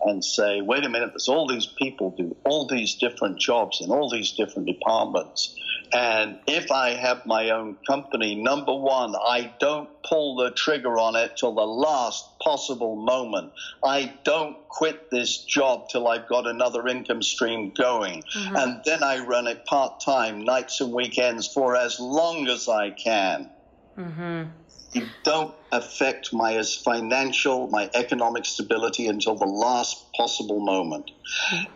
and 0.00 0.24
say, 0.24 0.60
wait 0.60 0.84
a 0.84 0.88
minute, 0.88 1.10
there's 1.10 1.28
all 1.28 1.46
these 1.46 1.66
people 1.66 2.14
do 2.16 2.36
all 2.44 2.66
these 2.66 2.94
different 2.94 3.38
jobs 3.38 3.80
in 3.80 3.90
all 3.90 4.08
these 4.08 4.32
different 4.32 4.68
departments. 4.68 5.56
And 5.92 6.38
if 6.46 6.70
I 6.70 6.90
have 6.90 7.24
my 7.24 7.50
own 7.50 7.76
company, 7.86 8.34
number 8.34 8.74
one, 8.74 9.14
I 9.16 9.52
don't 9.58 9.88
pull 10.02 10.36
the 10.36 10.50
trigger 10.50 10.98
on 10.98 11.16
it 11.16 11.36
till 11.36 11.54
the 11.54 11.66
last 11.66 12.38
possible 12.40 12.94
moment. 12.94 13.52
I 13.82 14.12
don't 14.22 14.56
quit 14.68 15.10
this 15.10 15.38
job 15.44 15.88
till 15.88 16.06
I've 16.06 16.28
got 16.28 16.46
another 16.46 16.86
income 16.86 17.22
stream 17.22 17.72
going. 17.76 18.22
Mm-hmm. 18.22 18.56
And 18.56 18.80
then 18.84 19.02
I 19.02 19.24
run 19.24 19.46
it 19.46 19.64
part 19.64 20.00
time, 20.00 20.44
nights 20.44 20.80
and 20.80 20.92
weekends, 20.92 21.46
for 21.46 21.74
as 21.74 21.98
long 21.98 22.48
as 22.48 22.68
I 22.68 22.90
can. 22.90 23.50
Mm-hmm 23.96 24.50
you 24.92 25.06
don't 25.22 25.54
affect 25.70 26.32
my 26.32 26.62
financial, 26.84 27.68
my 27.68 27.90
economic 27.94 28.46
stability 28.46 29.06
until 29.06 29.34
the 29.34 29.46
last 29.46 30.12
possible 30.16 30.60
moment. 30.60 31.10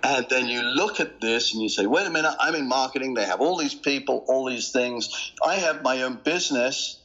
And 0.02 0.26
then 0.30 0.48
you 0.48 0.62
look 0.62 0.98
at 0.98 1.20
this 1.20 1.52
and 1.52 1.62
you 1.62 1.68
say, 1.68 1.86
wait 1.86 2.06
a 2.06 2.10
minute, 2.10 2.34
I'm 2.40 2.54
in 2.54 2.66
marketing. 2.66 3.14
They 3.14 3.26
have 3.26 3.40
all 3.40 3.56
these 3.58 3.74
people, 3.74 4.24
all 4.28 4.48
these 4.48 4.70
things. 4.70 5.32
I 5.44 5.56
have 5.56 5.82
my 5.82 6.02
own 6.02 6.20
business. 6.24 6.98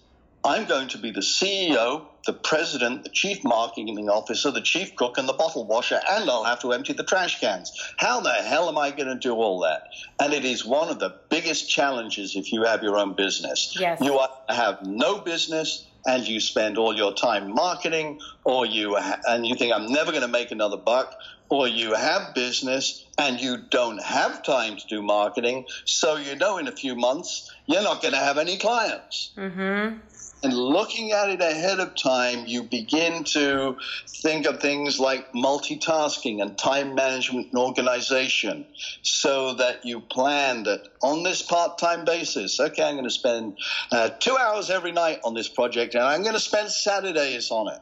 I'm 0.43 0.65
going 0.65 0.87
to 0.89 0.97
be 0.97 1.11
the 1.11 1.19
CEO, 1.19 2.05
the 2.25 2.31
president, 2.31 3.03
the 3.03 3.09
chief 3.09 3.43
marketing 3.43 4.07
officer, 4.07 4.49
the 4.49 4.61
chief 4.61 4.95
cook, 4.95 5.17
and 5.17 5.27
the 5.27 5.33
bottle 5.33 5.65
washer, 5.65 5.99
and 6.09 6.29
I'll 6.29 6.45
have 6.45 6.61
to 6.61 6.71
empty 6.71 6.93
the 6.93 7.03
trash 7.03 7.41
cans. 7.41 7.71
How 7.97 8.21
the 8.21 8.31
hell 8.31 8.69
am 8.69 8.77
I 8.77 8.91
going 8.91 9.09
to 9.09 9.15
do 9.15 9.33
all 9.33 9.59
that? 9.61 9.81
And 10.21 10.33
it 10.33 10.45
is 10.45 10.63
one 10.63 10.87
of 10.87 10.99
the 10.99 11.15
biggest 11.29 11.69
challenges 11.69 12.37
if 12.37 12.53
you 12.53 12.63
have 12.63 12.81
your 12.81 12.97
own 12.97 13.13
business. 13.13 13.75
Yes. 13.77 13.99
You 13.99 14.21
have 14.47 14.85
no 14.85 15.19
business 15.19 15.85
and 16.07 16.27
you 16.27 16.39
spend 16.39 16.77
all 16.77 16.95
your 16.95 17.13
time 17.13 17.53
marketing, 17.53 18.19
or 18.45 18.65
you 18.65 18.95
ha- 18.95 19.19
and 19.27 19.45
you 19.45 19.55
think 19.55 19.73
I'm 19.73 19.91
never 19.91 20.11
going 20.11 20.23
to 20.23 20.27
make 20.27 20.51
another 20.51 20.77
buck, 20.77 21.13
or 21.49 21.67
you 21.67 21.93
have 21.93 22.33
business 22.33 23.05
and 23.17 23.39
you 23.39 23.57
don't 23.69 24.01
have 24.01 24.43
time 24.43 24.77
to 24.77 24.83
do 24.87 25.01
marketing, 25.01 25.65
so 25.85 26.15
you 26.15 26.35
know 26.35 26.57
in 26.57 26.67
a 26.67 26.71
few 26.71 26.95
months 26.95 27.51
you're 27.67 27.83
not 27.83 28.01
going 28.01 28.13
to 28.13 28.19
have 28.19 28.37
any 28.37 28.57
clients. 28.57 29.31
Mm-hmm. 29.37 29.97
And 30.43 30.53
looking 30.53 31.11
at 31.13 31.29
it 31.29 31.41
ahead 31.41 31.79
of 31.79 31.95
time, 31.95 32.45
you 32.45 32.63
begin 32.63 33.23
to 33.25 33.75
think 34.21 34.45
of 34.45 34.59
things 34.59 34.99
like 34.99 35.31
multitasking 35.33 36.41
and 36.41 36.55
time 36.57 36.93
management 36.93 37.47
and 37.51 37.59
organization 37.59 38.65
so 39.01 39.55
that 39.55 39.83
you 39.83 39.99
plan 39.99 40.63
that 40.63 40.89
on 41.01 41.23
this 41.23 41.41
part 41.41 41.79
time 41.79 42.05
basis, 42.05 42.59
okay, 42.59 42.83
I'm 42.83 42.95
going 42.95 43.05
to 43.05 43.09
spend 43.09 43.57
uh, 43.91 44.09
two 44.19 44.37
hours 44.37 44.69
every 44.69 44.91
night 44.91 45.21
on 45.23 45.33
this 45.33 45.49
project 45.49 45.95
and 45.95 46.03
I'm 46.03 46.21
going 46.21 46.35
to 46.35 46.39
spend 46.39 46.69
Saturdays 46.69 47.49
on 47.49 47.73
it. 47.73 47.81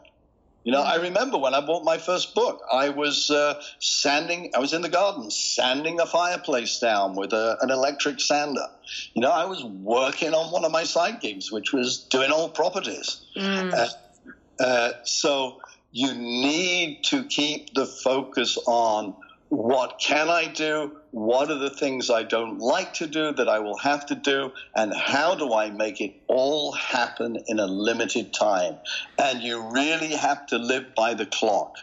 You 0.65 0.71
know, 0.71 0.81
I 0.81 0.95
remember 0.95 1.37
when 1.37 1.53
I 1.53 1.61
bought 1.61 1.83
my 1.83 1.99
first 1.99 2.33
book, 2.33 2.59
I 2.73 2.89
was 2.89 3.29
uh, 3.29 3.61
sanding, 3.77 4.51
I 4.55 4.59
was 4.59 4.73
in 4.73 4.81
the 4.81 4.89
garden 4.89 5.29
sanding 5.29 5.99
a 5.99 6.07
fireplace 6.07 6.79
down 6.79 7.15
with 7.15 7.33
a, 7.33 7.55
an 7.61 7.69
electric 7.69 8.19
sander. 8.19 8.65
You 9.13 9.21
know, 9.21 9.29
I 9.29 9.45
was 9.45 9.63
working 9.63 10.33
on 10.33 10.51
one 10.51 10.65
of 10.65 10.71
my 10.71 10.83
side 10.83 11.21
gigs, 11.21 11.51
which 11.51 11.71
was 11.71 11.99
doing 12.09 12.31
old 12.31 12.55
properties. 12.55 13.21
Mm. 13.37 13.73
Uh, 13.73 14.63
uh, 14.63 14.93
so 15.03 15.61
you 15.91 16.11
need 16.15 17.03
to 17.05 17.23
keep 17.25 17.75
the 17.75 17.85
focus 17.85 18.57
on 18.65 19.15
what 19.55 19.99
can 19.99 20.29
I 20.29 20.47
do? 20.47 20.97
What 21.11 21.49
are 21.49 21.57
the 21.57 21.69
things 21.69 22.09
I 22.09 22.23
don't 22.23 22.59
like 22.59 22.93
to 22.95 23.07
do 23.07 23.31
that 23.31 23.47
I 23.47 23.59
will 23.59 23.77
have 23.77 24.05
to 24.07 24.15
do? 24.15 24.51
And 24.75 24.93
how 24.93 25.33
do 25.35 25.53
I 25.53 25.69
make 25.69 26.01
it 26.01 26.13
all 26.27 26.73
happen 26.73 27.37
in 27.47 27.59
a 27.59 27.65
limited 27.65 28.33
time? 28.33 28.75
And 29.17 29.41
you 29.41 29.71
really 29.71 30.09
have 30.09 30.45
to 30.47 30.57
live 30.57 30.93
by 30.93 31.13
the 31.13 31.25
clock. 31.25 31.77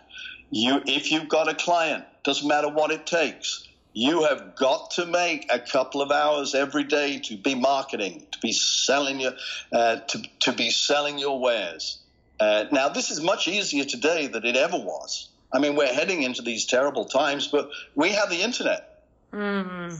You, 0.50 0.82
if 0.86 1.10
you've 1.10 1.28
got 1.28 1.48
a 1.48 1.54
client, 1.54 2.04
doesn't 2.24 2.46
matter 2.46 2.68
what 2.68 2.90
it 2.90 3.06
takes. 3.06 3.66
You 3.94 4.24
have 4.24 4.54
got 4.54 4.90
to 4.92 5.06
make 5.06 5.50
a 5.50 5.58
couple 5.58 6.02
of 6.02 6.10
hours 6.10 6.54
every 6.54 6.84
day 6.84 7.20
to 7.20 7.38
be 7.38 7.54
marketing, 7.54 8.26
to 8.32 8.38
be 8.40 8.52
selling 8.52 9.20
your, 9.20 9.32
uh, 9.72 9.96
to, 9.96 10.22
to 10.40 10.52
be 10.52 10.70
selling 10.70 11.18
your 11.18 11.40
wares. 11.40 12.02
Uh, 12.38 12.66
now, 12.70 12.90
this 12.90 13.10
is 13.10 13.22
much 13.22 13.48
easier 13.48 13.84
today 13.84 14.26
than 14.26 14.44
it 14.44 14.56
ever 14.56 14.76
was. 14.76 15.31
I 15.52 15.58
mean, 15.58 15.76
we're 15.76 15.92
heading 15.92 16.22
into 16.22 16.42
these 16.42 16.64
terrible 16.64 17.04
times, 17.04 17.48
but 17.48 17.70
we 17.94 18.10
have 18.10 18.30
the 18.30 18.42
internet. 18.42 19.04
Mm-hmm. 19.32 19.94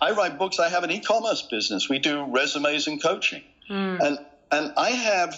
I 0.00 0.10
write 0.12 0.38
books. 0.38 0.58
I 0.58 0.68
have 0.68 0.84
an 0.84 0.90
e-commerce 0.90 1.42
business. 1.42 1.88
We 1.88 1.98
do 1.98 2.24
resumes 2.24 2.86
and 2.86 3.02
coaching, 3.02 3.42
mm. 3.70 4.00
and 4.00 4.18
and 4.50 4.72
I 4.76 4.90
have. 4.90 5.36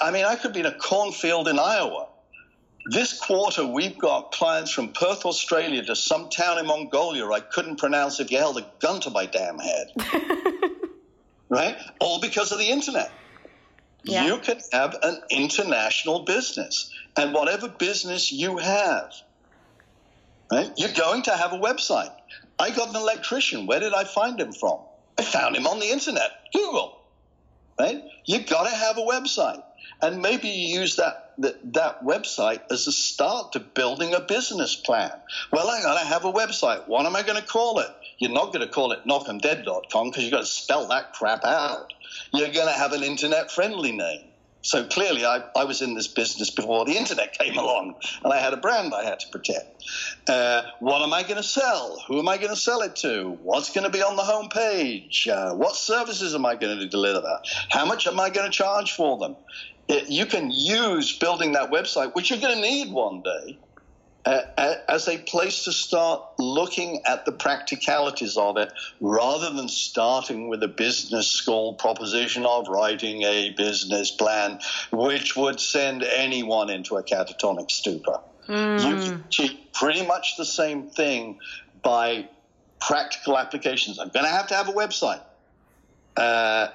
I 0.00 0.10
mean, 0.10 0.24
I 0.24 0.36
could 0.36 0.52
be 0.52 0.60
in 0.60 0.66
a 0.66 0.74
cornfield 0.74 1.48
in 1.48 1.58
Iowa. 1.58 2.06
This 2.86 3.18
quarter, 3.18 3.64
we've 3.66 3.98
got 3.98 4.32
clients 4.32 4.72
from 4.72 4.92
Perth, 4.92 5.24
Australia, 5.24 5.84
to 5.84 5.94
some 5.94 6.30
town 6.30 6.58
in 6.58 6.66
Mongolia 6.66 7.28
I 7.30 7.40
couldn't 7.40 7.76
pronounce 7.76 8.18
if 8.18 8.30
you 8.30 8.38
held 8.38 8.58
a 8.58 8.66
gun 8.80 9.00
to 9.02 9.10
my 9.10 9.26
damn 9.26 9.58
head. 9.58 9.92
right? 11.48 11.76
All 12.00 12.20
because 12.20 12.50
of 12.50 12.58
the 12.58 12.70
internet. 12.70 13.12
Yeah. 14.04 14.26
You 14.26 14.38
can 14.38 14.58
have 14.72 14.96
an 15.02 15.20
international 15.30 16.20
business. 16.20 16.92
And 17.16 17.32
whatever 17.34 17.68
business 17.68 18.32
you 18.32 18.56
have, 18.56 19.12
right, 20.50 20.70
you're 20.76 20.92
going 20.92 21.22
to 21.24 21.36
have 21.36 21.52
a 21.52 21.58
website. 21.58 22.12
I 22.58 22.70
got 22.70 22.90
an 22.90 22.96
electrician. 22.96 23.66
Where 23.66 23.80
did 23.80 23.92
I 23.92 24.04
find 24.04 24.40
him 24.40 24.52
from? 24.52 24.78
I 25.18 25.22
found 25.22 25.56
him 25.56 25.66
on 25.66 25.78
the 25.78 25.86
internet, 25.86 26.30
Google. 26.54 26.98
Right? 27.78 28.02
You 28.24 28.40
got 28.40 28.68
to 28.68 28.74
have 28.74 28.98
a 28.98 29.02
website. 29.02 29.62
And 30.00 30.20
maybe 30.20 30.48
you 30.48 30.80
use 30.80 30.96
that, 30.96 31.32
that, 31.38 31.72
that 31.74 32.04
website 32.04 32.60
as 32.70 32.86
a 32.86 32.92
start 32.92 33.52
to 33.52 33.60
building 33.60 34.14
a 34.14 34.20
business 34.20 34.74
plan. 34.74 35.12
Well, 35.52 35.68
I 35.68 35.82
got 35.82 36.00
to 36.00 36.06
have 36.06 36.24
a 36.24 36.32
website. 36.32 36.88
What 36.88 37.06
am 37.06 37.14
I 37.14 37.22
going 37.22 37.40
to 37.40 37.46
call 37.46 37.78
it? 37.78 37.88
You're 38.22 38.30
not 38.30 38.52
going 38.52 38.64
to 38.64 38.72
call 38.72 38.92
it 38.92 39.04
knockemdead.com 39.04 40.10
because 40.10 40.22
you've 40.22 40.30
got 40.30 40.40
to 40.40 40.46
spell 40.46 40.86
that 40.86 41.12
crap 41.12 41.44
out. 41.44 41.92
You're 42.32 42.52
going 42.52 42.68
to 42.68 42.72
have 42.72 42.92
an 42.92 43.02
internet 43.02 43.50
friendly 43.50 43.90
name. 43.90 44.28
So 44.62 44.86
clearly, 44.86 45.24
I, 45.24 45.42
I, 45.56 45.64
was 45.64 45.82
in 45.82 45.94
this 45.94 46.06
business 46.06 46.48
before 46.48 46.84
the 46.84 46.96
internet 46.96 47.36
came 47.36 47.58
along, 47.58 47.96
and 48.22 48.32
I 48.32 48.38
had 48.38 48.52
a 48.52 48.56
brand 48.56 48.94
I 48.94 49.02
had 49.02 49.18
to 49.18 49.28
protect. 49.28 49.84
Uh, 50.28 50.62
what 50.78 51.02
am 51.02 51.12
I 51.12 51.24
going 51.24 51.38
to 51.38 51.42
sell? 51.42 52.00
Who 52.06 52.20
am 52.20 52.28
I 52.28 52.36
going 52.36 52.50
to 52.50 52.56
sell 52.56 52.82
it 52.82 52.94
to? 52.96 53.36
What's 53.42 53.72
going 53.72 53.90
to 53.90 53.90
be 53.90 54.04
on 54.04 54.14
the 54.14 54.22
homepage? 54.22 55.26
Uh, 55.26 55.56
what 55.56 55.74
services 55.74 56.32
am 56.36 56.46
I 56.46 56.54
going 56.54 56.78
to 56.78 56.86
deliver? 56.86 57.40
How 57.70 57.84
much 57.84 58.06
am 58.06 58.20
I 58.20 58.30
going 58.30 58.48
to 58.48 58.56
charge 58.56 58.92
for 58.92 59.18
them? 59.18 59.34
It, 59.88 60.08
you 60.08 60.26
can 60.26 60.52
use 60.52 61.18
building 61.18 61.54
that 61.54 61.72
website, 61.72 62.14
which 62.14 62.30
you're 62.30 62.38
going 62.38 62.54
to 62.54 62.62
need 62.62 62.92
one 62.92 63.22
day, 63.22 63.58
uh, 64.24 64.74
as 64.88 65.08
a 65.08 65.18
place 65.18 65.64
to 65.64 65.72
start 65.72 66.22
looking 66.38 67.02
at 67.06 67.24
the 67.24 67.32
practicalities 67.32 68.36
of 68.36 68.56
it 68.56 68.72
rather 69.00 69.50
than 69.50 69.68
starting 69.68 70.48
with 70.48 70.62
a 70.62 70.68
business 70.68 71.28
school 71.28 71.74
proposition 71.74 72.46
of 72.46 72.68
writing 72.68 73.22
a 73.22 73.50
business 73.50 74.10
plan, 74.10 74.60
which 74.92 75.36
would 75.36 75.58
send 75.58 76.04
anyone 76.04 76.70
into 76.70 76.96
a 76.96 77.02
catatonic 77.02 77.70
stupor. 77.70 78.20
Mm. 78.48 78.80
You 78.80 79.10
can 79.10 79.24
achieve 79.26 79.58
pretty 79.72 80.06
much 80.06 80.36
the 80.36 80.44
same 80.44 80.88
thing 80.88 81.38
by 81.82 82.28
practical 82.80 83.38
applications. 83.38 83.98
I'm 83.98 84.08
going 84.08 84.24
to 84.24 84.30
have 84.30 84.46
to 84.48 84.54
have 84.54 84.68
a 84.68 84.72
website. 84.72 85.20
Uh, 86.16 86.68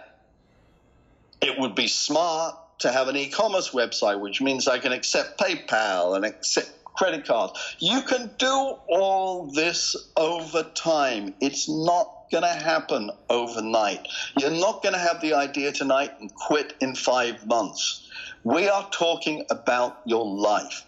it 1.41 1.57
would 1.59 1.75
be 1.75 1.87
smart 1.87 2.55
to 2.79 2.91
have 2.91 3.07
an 3.07 3.15
e-commerce 3.15 3.71
website, 3.71 4.19
which 4.19 4.41
means 4.41 4.67
I 4.67 4.79
can 4.79 4.91
accept 4.91 5.39
PayPal 5.39 6.15
and 6.15 6.25
accept 6.25 6.76
credit 6.97 7.25
cards. 7.25 7.53
You 7.79 8.01
can 8.01 8.31
do 8.37 8.75
all 8.89 9.51
this 9.51 9.95
over 10.17 10.63
time. 10.63 11.33
It's 11.39 11.69
not 11.69 12.25
going 12.31 12.43
to 12.43 12.49
happen 12.49 13.11
overnight. 13.29 14.07
You're 14.37 14.51
not 14.51 14.83
going 14.83 14.93
to 14.93 14.99
have 14.99 15.21
the 15.21 15.33
idea 15.33 15.71
tonight 15.71 16.11
and 16.19 16.33
quit 16.33 16.73
in 16.81 16.95
five 16.95 17.45
months. 17.45 18.09
We 18.43 18.67
are 18.67 18.89
talking 18.89 19.45
about 19.49 19.99
your 20.05 20.25
life. 20.25 20.83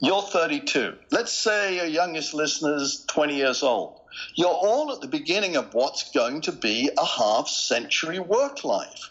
You're 0.00 0.22
32. 0.22 0.96
Let's 1.10 1.32
say 1.32 1.76
your 1.76 1.86
youngest 1.86 2.32
listener's 2.32 3.04
20 3.08 3.36
years 3.36 3.62
old. 3.62 4.00
You're 4.34 4.48
all 4.48 4.92
at 4.92 5.00
the 5.00 5.08
beginning 5.08 5.56
of 5.56 5.74
what's 5.74 6.10
going 6.10 6.40
to 6.42 6.52
be 6.52 6.90
a 6.96 7.04
half 7.04 7.48
century 7.48 8.18
work 8.18 8.64
life. 8.64 9.10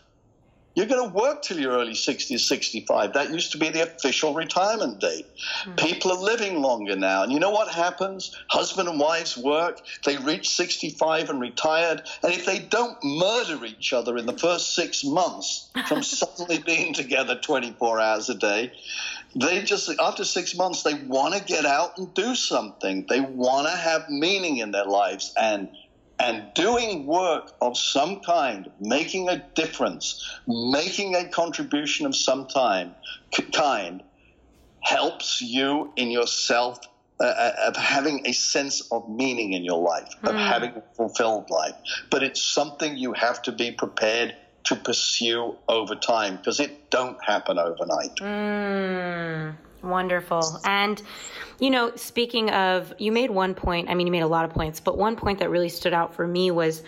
You're 0.75 0.85
going 0.85 1.09
to 1.09 1.15
work 1.15 1.41
till 1.41 1.59
you're 1.59 1.73
early 1.73 1.93
60s, 1.93 2.39
65. 2.39 3.13
That 3.13 3.31
used 3.31 3.51
to 3.53 3.57
be 3.57 3.69
the 3.69 3.83
official 3.83 4.33
retirement 4.33 4.99
date. 4.99 5.25
Mm-hmm. 5.65 5.75
People 5.75 6.11
are 6.11 6.21
living 6.21 6.61
longer 6.61 6.95
now. 6.95 7.23
And 7.23 7.31
you 7.31 7.39
know 7.39 7.49
what 7.49 7.69
happens? 7.69 8.35
Husband 8.49 8.87
and 8.87 8.99
wives 8.99 9.37
work, 9.37 9.81
they 10.05 10.17
reach 10.17 10.49
65 10.49 11.29
and 11.29 11.41
retired. 11.41 12.03
And 12.23 12.33
if 12.33 12.45
they 12.45 12.59
don't 12.59 12.97
murder 13.03 13.65
each 13.65 13.93
other 13.93 14.15
in 14.17 14.25
the 14.25 14.37
first 14.37 14.75
six 14.75 15.03
months 15.03 15.69
from 15.87 16.03
suddenly 16.03 16.59
being 16.59 16.93
together 16.93 17.35
24 17.35 17.99
hours 17.99 18.29
a 18.29 18.35
day, 18.35 18.71
they 19.35 19.63
just, 19.63 19.89
after 19.99 20.23
six 20.23 20.55
months, 20.55 20.83
they 20.83 20.93
want 20.93 21.35
to 21.35 21.43
get 21.43 21.65
out 21.65 21.97
and 21.97 22.13
do 22.13 22.35
something. 22.35 23.05
They 23.07 23.21
want 23.21 23.67
to 23.67 23.75
have 23.75 24.09
meaning 24.09 24.57
in 24.57 24.71
their 24.71 24.85
lives. 24.85 25.33
And 25.39 25.69
and 26.19 26.53
doing 26.53 27.05
work 27.05 27.53
of 27.61 27.77
some 27.77 28.19
kind, 28.19 28.69
making 28.79 29.29
a 29.29 29.37
difference, 29.55 30.39
making 30.47 31.15
a 31.15 31.27
contribution 31.29 32.05
of 32.05 32.15
some 32.15 32.47
time, 32.47 32.93
kind, 33.53 34.03
helps 34.81 35.41
you 35.41 35.91
in 35.95 36.11
yourself 36.11 36.79
uh, 37.21 37.25
uh, 37.25 37.51
of 37.67 37.75
having 37.75 38.25
a 38.25 38.31
sense 38.31 38.81
of 38.91 39.09
meaning 39.09 39.53
in 39.53 39.65
your 39.65 39.81
life, 39.81 40.09
of 40.23 40.35
mm. 40.35 40.47
having 40.47 40.71
a 40.71 40.81
fulfilled 40.95 41.49
life. 41.49 41.75
But 42.09 42.23
it's 42.23 42.41
something 42.41 42.95
you 42.95 43.13
have 43.13 43.41
to 43.41 43.51
be 43.51 43.71
prepared 43.71 44.35
to 44.65 44.75
pursue 44.75 45.55
over 45.67 45.95
time 45.95 46.37
because 46.37 46.59
it 46.59 46.89
don't 46.89 47.21
happen 47.23 47.59
overnight. 47.59 48.15
Mm, 48.17 49.55
wonderful. 49.83 50.59
And 50.65 51.01
you 51.59 51.69
know, 51.69 51.93
speaking 51.95 52.49
of, 52.51 52.93
you 52.97 53.11
made 53.11 53.29
one 53.29 53.53
point. 53.53 53.89
I 53.89 53.95
mean, 53.95 54.07
you 54.07 54.11
made 54.11 54.21
a 54.21 54.27
lot 54.27 54.45
of 54.45 54.51
points, 54.51 54.79
but 54.79 54.97
one 54.97 55.15
point 55.15 55.39
that 55.39 55.49
really 55.49 55.69
stood 55.69 55.93
out 55.93 56.13
for 56.13 56.27
me 56.27 56.51
was 56.51 56.83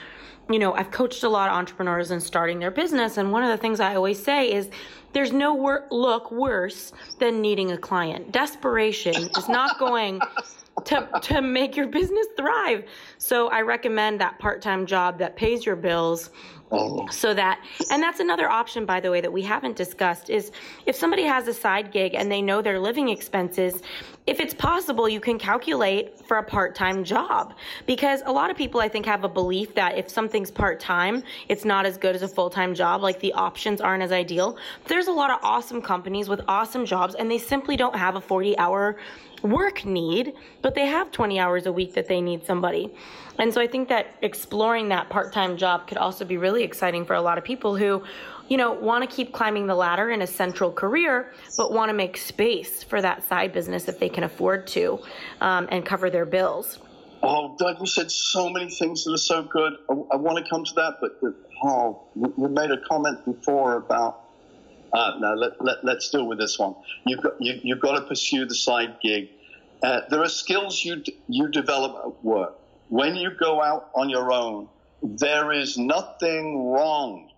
you 0.49 0.59
know, 0.59 0.73
I've 0.73 0.91
coached 0.91 1.23
a 1.23 1.29
lot 1.29 1.49
of 1.49 1.55
entrepreneurs 1.55 2.11
in 2.11 2.19
starting 2.19 2.59
their 2.59 2.71
business. 2.71 3.17
And 3.17 3.31
one 3.31 3.43
of 3.43 3.49
the 3.49 3.57
things 3.57 3.79
I 3.79 3.95
always 3.95 4.21
say 4.21 4.51
is 4.51 4.69
there's 5.13 5.31
no 5.31 5.53
wor- 5.53 5.87
look 5.91 6.31
worse 6.31 6.91
than 7.19 7.41
needing 7.41 7.71
a 7.71 7.77
client. 7.77 8.31
Desperation 8.31 9.29
is 9.37 9.47
not 9.47 9.79
going 9.79 10.19
to, 10.85 11.07
to 11.21 11.41
make 11.41 11.75
your 11.75 11.87
business 11.87 12.27
thrive. 12.37 12.85
So 13.17 13.49
I 13.49 13.61
recommend 13.61 14.19
that 14.21 14.39
part 14.39 14.61
time 14.61 14.85
job 14.85 15.19
that 15.19 15.35
pays 15.35 15.65
your 15.65 15.75
bills 15.75 16.31
Oh. 16.71 17.05
So 17.09 17.33
that, 17.33 17.63
and 17.89 18.01
that's 18.01 18.21
another 18.21 18.49
option, 18.49 18.85
by 18.85 18.99
the 19.01 19.11
way, 19.11 19.19
that 19.19 19.31
we 19.31 19.41
haven't 19.41 19.75
discussed 19.75 20.29
is 20.29 20.51
if 20.85 20.95
somebody 20.95 21.23
has 21.23 21.47
a 21.47 21.53
side 21.53 21.91
gig 21.91 22.15
and 22.15 22.31
they 22.31 22.41
know 22.41 22.61
their 22.61 22.79
living 22.79 23.09
expenses, 23.09 23.81
if 24.25 24.39
it's 24.39 24.53
possible, 24.53 25.09
you 25.09 25.19
can 25.19 25.37
calculate 25.37 26.25
for 26.25 26.37
a 26.37 26.43
part 26.43 26.73
time 26.73 27.03
job. 27.03 27.55
Because 27.85 28.21
a 28.25 28.31
lot 28.31 28.49
of 28.49 28.55
people, 28.55 28.79
I 28.79 28.87
think, 28.87 29.05
have 29.05 29.23
a 29.25 29.29
belief 29.29 29.75
that 29.75 29.97
if 29.97 30.09
something's 30.09 30.51
part 30.51 30.79
time, 30.79 31.23
it's 31.49 31.65
not 31.65 31.85
as 31.85 31.97
good 31.97 32.15
as 32.15 32.21
a 32.21 32.27
full 32.27 32.49
time 32.49 32.73
job. 32.73 33.01
Like 33.01 33.19
the 33.19 33.33
options 33.33 33.81
aren't 33.81 34.03
as 34.03 34.11
ideal. 34.13 34.57
There's 34.85 35.07
a 35.07 35.11
lot 35.11 35.29
of 35.29 35.39
awesome 35.43 35.81
companies 35.81 36.29
with 36.29 36.41
awesome 36.47 36.85
jobs, 36.85 37.15
and 37.15 37.29
they 37.29 37.37
simply 37.37 37.75
don't 37.75 37.95
have 37.95 38.15
a 38.15 38.21
40 38.21 38.57
hour 38.57 38.97
work 39.43 39.85
need, 39.85 40.33
but 40.61 40.75
they 40.75 40.85
have 40.85 41.11
20 41.11 41.39
hours 41.39 41.65
a 41.65 41.71
week 41.71 41.93
that 41.93 42.07
they 42.07 42.21
need 42.21 42.45
somebody. 42.45 42.93
And 43.39 43.53
so 43.53 43.61
I 43.61 43.67
think 43.67 43.89
that 43.89 44.15
exploring 44.21 44.89
that 44.89 45.09
part 45.09 45.33
time 45.33 45.57
job 45.57 45.87
could 45.87 45.97
also 45.97 46.25
be 46.25 46.37
really 46.37 46.63
exciting 46.63 47.05
for 47.05 47.15
a 47.15 47.21
lot 47.21 47.37
of 47.37 47.43
people 47.43 47.75
who, 47.75 48.03
you 48.49 48.57
know, 48.57 48.71
want 48.71 49.07
to 49.07 49.15
keep 49.15 49.33
climbing 49.33 49.67
the 49.67 49.75
ladder 49.75 50.11
in 50.11 50.21
a 50.21 50.27
central 50.27 50.71
career, 50.71 51.31
but 51.57 51.71
want 51.71 51.89
to 51.89 51.93
make 51.93 52.17
space 52.17 52.83
for 52.83 53.01
that 53.01 53.23
side 53.27 53.53
business 53.53 53.87
if 53.87 53.99
they 53.99 54.09
can 54.09 54.23
afford 54.23 54.67
to 54.67 54.99
um, 55.39 55.67
and 55.71 55.85
cover 55.85 56.09
their 56.09 56.25
bills. 56.25 56.79
Oh, 57.23 57.55
Doug, 57.57 57.79
you 57.79 57.85
said 57.85 58.11
so 58.11 58.49
many 58.49 58.69
things 58.69 59.03
that 59.03 59.13
are 59.13 59.17
so 59.17 59.43
good. 59.43 59.73
I, 59.89 59.93
I 60.13 60.15
want 60.15 60.43
to 60.43 60.49
come 60.49 60.65
to 60.65 60.73
that, 60.75 60.97
but, 60.99 61.11
oh, 61.63 62.03
you 62.15 62.47
made 62.49 62.71
a 62.71 62.79
comment 62.89 63.23
before 63.25 63.75
about 63.75 64.30
uh, 64.93 65.13
no, 65.19 65.33
let, 65.33 65.63
let, 65.63 65.83
let's 65.83 66.09
deal 66.09 66.25
with 66.27 66.37
this 66.37 66.57
one. 66.59 66.75
You've 67.05 67.21
got, 67.21 67.33
you, 67.39 67.59
you've 67.63 67.79
got 67.79 67.99
to 67.99 68.01
pursue 68.01 68.45
the 68.45 68.55
side 68.55 68.97
gig. 69.01 69.29
Uh, 69.81 70.01
there 70.09 70.21
are 70.21 70.29
skills 70.29 70.83
you, 70.83 71.03
you 71.27 71.49
develop 71.49 72.05
at 72.05 72.23
work. 72.23 72.55
When 72.89 73.15
you 73.15 73.31
go 73.31 73.61
out 73.61 73.89
on 73.95 74.09
your 74.09 74.31
own, 74.31 74.67
there 75.01 75.51
is 75.51 75.77
nothing 75.77 76.67
wrong 76.67 77.31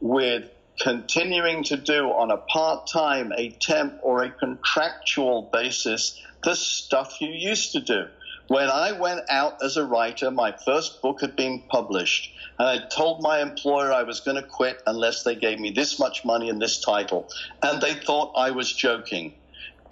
with 0.00 0.50
continuing 0.80 1.64
to 1.64 1.76
do 1.76 2.06
on 2.06 2.30
a 2.30 2.36
part 2.36 2.86
time, 2.86 3.32
a 3.36 3.50
temp, 3.50 3.98
or 4.02 4.24
a 4.24 4.30
contractual 4.30 5.50
basis 5.52 6.20
the 6.44 6.54
stuff 6.54 7.20
you 7.20 7.30
used 7.30 7.72
to 7.72 7.80
do. 7.80 8.06
When 8.48 8.70
I 8.70 8.92
went 8.92 9.20
out 9.28 9.62
as 9.62 9.76
a 9.76 9.84
writer, 9.84 10.30
my 10.30 10.52
first 10.64 11.02
book 11.02 11.20
had 11.20 11.36
been 11.36 11.62
published, 11.68 12.32
and 12.58 12.66
I 12.66 12.86
told 12.88 13.22
my 13.22 13.40
employer 13.40 13.92
I 13.92 14.02
was 14.02 14.20
going 14.20 14.36
to 14.36 14.42
quit 14.42 14.82
unless 14.86 15.22
they 15.22 15.34
gave 15.34 15.60
me 15.60 15.70
this 15.70 15.98
much 15.98 16.24
money 16.24 16.48
and 16.48 16.60
this 16.60 16.80
title. 16.80 17.28
And 17.62 17.80
they 17.80 17.94
thought 17.94 18.32
I 18.36 18.50
was 18.50 18.72
joking. 18.72 19.34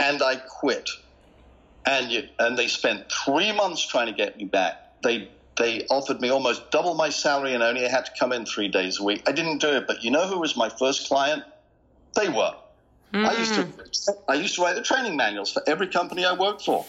And 0.01 0.23
I 0.23 0.37
quit. 0.37 0.89
And, 1.85 2.11
you, 2.11 2.29
and 2.39 2.59
they 2.59 2.67
spent 2.67 3.13
three 3.13 3.53
months 3.53 3.87
trying 3.87 4.07
to 4.07 4.13
get 4.13 4.37
me 4.37 4.45
back. 4.45 5.03
They 5.03 5.31
they 5.57 5.87
offered 5.89 6.21
me 6.21 6.29
almost 6.29 6.71
double 6.71 6.95
my 6.95 7.09
salary 7.09 7.55
and 7.55 7.63
only 7.63 7.89
had 7.89 8.05
to 8.05 8.13
come 8.19 8.33
in 8.33 8.45
three 8.45 8.69
days 8.69 9.01
a 9.01 9.03
week. 9.03 9.23
I 9.27 9.33
didn't 9.33 9.59
do 9.59 9.69
it, 9.69 9.87
but 9.87 10.05
you 10.05 10.11
know 10.11 10.27
who 10.27 10.39
was 10.41 10.55
my 10.55 10.69
first 10.69 11.09
client? 11.09 11.45
They 12.15 12.29
were. 12.29 12.55
Mm. 13.15 13.27
I 13.27 13.39
used 13.39 13.55
to 13.55 13.63
mm. 13.63 14.17
I 14.29 14.35
used 14.35 14.57
to 14.57 14.63
write 14.63 14.75
the 14.75 14.83
training 14.83 15.17
manuals 15.17 15.51
for 15.53 15.63
every 15.67 15.87
company 15.87 16.25
I 16.25 16.35
worked 16.35 16.63
for. 16.63 16.85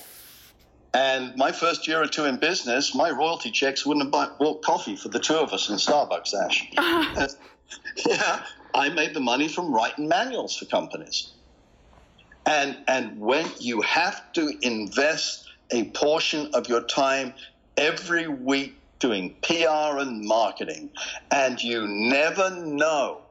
And 0.93 1.35
my 1.35 1.51
first 1.51 1.87
year 1.87 2.01
or 2.01 2.07
two 2.07 2.25
in 2.25 2.37
business, 2.37 2.95
my 2.95 3.09
royalty 3.11 3.51
checks 3.51 3.85
wouldn't 3.85 4.13
have 4.13 4.37
bought 4.39 4.61
coffee 4.63 4.95
for 4.95 5.09
the 5.09 5.19
two 5.19 5.35
of 5.35 5.53
us 5.53 5.69
in 5.69 5.75
Starbucks, 5.75 6.33
Ash. 6.33 6.67
uh, 6.77 7.27
yeah, 8.07 8.43
I 8.73 8.89
made 8.89 9.13
the 9.13 9.19
money 9.19 9.47
from 9.47 9.73
writing 9.73 10.07
manuals 10.07 10.55
for 10.55 10.65
companies. 10.65 11.33
And, 12.45 12.77
and 12.87 13.19
when 13.19 13.51
you 13.59 13.81
have 13.81 14.31
to 14.33 14.51
invest 14.61 15.45
a 15.71 15.89
portion 15.91 16.49
of 16.53 16.69
your 16.69 16.81
time 16.81 17.33
every 17.75 18.27
week 18.27 18.75
doing 18.99 19.35
PR 19.43 19.99
and 19.99 20.25
marketing, 20.25 20.89
and 21.29 21.61
you 21.61 21.85
never 21.87 22.49
know 22.65 23.26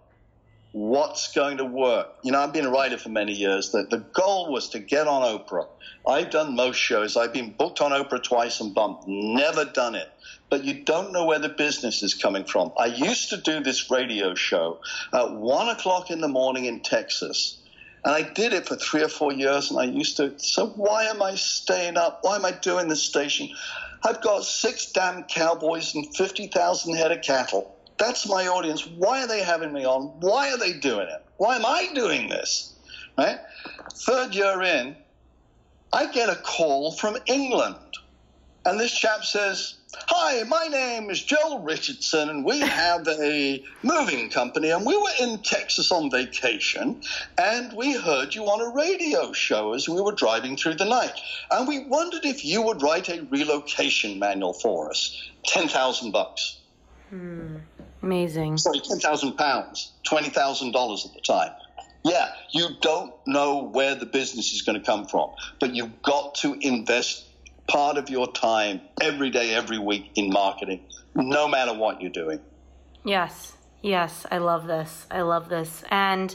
what's 0.77 1.33
going 1.33 1.57
to 1.57 1.65
work. 1.65 2.09
You 2.23 2.33
know, 2.33 2.41
I've 2.41 2.53
been 2.53 2.67
a 2.67 2.71
writer 2.71 2.99
for 2.99 3.09
many 3.09 3.33
years. 3.33 3.71
The, 3.71 3.85
the 3.85 4.05
goal 4.13 4.53
was 4.53 4.69
to 4.71 4.79
get 4.79 5.09
on 5.09 5.23
Oprah. 5.23 5.67
I've 6.07 6.29
done 6.29 6.55
most 6.55 6.77
shows. 6.77 7.17
I've 7.17 7.33
been 7.33 7.55
booked 7.59 7.81
on 7.81 7.93
Oprah 7.93 8.23
twice 8.23 8.61
and 8.61 8.75
bumped. 8.75 9.05
Never 9.09 9.65
done 9.65 9.95
it. 9.95 10.07
But 10.51 10.65
you 10.65 10.85
don't 10.85 11.13
know 11.13 11.25
where 11.25 11.39
the 11.39 11.49
business 11.49 12.03
is 12.03 12.13
coming 12.13 12.45
from. 12.45 12.73
I 12.79 12.87
used 12.87 13.31
to 13.31 13.39
do 13.39 13.61
this 13.61 13.91
radio 13.91 14.35
show 14.35 14.81
at 15.15 15.33
one 15.33 15.71
o'clock 15.71 16.11
in 16.11 16.21
the 16.21 16.29
morning 16.29 16.67
in 16.67 16.81
Texas. 16.81 17.59
And 18.05 18.15
I 18.15 18.31
did 18.31 18.53
it 18.53 18.69
for 18.69 18.77
three 18.77 19.03
or 19.03 19.09
four 19.09 19.33
years. 19.33 19.71
And 19.71 19.81
I 19.81 19.85
used 19.85 20.19
to, 20.19 20.35
so 20.37 20.67
why 20.67 21.05
am 21.05 21.23
I 21.23 21.37
staying 21.37 21.97
up? 21.97 22.19
Why 22.21 22.37
am 22.37 22.45
I 22.45 22.53
doing 22.53 22.89
this 22.89 23.03
station? 23.03 23.49
I've 24.05 24.21
got 24.21 24.45
six 24.45 24.93
damn 24.93 25.23
cowboys 25.23 25.95
and 25.95 26.15
50,000 26.15 26.97
head 26.97 27.13
of 27.13 27.23
cattle. 27.23 27.76
That's 27.99 28.29
my 28.29 28.47
audience. 28.47 28.87
Why 28.87 29.23
are 29.23 29.27
they 29.27 29.43
having 29.43 29.73
me 29.73 29.85
on? 29.85 30.09
Why 30.21 30.53
are 30.53 30.59
they 30.59 30.75
doing 30.75 31.09
it? 31.09 31.25
Why 31.39 31.57
am 31.57 31.65
I 31.65 31.89
doing 31.95 32.29
this? 32.29 32.75
Right? 33.17 33.39
Third 33.95 34.35
year 34.35 34.63
in, 34.63 34.97
I 35.93 36.07
get 36.07 36.29
a 36.29 36.37
call 36.37 36.93
from 36.93 37.17
England. 37.27 37.77
And 38.67 38.81
this 38.81 38.93
chap 38.93 39.25
says, 39.25 39.75
Hi, 40.09 40.43
my 40.43 40.67
name 40.67 41.09
is 41.09 41.23
Joel 41.23 41.61
Richardson, 41.61 42.29
and 42.29 42.45
we 42.45 42.59
have 42.61 43.07
a 43.09 43.65
moving 43.83 44.29
company, 44.29 44.71
and 44.71 44.85
we 44.85 44.97
were 44.97 45.11
in 45.21 45.39
Texas 45.39 45.91
on 45.93 46.11
vacation, 46.11 47.01
and 47.39 47.73
we 47.73 47.95
heard 47.95 48.35
you 48.35 48.45
on 48.45 48.61
a 48.61 48.75
radio 48.75 49.33
show 49.33 49.73
as 49.73 49.89
we 49.89 50.01
were 50.01 50.13
driving 50.13 50.57
through 50.57 50.75
the 50.75 50.85
night. 50.85 51.13
And 51.51 51.67
we 51.67 51.87
wondered 51.87 52.25
if 52.25 52.45
you 52.45 52.61
would 52.63 52.83
write 52.83 53.09
a 53.09 53.23
relocation 53.23 54.19
manual 54.19 54.53
for 54.53 54.91
us. 54.91 55.17
10,000 55.45 56.11
bucks. 56.11 56.59
Hmm. 57.11 57.57
Amazing. 58.07 58.57
Sorry, 58.57 58.79
10,000 58.79 59.33
pounds, 59.33 59.91
$20,000 60.07 61.07
at 61.07 61.13
the 61.13 61.21
time. 61.23 61.51
Yeah, 62.05 62.29
you 62.53 62.69
don't 62.81 63.13
know 63.27 63.65
where 63.65 63.97
the 63.97 64.07
business 64.07 64.53
is 64.53 64.63
going 64.63 64.79
to 64.79 64.87
come 64.87 65.07
from, 65.07 65.31
but 65.59 65.75
you've 65.75 66.01
got 66.03 66.37
to 66.37 66.57
invest 66.61 67.25
part 67.67 67.99
of 67.99 68.09
your 68.09 68.31
time 68.31 68.81
every 69.01 69.29
day, 69.31 69.53
every 69.53 69.81
week 69.81 70.13
in 70.15 70.31
marketing, 70.31 70.85
no 71.17 71.49
matter 71.49 71.75
what 71.75 72.01
you're 72.01 72.13
doing. 72.13 72.39
Yes, 73.03 73.57
yes, 73.83 74.25
I 74.31 74.39
love 74.39 74.69
this. 74.69 75.09
I 75.11 75.23
love 75.23 75.49
this. 75.49 75.83
And, 75.91 76.33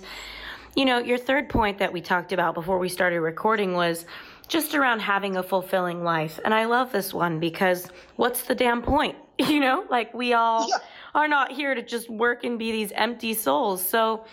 you 0.76 0.84
know, 0.84 0.98
your 0.98 1.18
third 1.18 1.48
point 1.48 1.78
that 1.78 1.94
we 1.94 2.02
talked 2.02 2.34
about 2.34 2.54
before 2.54 2.80
we 2.80 2.90
started 2.90 3.22
recording 3.22 3.76
was 3.76 4.06
just 4.50 4.76
around 4.76 5.00
having 5.00 5.38
a 5.38 5.44
fulfilling 5.44 6.04
life. 6.04 6.38
And 6.44 6.54
I 6.54 6.66
love 6.66 6.92
this 6.92 7.14
one 7.14 7.40
because 7.40 7.88
what's 8.18 8.44
the 8.44 8.56
damn 8.56 8.82
point? 8.82 9.16
You 9.42 9.60
know, 9.60 9.86
like 9.90 10.14
we 10.14 10.34
all 10.34 10.68
yeah. 10.70 10.78
Are 11.14 11.28
not 11.28 11.52
here 11.52 11.76
to 11.76 11.82
just 11.82 12.10
work 12.10 12.44
and 12.44 12.58
be 12.58 12.72
these 12.72 12.92
empty 12.94 13.34
souls. 13.34 13.86
So, 13.88 14.26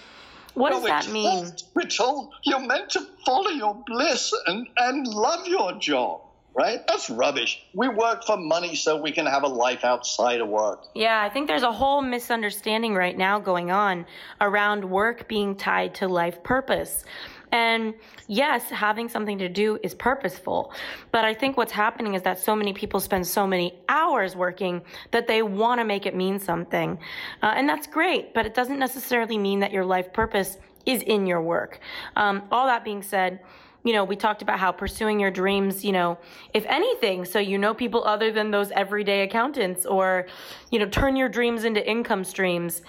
what 0.55 0.71
does 0.71 0.85
that 0.85 1.09
mean? 1.11 1.53
We're 1.75 1.83
told 1.83 2.33
you're 2.43 2.59
meant 2.59 2.91
to 2.91 3.07
follow 3.25 3.51
your 3.51 3.83
bliss 3.87 4.33
and, 4.47 4.67
and 4.79 5.07
love 5.07 5.47
your 5.47 5.79
job 5.79 6.23
right? 6.59 6.85
That's 6.89 7.09
rubbish. 7.09 7.63
We 7.73 7.89
work 7.89 8.25
for 8.25 8.37
money 8.37 8.75
so 8.75 9.01
we 9.01 9.13
can 9.13 9.27
have 9.27 9.45
a 9.45 9.49
life 9.49 9.85
outside 9.85 10.41
of 10.41 10.49
work. 10.49 10.87
Yeah, 10.93 11.23
I 11.23 11.29
think 11.29 11.47
there's 11.47 11.63
a 11.63 11.71
whole 11.71 12.03
misunderstanding 12.03 12.97
right 12.97 13.17
now 13.17 13.39
going 13.39 13.71
on 13.71 14.07
around 14.41 14.85
work 14.85 15.29
being 15.29 15.55
tied 15.55 15.95
to 15.97 16.09
life 16.09 16.43
purpose. 16.43 17.05
And 17.53 17.95
yes, 18.27 18.71
having 18.71 19.09
something 19.09 19.39
to 19.39 19.49
do 19.49 19.79
is 19.83 19.95
purposeful. 19.95 20.73
But 21.13 21.25
I 21.25 21.35
think 21.35 21.57
what's 21.57 21.73
happening 21.73 22.15
is 22.15 22.23
that 22.23 22.39
so 22.39 22.55
many 22.55 22.73
people 22.73 23.01
spend 23.01 23.27
so 23.27 23.47
many 23.47 23.79
hours 23.89 24.37
working 24.37 24.83
that 25.11 25.27
they 25.27 25.43
want 25.43 25.81
to 25.81 25.85
make 25.85 26.07
it 26.07 26.15
mean 26.15 26.39
something. 26.39 26.99
Uh, 27.43 27.55
and 27.57 27.69
that's 27.69 27.87
great, 27.87 28.35
but 28.35 28.47
it 28.47 28.55
doesn't 28.55 28.79
necessarily 28.79 29.39
mean 29.39 29.61
that 29.61 29.73
your 29.73 29.85
life 29.85 30.13
purpose 30.13 30.59
is 30.87 31.03
in 31.03 31.27
your 31.27 31.43
work. 31.43 31.81
Um, 32.17 32.43
all 32.51 32.67
that 32.67 32.85
being 32.85 33.03
said, 33.03 33.41
you 33.85 33.93
know, 33.93 34.05
we 34.05 34.17
talked 34.17 34.43
about 34.43 34.59
how 34.59 34.73
pursuing 34.73 35.21
your 35.21 35.31
dreams, 35.31 35.85
you 35.85 35.93
know, 35.93 36.19
if 36.53 36.67
anything, 36.67 37.25
so 37.25 37.39
you 37.39 37.59
know 37.59 37.73
people 37.73 38.05
other 38.05 38.33
than 38.33 38.51
those 38.51 38.71
everyday 38.73 39.23
accountants, 39.23 39.87
or, 39.87 40.27
you 40.71 40.79
know, 40.79 40.87
turn 40.87 41.15
your 41.15 41.29
dreams 41.29 41.65
into 41.65 41.89
income 41.89 42.25
streams, 42.25 42.83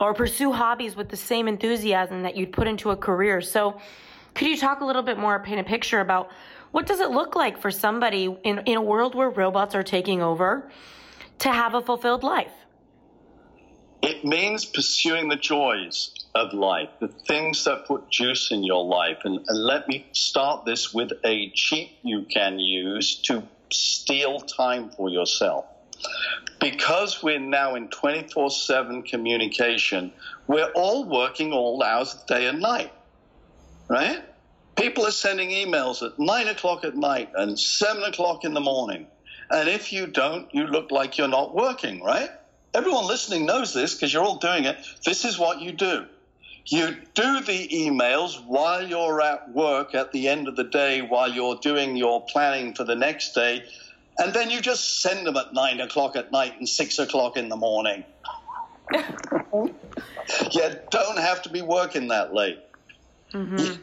or 0.00 0.14
pursue 0.14 0.52
hobbies 0.52 0.94
with 0.94 1.08
the 1.08 1.16
same 1.16 1.48
enthusiasm 1.48 2.22
that 2.22 2.36
you'd 2.36 2.52
put 2.52 2.68
into 2.68 2.90
a 2.90 2.96
career. 2.96 3.40
So, 3.40 3.80
could 4.36 4.48
you 4.48 4.56
talk 4.56 4.82
a 4.82 4.84
little 4.84 5.02
bit 5.02 5.18
more, 5.18 5.40
paint 5.40 5.58
a 5.58 5.64
picture 5.64 6.00
about 6.00 6.30
what 6.70 6.86
does 6.86 7.00
it 7.00 7.10
look 7.10 7.34
like 7.34 7.58
for 7.58 7.70
somebody 7.70 8.36
in, 8.44 8.58
in 8.66 8.76
a 8.76 8.82
world 8.82 9.14
where 9.14 9.30
robots 9.30 9.74
are 9.74 9.82
taking 9.82 10.22
over 10.22 10.70
to 11.38 11.50
have 11.50 11.74
a 11.74 11.80
fulfilled 11.80 12.22
life? 12.22 12.52
It 14.02 14.26
means 14.26 14.66
pursuing 14.66 15.28
the 15.28 15.36
joys 15.36 16.12
of 16.34 16.52
life, 16.52 16.90
the 17.00 17.08
things 17.08 17.64
that 17.64 17.86
put 17.86 18.10
juice 18.10 18.52
in 18.52 18.62
your 18.62 18.84
life. 18.84 19.18
And, 19.24 19.40
and 19.48 19.64
let 19.64 19.88
me 19.88 20.06
start 20.12 20.66
this 20.66 20.92
with 20.92 21.12
a 21.24 21.50
cheat 21.54 21.92
you 22.02 22.26
can 22.30 22.58
use 22.58 23.16
to 23.22 23.42
steal 23.72 24.40
time 24.40 24.90
for 24.90 25.08
yourself. 25.08 25.64
Because 26.60 27.22
we're 27.22 27.40
now 27.40 27.74
in 27.74 27.88
24 27.88 28.50
7 28.50 29.02
communication, 29.02 30.12
we're 30.46 30.70
all 30.74 31.04
working 31.06 31.54
all 31.54 31.82
hours 31.82 32.14
of 32.14 32.26
day 32.26 32.46
and 32.46 32.60
night, 32.60 32.92
right? 33.88 34.22
People 34.76 35.06
are 35.06 35.12
sending 35.12 35.50
emails 35.50 36.02
at 36.02 36.18
9 36.18 36.48
o'clock 36.48 36.84
at 36.84 36.96
night 36.96 37.30
and 37.34 37.58
7 37.58 38.02
o'clock 38.04 38.44
in 38.44 38.54
the 38.54 38.60
morning. 38.60 39.06
And 39.50 39.68
if 39.68 39.92
you 39.92 40.06
don't, 40.06 40.52
you 40.54 40.66
look 40.66 40.90
like 40.90 41.18
you're 41.18 41.28
not 41.28 41.54
working, 41.54 42.02
right? 42.02 42.30
Everyone 42.74 43.06
listening 43.06 43.46
knows 43.46 43.72
this 43.72 43.94
because 43.94 44.12
you're 44.12 44.24
all 44.24 44.36
doing 44.36 44.64
it. 44.64 44.76
This 45.04 45.24
is 45.24 45.38
what 45.38 45.60
you 45.60 45.72
do. 45.72 46.06
You 46.66 46.96
do 47.14 47.40
the 47.40 47.68
emails 47.68 48.44
while 48.44 48.86
you're 48.86 49.22
at 49.22 49.50
work 49.52 49.94
at 49.94 50.10
the 50.10 50.28
end 50.28 50.48
of 50.48 50.56
the 50.56 50.64
day, 50.64 51.00
while 51.00 51.30
you're 51.32 51.56
doing 51.56 51.96
your 51.96 52.24
planning 52.26 52.74
for 52.74 52.82
the 52.82 52.96
next 52.96 53.34
day, 53.34 53.62
and 54.18 54.34
then 54.34 54.50
you 54.50 54.60
just 54.60 55.00
send 55.00 55.26
them 55.26 55.36
at 55.36 55.54
nine 55.54 55.80
o'clock 55.80 56.16
at 56.16 56.32
night 56.32 56.58
and 56.58 56.68
six 56.68 56.98
o'clock 56.98 57.36
in 57.36 57.48
the 57.48 57.56
morning. 57.56 58.04
you 58.92 60.70
don't 60.90 61.18
have 61.18 61.42
to 61.42 61.50
be 61.50 61.62
working 61.62 62.08
that 62.08 62.34
late. 62.34 62.58
Mm-hmm. 63.36 63.82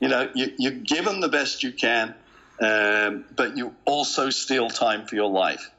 You, 0.00 0.08
know, 0.08 0.30
you, 0.34 0.52
you 0.58 0.70
give 0.70 1.04
them 1.04 1.20
the 1.20 1.28
best 1.28 1.62
you 1.62 1.72
can, 1.72 2.14
um, 2.60 3.24
but 3.36 3.56
you 3.56 3.74
also 3.84 4.30
steal 4.30 4.68
time 4.68 5.06
for 5.06 5.16
your 5.16 5.30
life. 5.30 5.70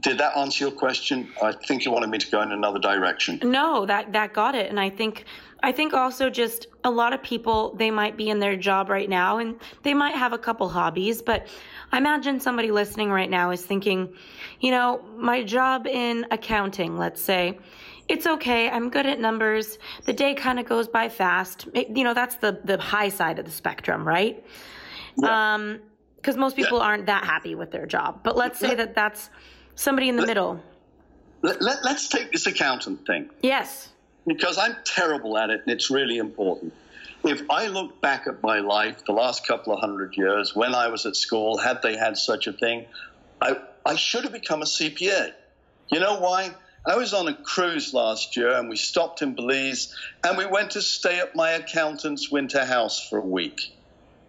Did 0.00 0.18
that 0.18 0.36
answer 0.36 0.64
your 0.64 0.72
question? 0.72 1.28
I 1.42 1.52
think 1.52 1.84
you 1.84 1.92
wanted 1.92 2.08
me 2.08 2.18
to 2.18 2.30
go 2.30 2.40
in 2.42 2.50
another 2.50 2.78
direction. 2.78 3.38
No, 3.42 3.86
that 3.86 4.12
that 4.14 4.32
got 4.32 4.54
it. 4.54 4.70
And 4.70 4.80
I 4.80 4.88
think 4.88 5.26
I 5.62 5.70
think 5.70 5.92
also 5.92 6.30
just 6.30 6.66
a 6.82 6.90
lot 6.90 7.12
of 7.12 7.22
people 7.22 7.74
they 7.76 7.90
might 7.90 8.16
be 8.16 8.30
in 8.30 8.38
their 8.40 8.56
job 8.56 8.88
right 8.88 9.08
now 9.08 9.38
and 9.38 9.60
they 9.82 9.94
might 9.94 10.14
have 10.14 10.32
a 10.32 10.38
couple 10.38 10.68
hobbies, 10.68 11.22
but 11.22 11.46
I 11.92 11.98
imagine 11.98 12.40
somebody 12.40 12.70
listening 12.70 13.10
right 13.10 13.30
now 13.30 13.50
is 13.50 13.64
thinking, 13.64 14.14
you 14.60 14.70
know, 14.70 15.04
my 15.16 15.42
job 15.42 15.86
in 15.86 16.26
accounting, 16.30 16.96
let's 16.96 17.20
say, 17.20 17.58
it's 18.08 18.26
okay. 18.26 18.68
I'm 18.68 18.90
good 18.90 19.06
at 19.06 19.20
numbers. 19.20 19.78
The 20.04 20.12
day 20.12 20.34
kind 20.34 20.58
of 20.58 20.66
goes 20.66 20.88
by 20.88 21.08
fast. 21.08 21.68
It, 21.74 21.96
you 21.96 22.04
know, 22.04 22.14
that's 22.14 22.36
the 22.36 22.60
the 22.64 22.78
high 22.78 23.08
side 23.08 23.38
of 23.38 23.44
the 23.44 23.50
spectrum, 23.50 24.06
right? 24.06 24.44
Yeah. 25.16 25.54
Um, 25.54 25.80
because 26.16 26.36
most 26.36 26.54
people 26.54 26.78
yeah. 26.78 26.84
aren't 26.84 27.06
that 27.06 27.24
happy 27.24 27.56
with 27.56 27.72
their 27.72 27.84
job. 27.84 28.20
But 28.22 28.36
let's 28.36 28.60
say 28.60 28.76
that 28.76 28.94
that's 28.94 29.28
somebody 29.74 30.08
in 30.08 30.14
the 30.14 30.22
let, 30.22 30.28
middle. 30.28 30.62
Let, 31.42 31.60
let, 31.60 31.84
let's 31.84 32.06
take 32.08 32.30
this 32.30 32.46
accountant 32.46 33.04
thing. 33.08 33.28
Yes. 33.42 33.88
Because 34.24 34.56
I'm 34.56 34.76
terrible 34.84 35.36
at 35.36 35.50
it, 35.50 35.62
and 35.66 35.72
it's 35.72 35.90
really 35.90 36.18
important 36.18 36.72
if 37.24 37.48
I 37.50 37.66
look 37.68 38.00
back 38.00 38.26
at 38.26 38.42
my 38.42 38.60
life, 38.60 39.04
the 39.04 39.12
last 39.12 39.46
couple 39.46 39.72
of 39.72 39.80
hundred 39.80 40.16
years, 40.16 40.56
when 40.56 40.74
I 40.74 40.88
was 40.88 41.06
at 41.06 41.16
school, 41.16 41.58
had 41.58 41.82
they 41.82 41.96
had 41.96 42.16
such 42.16 42.46
a 42.46 42.52
thing, 42.52 42.86
I, 43.40 43.56
I 43.86 43.96
should 43.96 44.24
have 44.24 44.32
become 44.32 44.62
a 44.62 44.66
CPA. 44.66 45.32
You 45.90 46.00
know 46.00 46.18
why? 46.18 46.52
I 46.84 46.96
was 46.96 47.14
on 47.14 47.28
a 47.28 47.34
cruise 47.34 47.94
last 47.94 48.36
year 48.36 48.52
and 48.52 48.68
we 48.68 48.76
stopped 48.76 49.22
in 49.22 49.34
Belize 49.34 49.94
and 50.24 50.36
we 50.36 50.46
went 50.46 50.72
to 50.72 50.82
stay 50.82 51.20
at 51.20 51.36
my 51.36 51.50
accountant's 51.50 52.30
winter 52.30 52.64
house 52.64 53.06
for 53.08 53.18
a 53.18 53.24
week. 53.24 53.60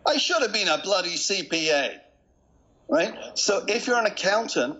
I 0.05 0.17
should 0.17 0.43
have 0.43 0.53
been 0.53 0.67
a 0.67 0.77
bloody 0.77 1.15
CPA, 1.15 1.99
right? 2.87 3.15
So 3.33 3.65
if 3.67 3.87
you're 3.87 3.97
an 3.97 4.05
accountant, 4.05 4.77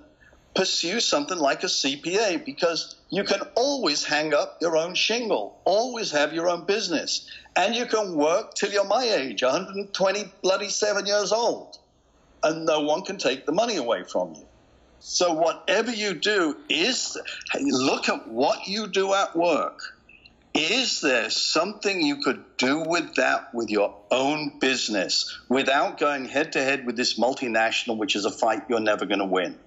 pursue 0.54 1.00
something 1.00 1.40
like 1.40 1.64
a 1.64 1.68
CPA 1.68 2.46
because 2.46 2.96
you 3.10 3.24
can 3.24 3.42
always 3.56 4.04
hang 4.04 4.36
up 4.36 4.60
your 4.62 4.78
own 4.78 4.94
shingle, 4.94 5.60
always 5.66 6.12
have 6.12 6.32
your 6.32 6.50
own 6.50 6.66
business, 6.66 7.28
and 7.56 7.76
you 7.76 7.88
can 7.88 8.16
work 8.16 8.54
till 8.54 8.72
you're 8.72 8.86
my 8.86 9.04
age, 9.04 9.42
120 9.42 10.32
bloody 10.44 10.70
seven 10.70 11.08
years 11.08 11.32
old, 11.32 11.80
and 12.44 12.68
no 12.68 12.82
one 12.82 13.02
can 13.02 13.18
take 13.18 13.48
the 13.48 13.52
money 13.52 13.78
away 13.78 14.04
from 14.04 14.36
you. 14.36 14.46
So 15.06 15.34
whatever 15.34 15.92
you 15.92 16.14
do 16.14 16.56
is 16.70 17.18
look 17.60 18.08
at 18.08 18.26
what 18.30 18.68
you 18.70 18.88
do 18.88 19.14
at 19.14 19.36
work. 19.36 19.82
Is 20.54 21.02
there 21.02 21.30
something 21.30 22.02
you 22.02 22.22
could 22.22 22.42
do 22.58 22.80
with 22.80 23.16
that 23.16 23.54
with 23.54 23.70
your 23.70 23.98
own 24.10 24.60
business 24.60 25.38
without 25.50 25.98
going 25.98 26.24
head 26.26 26.54
to 26.54 26.64
head 26.64 26.86
with 26.86 26.96
this 26.96 27.20
multinational, 27.20 27.98
which 27.98 28.16
is 28.16 28.24
a 28.24 28.32
fight 28.32 28.64
you're 28.70 28.80
never 28.80 29.06
going 29.06 29.20
to 29.20 29.26
win? 29.26 29.60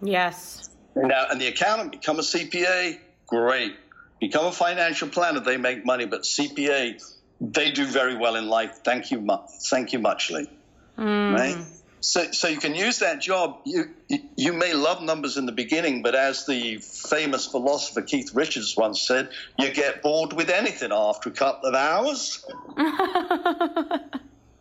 Yes. 0.00 0.70
Now, 0.96 1.26
and 1.30 1.38
the 1.38 1.48
accountant 1.48 1.92
become 1.92 2.18
a 2.18 2.22
CPA, 2.22 2.98
great. 3.26 3.76
Become 4.20 4.46
a 4.46 4.52
financial 4.52 5.08
planner, 5.08 5.40
they 5.40 5.58
make 5.58 5.84
money, 5.84 6.06
but 6.06 6.22
CPA, 6.22 6.98
they 7.42 7.72
do 7.72 7.84
very 7.84 8.16
well 8.16 8.36
in 8.36 8.48
life. 8.48 8.80
Thank 8.84 9.10
you, 9.10 9.28
thank 9.68 9.92
you 9.92 9.98
muchly. 9.98 10.50
Mm. 10.96 11.34
Right. 11.34 11.77
So, 12.00 12.30
so 12.30 12.48
you 12.48 12.58
can 12.58 12.74
use 12.74 13.00
that 13.00 13.20
job. 13.20 13.60
You, 13.64 13.86
you 14.36 14.52
may 14.52 14.72
love 14.72 15.02
numbers 15.02 15.36
in 15.36 15.46
the 15.46 15.52
beginning, 15.52 16.02
but 16.02 16.14
as 16.14 16.46
the 16.46 16.78
famous 16.78 17.46
philosopher 17.46 18.02
Keith 18.02 18.30
Richards 18.34 18.76
once 18.76 19.06
said, 19.06 19.30
you 19.58 19.72
get 19.72 20.02
bored 20.02 20.32
with 20.32 20.48
anything 20.48 20.92
after 20.92 21.28
a 21.28 21.32
couple 21.32 21.68
of 21.68 21.74
hours. 21.74 22.44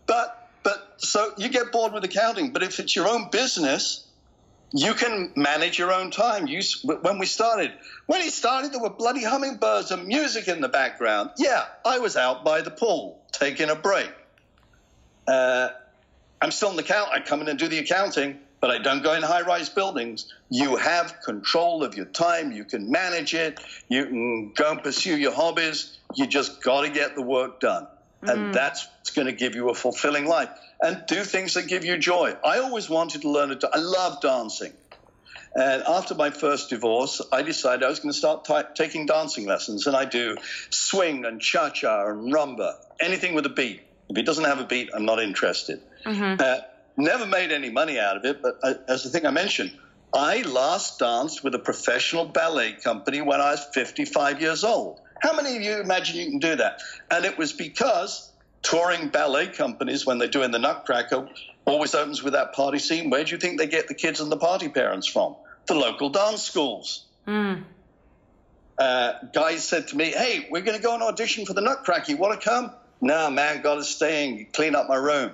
but, 0.07 0.49
but 0.63 0.95
so 0.97 1.33
you 1.37 1.49
get 1.49 1.71
bored 1.71 1.93
with 1.93 2.03
accounting. 2.03 2.53
But 2.53 2.63
if 2.63 2.79
it's 2.79 2.95
your 2.95 3.07
own 3.07 3.29
business, 3.31 4.07
you 4.73 4.93
can 4.93 5.31
manage 5.35 5.77
your 5.77 5.93
own 5.93 6.11
time. 6.11 6.47
You, 6.47 6.61
when 6.83 7.19
we 7.19 7.27
started, 7.27 7.71
when 8.07 8.21
he 8.21 8.29
started, 8.29 8.73
there 8.73 8.81
were 8.81 8.89
bloody 8.89 9.23
hummingbirds 9.23 9.91
and 9.91 10.07
music 10.07 10.47
in 10.47 10.59
the 10.59 10.69
background. 10.69 11.29
Yeah, 11.37 11.65
I 11.85 11.99
was 11.99 12.17
out 12.17 12.43
by 12.43 12.61
the 12.61 12.71
pool 12.71 13.21
taking 13.31 13.69
a 13.69 13.75
break. 13.75 14.11
Uh, 15.27 15.69
I'm 16.41 16.51
still 16.51 16.69
in 16.69 16.75
the 16.75 16.83
count. 16.83 17.09
I 17.11 17.19
come 17.19 17.41
in 17.41 17.47
and 17.47 17.57
do 17.57 17.67
the 17.67 17.79
accounting, 17.79 18.39
but 18.59 18.69
I 18.69 18.77
don't 18.79 19.03
go 19.03 19.13
in 19.13 19.23
high-rise 19.23 19.69
buildings. 19.69 20.31
You 20.49 20.75
have 20.75 21.21
control 21.25 21.83
of 21.83 21.95
your 21.95 22.05
time. 22.05 22.51
You 22.51 22.63
can 22.63 22.91
manage 22.91 23.33
it. 23.33 23.59
You 23.89 24.05
can 24.05 24.53
go 24.53 24.71
and 24.71 24.83
pursue 24.83 25.17
your 25.17 25.33
hobbies. 25.33 25.97
You 26.15 26.27
just 26.27 26.63
got 26.63 26.81
to 26.81 26.89
get 26.89 27.15
the 27.15 27.21
work 27.21 27.59
done, 27.59 27.87
mm. 28.23 28.31
and 28.31 28.53
that's 28.53 28.87
what's 28.87 29.11
going 29.11 29.27
to 29.27 29.33
give 29.33 29.55
you 29.55 29.69
a 29.69 29.73
fulfilling 29.73 30.25
life 30.25 30.49
and 30.79 31.03
do 31.07 31.23
things 31.23 31.55
that 31.55 31.67
give 31.67 31.83
you 31.83 31.97
joy. 31.97 32.35
I 32.45 32.59
always 32.59 32.89
wanted 32.89 33.23
to 33.23 33.31
learn 33.31 33.51
it. 33.51 33.63
I 33.71 33.79
love 33.79 34.21
dancing. 34.21 34.73
And 35.55 35.81
after 35.87 36.13
my 36.13 36.29
first 36.29 36.69
divorce, 36.69 37.19
I 37.31 37.41
decided 37.41 37.83
I 37.83 37.89
was 37.89 37.99
going 37.99 38.11
to 38.11 38.17
start 38.17 38.45
t- 38.45 38.61
taking 38.75 39.07
dancing 39.07 39.47
lessons. 39.47 39.87
And 39.87 39.95
I 39.95 40.05
do 40.05 40.37
swing 40.69 41.25
and 41.25 41.41
cha 41.41 41.71
cha 41.71 42.05
and 42.05 42.31
rumba, 42.31 42.75
anything 42.99 43.33
with 43.33 43.45
a 43.47 43.49
beat. 43.49 43.81
If 44.09 44.17
it 44.17 44.25
doesn't 44.25 44.43
have 44.43 44.59
a 44.59 44.65
beat, 44.65 44.89
I'm 44.93 45.05
not 45.05 45.21
interested. 45.21 45.81
Mm-hmm. 46.05 46.41
Uh, 46.41 46.57
never 46.95 47.25
made 47.25 47.51
any 47.51 47.69
money 47.69 47.99
out 47.99 48.17
of 48.17 48.25
it, 48.25 48.41
but 48.41 48.59
I, 48.63 48.75
as 48.87 49.03
the 49.03 49.09
thing 49.09 49.25
I 49.25 49.31
mentioned, 49.31 49.71
I 50.13 50.41
last 50.43 50.99
danced 50.99 51.43
with 51.43 51.53
a 51.55 51.59
professional 51.59 52.25
ballet 52.25 52.73
company 52.73 53.21
when 53.21 53.41
I 53.41 53.51
was 53.51 53.65
55 53.73 54.41
years 54.41 54.63
old. 54.63 55.01
How 55.21 55.33
many 55.33 55.55
of 55.57 55.61
you 55.61 55.79
imagine 55.79 56.15
you 56.17 56.29
can 56.29 56.39
do 56.39 56.55
that? 56.55 56.81
And 57.11 57.25
it 57.25 57.37
was 57.37 57.53
because 57.53 58.31
touring 58.61 59.09
ballet 59.09 59.47
companies, 59.47 60.05
when 60.05 60.17
they're 60.17 60.27
doing 60.27 60.51
the 60.51 60.59
Nutcracker, 60.59 61.27
always 61.65 61.93
opens 61.93 62.23
with 62.23 62.33
that 62.33 62.53
party 62.53 62.79
scene. 62.79 63.09
Where 63.09 63.23
do 63.23 63.31
you 63.31 63.37
think 63.37 63.59
they 63.59 63.67
get 63.67 63.87
the 63.87 63.93
kids 63.93 64.19
and 64.19 64.31
the 64.31 64.37
party 64.37 64.69
parents 64.69 65.07
from? 65.07 65.35
The 65.65 65.75
local 65.75 66.09
dance 66.09 66.43
schools. 66.43 67.05
Mm. 67.27 67.63
Uh, 68.77 69.13
guys 69.33 69.67
said 69.67 69.87
to 69.89 69.97
me, 69.97 70.11
"Hey, 70.11 70.47
we're 70.49 70.61
going 70.61 70.77
to 70.77 70.83
go 70.83 70.93
and 70.93 71.03
audition 71.03 71.45
for 71.45 71.53
the 71.53 71.61
Nutcracker. 71.61 72.11
You 72.11 72.17
want 72.17 72.39
to 72.39 72.49
come?" 72.49 72.71
No, 73.01 73.29
man, 73.29 73.61
God 73.61 73.79
is 73.79 73.89
staying. 73.89 74.47
clean 74.53 74.75
up 74.75 74.87
my 74.87 74.95
room. 74.95 75.31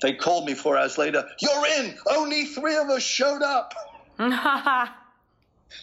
They 0.00 0.14
called 0.14 0.46
me 0.46 0.54
four 0.54 0.76
hours 0.76 0.98
later. 0.98 1.24
You're 1.40 1.66
in. 1.78 1.96
Only 2.06 2.44
three 2.44 2.76
of 2.76 2.88
us 2.88 3.02
showed 3.02 3.42
up. 3.42 3.74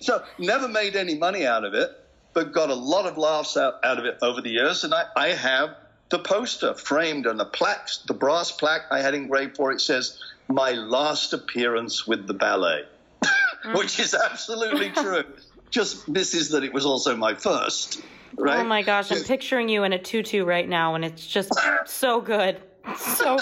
so 0.02 0.24
never 0.38 0.68
made 0.68 0.96
any 0.96 1.16
money 1.16 1.46
out 1.46 1.66
of 1.66 1.74
it, 1.74 1.90
but 2.34 2.54
got 2.54 2.70
a 2.70 2.76
lot 2.76 3.06
of 3.06 3.18
laughs 3.18 3.58
out, 3.58 3.84
out 3.84 3.98
of 3.98 4.06
it 4.06 4.18
over 4.22 4.42
the 4.42 4.50
years. 4.50 4.84
And 4.84 4.94
I, 4.94 5.06
I 5.16 5.28
have 5.30 5.76
the 6.10 6.20
poster 6.20 6.74
framed 6.74 7.26
and 7.26 7.40
the 7.40 7.46
plaque, 7.46 7.90
the 8.08 8.14
brass 8.14 8.52
plaque 8.52 8.84
I 8.92 9.02
had 9.02 9.14
engraved 9.14 9.58
for 9.58 9.72
it 9.72 9.82
says, 9.82 10.22
My 10.48 10.72
last 10.72 11.34
appearance 11.34 12.08
with 12.08 12.28
the 12.28 12.34
ballet, 12.34 12.84
which 13.74 14.00
is 14.00 14.14
absolutely 14.14 14.90
true. 14.92 15.24
Just 15.72 16.08
misses 16.08 16.50
that 16.50 16.64
it 16.64 16.72
was 16.72 16.86
also 16.86 17.18
my 17.18 17.34
first. 17.34 18.02
Right? 18.38 18.60
Oh 18.60 18.64
my 18.64 18.82
gosh, 18.82 19.12
I'm 19.12 19.24
picturing 19.24 19.70
you 19.70 19.84
in 19.84 19.94
a 19.94 20.00
tutu 20.00 20.44
right 20.44 20.68
now, 20.68 20.96
and 20.96 21.06
it's 21.06 21.26
just 21.26 21.52
so 21.86 22.22
good. 22.22 22.62
So, 22.98 23.40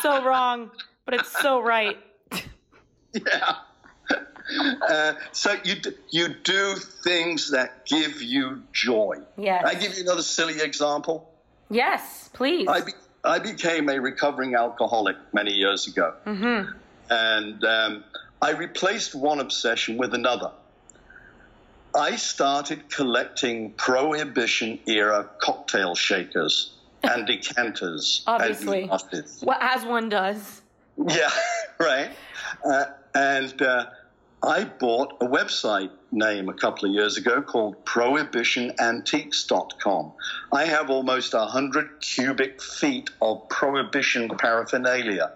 so 0.00 0.24
wrong, 0.24 0.72
but 1.04 1.14
it's 1.14 1.30
so 1.40 1.60
right. 1.60 1.96
Yeah. 3.12 3.54
Uh, 4.88 5.14
so 5.30 5.54
you 5.64 5.76
do, 5.76 5.94
you 6.10 6.28
do 6.42 6.74
things 6.74 7.52
that 7.52 7.86
give 7.86 8.20
you 8.20 8.62
joy. 8.72 9.18
Yes. 9.38 9.64
I 9.64 9.74
give 9.74 9.96
you 9.96 10.02
another 10.02 10.22
silly 10.22 10.60
example. 10.60 11.32
Yes, 11.70 12.28
please. 12.32 12.66
I, 12.68 12.80
be, 12.80 12.92
I 13.24 13.38
became 13.38 13.88
a 13.88 14.00
recovering 14.00 14.54
alcoholic 14.54 15.16
many 15.32 15.52
years 15.52 15.86
ago. 15.86 16.14
Mm-hmm. 16.26 16.76
And 17.08 17.64
um, 17.64 18.04
I 18.42 18.50
replaced 18.50 19.14
one 19.14 19.40
obsession 19.40 19.96
with 19.96 20.12
another. 20.12 20.50
I 21.94 22.16
started 22.16 22.88
collecting 22.88 23.72
prohibition 23.72 24.78
era 24.86 25.28
cocktail 25.40 25.94
shakers 25.94 26.72
and 27.02 27.26
decanters. 27.32 28.22
Obviously. 28.26 28.82
And 28.82 28.90
well, 29.42 29.58
as 29.60 29.84
one 29.84 30.08
does. 30.08 30.62
Yeah, 30.96 31.28
right. 31.78 32.10
Uh, 32.64 32.84
and 33.14 33.60
uh, 33.60 33.86
I 34.42 34.64
bought 34.64 35.18
a 35.20 35.26
website 35.26 35.90
name 36.10 36.48
a 36.48 36.54
couple 36.54 36.88
of 36.88 36.94
years 36.94 37.16
ago 37.16 37.42
called 37.42 37.84
prohibitionantiques.com. 37.84 40.12
I 40.52 40.64
have 40.64 40.90
almost 40.90 41.32
100 41.32 42.00
cubic 42.00 42.60
feet 42.60 43.10
of 43.20 43.48
prohibition 43.48 44.28
paraphernalia. 44.36 45.30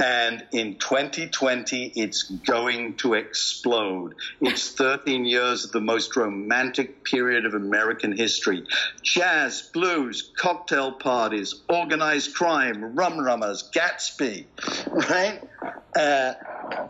And 0.00 0.46
in 0.52 0.76
2020, 0.76 1.92
it's 1.94 2.22
going 2.22 2.94
to 2.96 3.14
explode. 3.14 4.14
It's 4.40 4.72
13 4.72 5.26
years 5.26 5.66
of 5.66 5.72
the 5.72 5.80
most 5.80 6.16
romantic 6.16 7.04
period 7.04 7.44
of 7.44 7.52
American 7.52 8.16
history. 8.16 8.64
Jazz, 9.02 9.70
blues, 9.74 10.32
cocktail 10.36 10.92
parties, 10.92 11.54
organized 11.68 12.34
crime, 12.34 12.94
rum 12.94 13.18
runners, 13.20 13.70
Gatsby, 13.74 14.46
right? 15.10 15.42
Uh, 15.94 16.32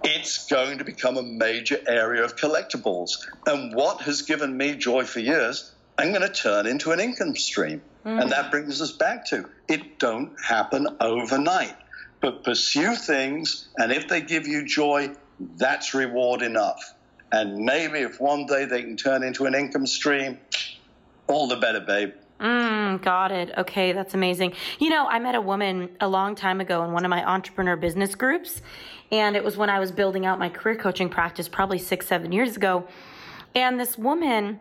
it's 0.05 0.47
going 0.47 0.79
to 0.79 0.85
become 0.85 1.17
a 1.17 1.23
major 1.23 1.79
area 1.89 2.25
of 2.25 2.37
collectibles. 2.37 3.27
And 3.47 3.75
what 3.75 4.03
has 4.03 4.23
given 4.23 4.57
me 4.57 4.77
joy 4.77 5.05
for 5.05 5.19
years, 5.19 5.73
I'm 5.99 6.11
going 6.11 6.23
to 6.23 6.33
turn 6.33 6.67
into 6.67 6.93
an 6.93 7.01
income 7.01 7.35
stream. 7.35 7.83
Mm. 8.05 8.23
And 8.23 8.33
that 8.33 8.51
brings 8.51 8.81
us 8.81 8.93
back 8.93 9.27
to 9.27 9.49
it 9.69 9.99
don't 9.99 10.33
happen 10.41 10.87
overnight. 11.01 11.75
But 12.21 12.45
pursue 12.45 12.97
things, 12.97 13.69
and 13.79 13.91
if 13.91 14.09
they 14.09 14.21
give 14.21 14.47
you 14.47 14.65
joy, 14.65 15.15
that's 15.57 15.95
reward 15.95 16.43
enough. 16.43 16.95
And 17.33 17.65
maybe 17.65 18.01
if 18.01 18.21
one 18.21 18.47
day 18.47 18.65
they 18.65 18.83
can 18.83 18.97
turn 18.97 19.23
into 19.23 19.47
an 19.47 19.55
income 19.55 19.87
stream, 19.87 20.39
all 21.29 21.47
the 21.47 21.57
better, 21.57 21.81
babe. 21.81 22.13
Mm, 22.41 23.03
got 23.03 23.33
it. 23.33 23.53
Okay, 23.57 23.93
that's 23.93 24.15
amazing. 24.15 24.55
You 24.79 24.89
know, 24.89 25.07
I 25.07 25.19
met 25.19 25.35
a 25.35 25.41
woman 25.41 25.91
a 26.01 26.09
long 26.09 26.35
time 26.35 26.61
ago 26.61 26.83
in 26.85 26.93
one 26.93 27.05
of 27.05 27.11
my 27.11 27.25
entrepreneur 27.25 27.77
business 27.77 28.15
groups, 28.15 28.63
and 29.13 29.37
it 29.37 29.45
was 29.45 29.57
when 29.57 29.71
I 29.71 29.79
was 29.79 29.93
building 29.93 30.27
out 30.27 30.39
my 30.39 30.49
career 30.49 30.77
coaching 30.77 31.09
practice, 31.09 31.49
probably 31.49 31.79
six, 31.79 32.07
seven 32.07 32.33
years 32.33 32.57
ago. 32.57 32.87
And 33.55 33.79
this 33.79 33.99
woman 33.99 34.59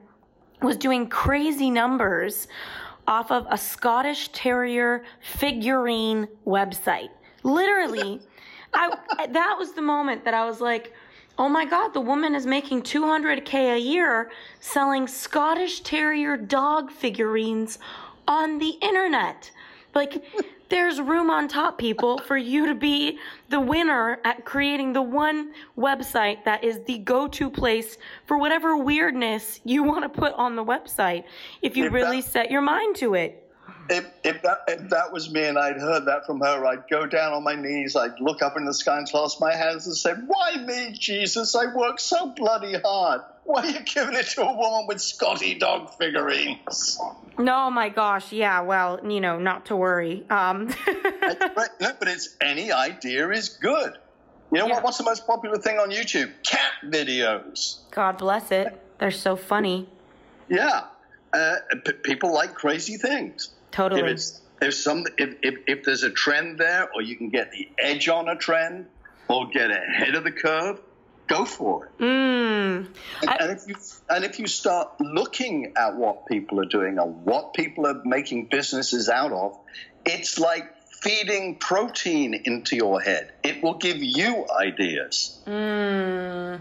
was 0.62 0.76
doing 0.76 1.07
crazy 1.07 1.70
numbers 1.70 2.47
off 3.07 3.32
of 3.32 3.47
a 3.49 3.57
Scottish 3.57 4.30
Terrier 4.30 5.03
figurine 5.22 6.28
website. 6.45 7.10
Literally, 7.44 8.20
I 8.74 9.28
that 9.32 9.56
was 9.58 9.74
the 9.74 9.82
moment 9.82 10.26
that 10.26 10.34
I 10.34 10.46
was 10.46 10.62
like, 10.62 10.94
"Oh 11.38 11.50
my 11.50 11.66
god, 11.66 11.94
the 11.94 12.02
woman 12.02 12.36
is 12.36 12.46
making 12.46 12.84
200k 12.84 13.76
a 13.76 13.80
year 13.80 14.32
selling 14.60 15.08
Scottish 15.08 15.82
Terrier 15.82 16.38
dog 16.38 16.92
figurines 16.92 17.80
on 18.28 18.60
the 18.60 18.78
internet." 18.82 19.52
Like 19.96 20.24
there's 20.70 21.02
room 21.02 21.32
on 21.32 21.48
top, 21.48 21.80
people, 21.80 22.20
for 22.20 22.38
you 22.38 22.68
to 22.68 22.76
be 22.76 23.18
the 23.50 23.60
winner 23.60 24.20
at 24.24 24.46
creating 24.46 24.94
the 24.94 25.02
one 25.02 25.52
website 25.78 26.44
that 26.46 26.64
is 26.64 26.80
the 26.86 27.00
go 27.00 27.28
to 27.28 27.50
place 27.50 27.98
for 28.28 28.38
whatever 28.38 28.78
weirdness 28.78 29.60
you 29.64 29.82
want 29.84 30.04
to 30.04 30.10
put 30.10 30.34
on 30.34 30.56
the 30.56 30.64
website 30.64 31.24
if 31.64 31.76
you 31.76 31.90
really 31.90 32.22
set 32.22 32.52
your 32.52 32.62
mind 32.62 32.96
to 32.98 33.16
it 33.16 33.49
if, 33.89 34.05
if, 34.24 34.41
that, 34.43 34.59
if 34.67 34.89
that 34.89 35.11
was 35.11 35.32
me 35.32 35.45
and 35.45 35.57
I'd 35.57 35.78
heard 35.78 36.05
that 36.05 36.26
from 36.26 36.39
her, 36.41 36.65
I'd 36.65 36.88
go 36.89 37.05
down 37.05 37.34
on 37.34 37.43
my 37.43 37.55
knees, 37.55 37.95
I'd 37.95 38.20
look 38.20 38.41
up 38.41 38.57
in 38.57 38.65
the 38.65 38.74
sky 38.74 38.97
and 38.97 39.07
clasp 39.07 39.39
my 39.39 39.55
hands 39.55 39.88
and 39.88 39.95
say, 39.95 40.13
Why 40.13 40.55
me, 40.57 40.95
Jesus? 40.97 41.55
I 41.55 41.74
work 41.74 41.99
so 41.99 42.28
bloody 42.28 42.76
hard. 42.84 43.22
Why 43.45 43.63
are 43.63 43.70
you 43.70 43.80
giving 43.80 44.15
it 44.15 44.28
to 44.28 44.43
a 44.43 44.55
woman 44.55 44.86
with 44.88 45.01
Scotty 45.01 45.55
dog 45.55 45.89
figurines? 45.97 46.99
No, 47.38 47.72
my 47.72 47.89
gosh. 47.89 48.32
Yeah, 48.32 48.61
well, 48.61 48.99
you 49.03 49.20
know, 49.20 49.39
not 49.39 49.65
to 49.67 49.76
worry. 49.76 50.24
Um. 50.30 50.67
no, 50.88 51.91
but 51.99 52.07
it's 52.07 52.36
any 52.41 52.72
idea 52.72 53.30
is 53.30 53.49
good. 53.49 53.93
You 54.51 54.59
know 54.59 54.67
yeah. 54.67 54.74
what? 54.76 54.84
What's 54.84 54.97
the 54.97 55.03
most 55.03 55.26
popular 55.26 55.57
thing 55.57 55.78
on 55.78 55.89
YouTube? 55.91 56.32
Cat 56.43 56.74
videos. 56.86 57.80
God 57.91 58.17
bless 58.17 58.51
it. 58.51 58.80
They're 58.99 59.11
so 59.11 59.36
funny. 59.36 59.88
Yeah. 60.47 60.86
Uh, 61.32 61.55
p- 61.86 61.93
people 62.03 62.34
like 62.34 62.53
crazy 62.53 62.97
things. 62.97 63.51
Totally. 63.72 64.01
If 64.01 64.07
it's 64.07 64.41
if 64.61 64.74
some 64.74 65.05
if, 65.17 65.36
if, 65.41 65.55
if 65.67 65.84
there's 65.84 66.03
a 66.03 66.09
trend 66.09 66.57
there, 66.57 66.89
or 66.93 67.01
you 67.01 67.15
can 67.15 67.30
get 67.30 67.51
the 67.51 67.70
edge 67.78 68.09
on 68.09 68.28
a 68.28 68.36
trend, 68.36 68.88
or 69.28 69.47
get 69.47 69.72
ahead 69.72 70.15
of 70.15 70.24
the 70.24 70.32
curve, 70.32 70.82
go 71.28 71.45
for 71.45 71.86
it. 71.86 71.97
Mm. 71.99 72.88
And, 73.22 73.30
I, 73.30 73.36
and, 73.39 73.51
if 73.51 73.67
you 73.67 73.76
and 74.09 74.26
if 74.26 74.39
you 74.39 74.47
start 74.47 74.99
looking 74.99 75.74
at 75.78 75.95
what 75.95 76.26
people 76.26 76.59
are 76.59 76.65
doing 76.65 76.97
and 76.97 77.24
what 77.24 77.53
people 77.53 77.88
are 77.88 78.01
making 78.03 78.45
businesses 78.45 79.07
out 79.07 79.32
of, 79.32 79.57
it's 80.05 80.38
like 80.39 80.76
feeding 81.01 81.55
protein 81.55 82.34
into 82.43 82.76
your 82.76 82.99
head. 82.99 83.32
It 83.43 83.63
will 83.63 83.76
give 83.76 83.97
you 83.97 84.45
ideas. 84.59 85.39
Mm. 85.47 86.59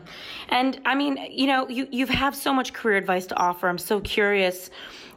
And 0.50 0.80
I 0.84 0.94
mean, 0.94 1.18
you 1.30 1.46
know, 1.48 1.68
you 1.68 1.88
you 1.90 2.06
have 2.06 2.36
so 2.36 2.52
much 2.52 2.72
career 2.72 2.96
advice 2.96 3.26
to 3.26 3.36
offer. 3.36 3.68
I'm 3.68 3.78
so 3.78 4.00
curious 4.00 4.70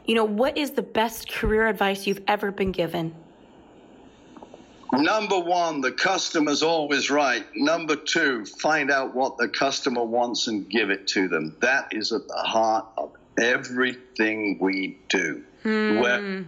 you 0.06 0.14
know, 0.14 0.24
what 0.24 0.58
is 0.58 0.72
the 0.72 0.82
best 0.82 1.30
career 1.30 1.66
advice 1.66 2.06
you've 2.06 2.22
ever 2.26 2.50
been 2.50 2.72
given? 2.72 3.14
Number 4.92 5.38
one, 5.38 5.80
the 5.80 5.92
customer's 5.92 6.62
always 6.62 7.10
right. 7.10 7.44
Number 7.54 7.96
two, 7.96 8.44
find 8.44 8.90
out 8.90 9.14
what 9.14 9.38
the 9.38 9.48
customer 9.48 10.04
wants 10.04 10.48
and 10.48 10.68
give 10.68 10.90
it 10.90 11.06
to 11.08 11.28
them. 11.28 11.56
That 11.60 11.88
is 11.92 12.12
at 12.12 12.28
the 12.28 12.34
heart 12.34 12.86
of 12.98 13.12
everything 13.40 14.58
we 14.60 14.98
do. 15.08 15.42
Hmm. 15.62 15.98
Where, 16.00 16.44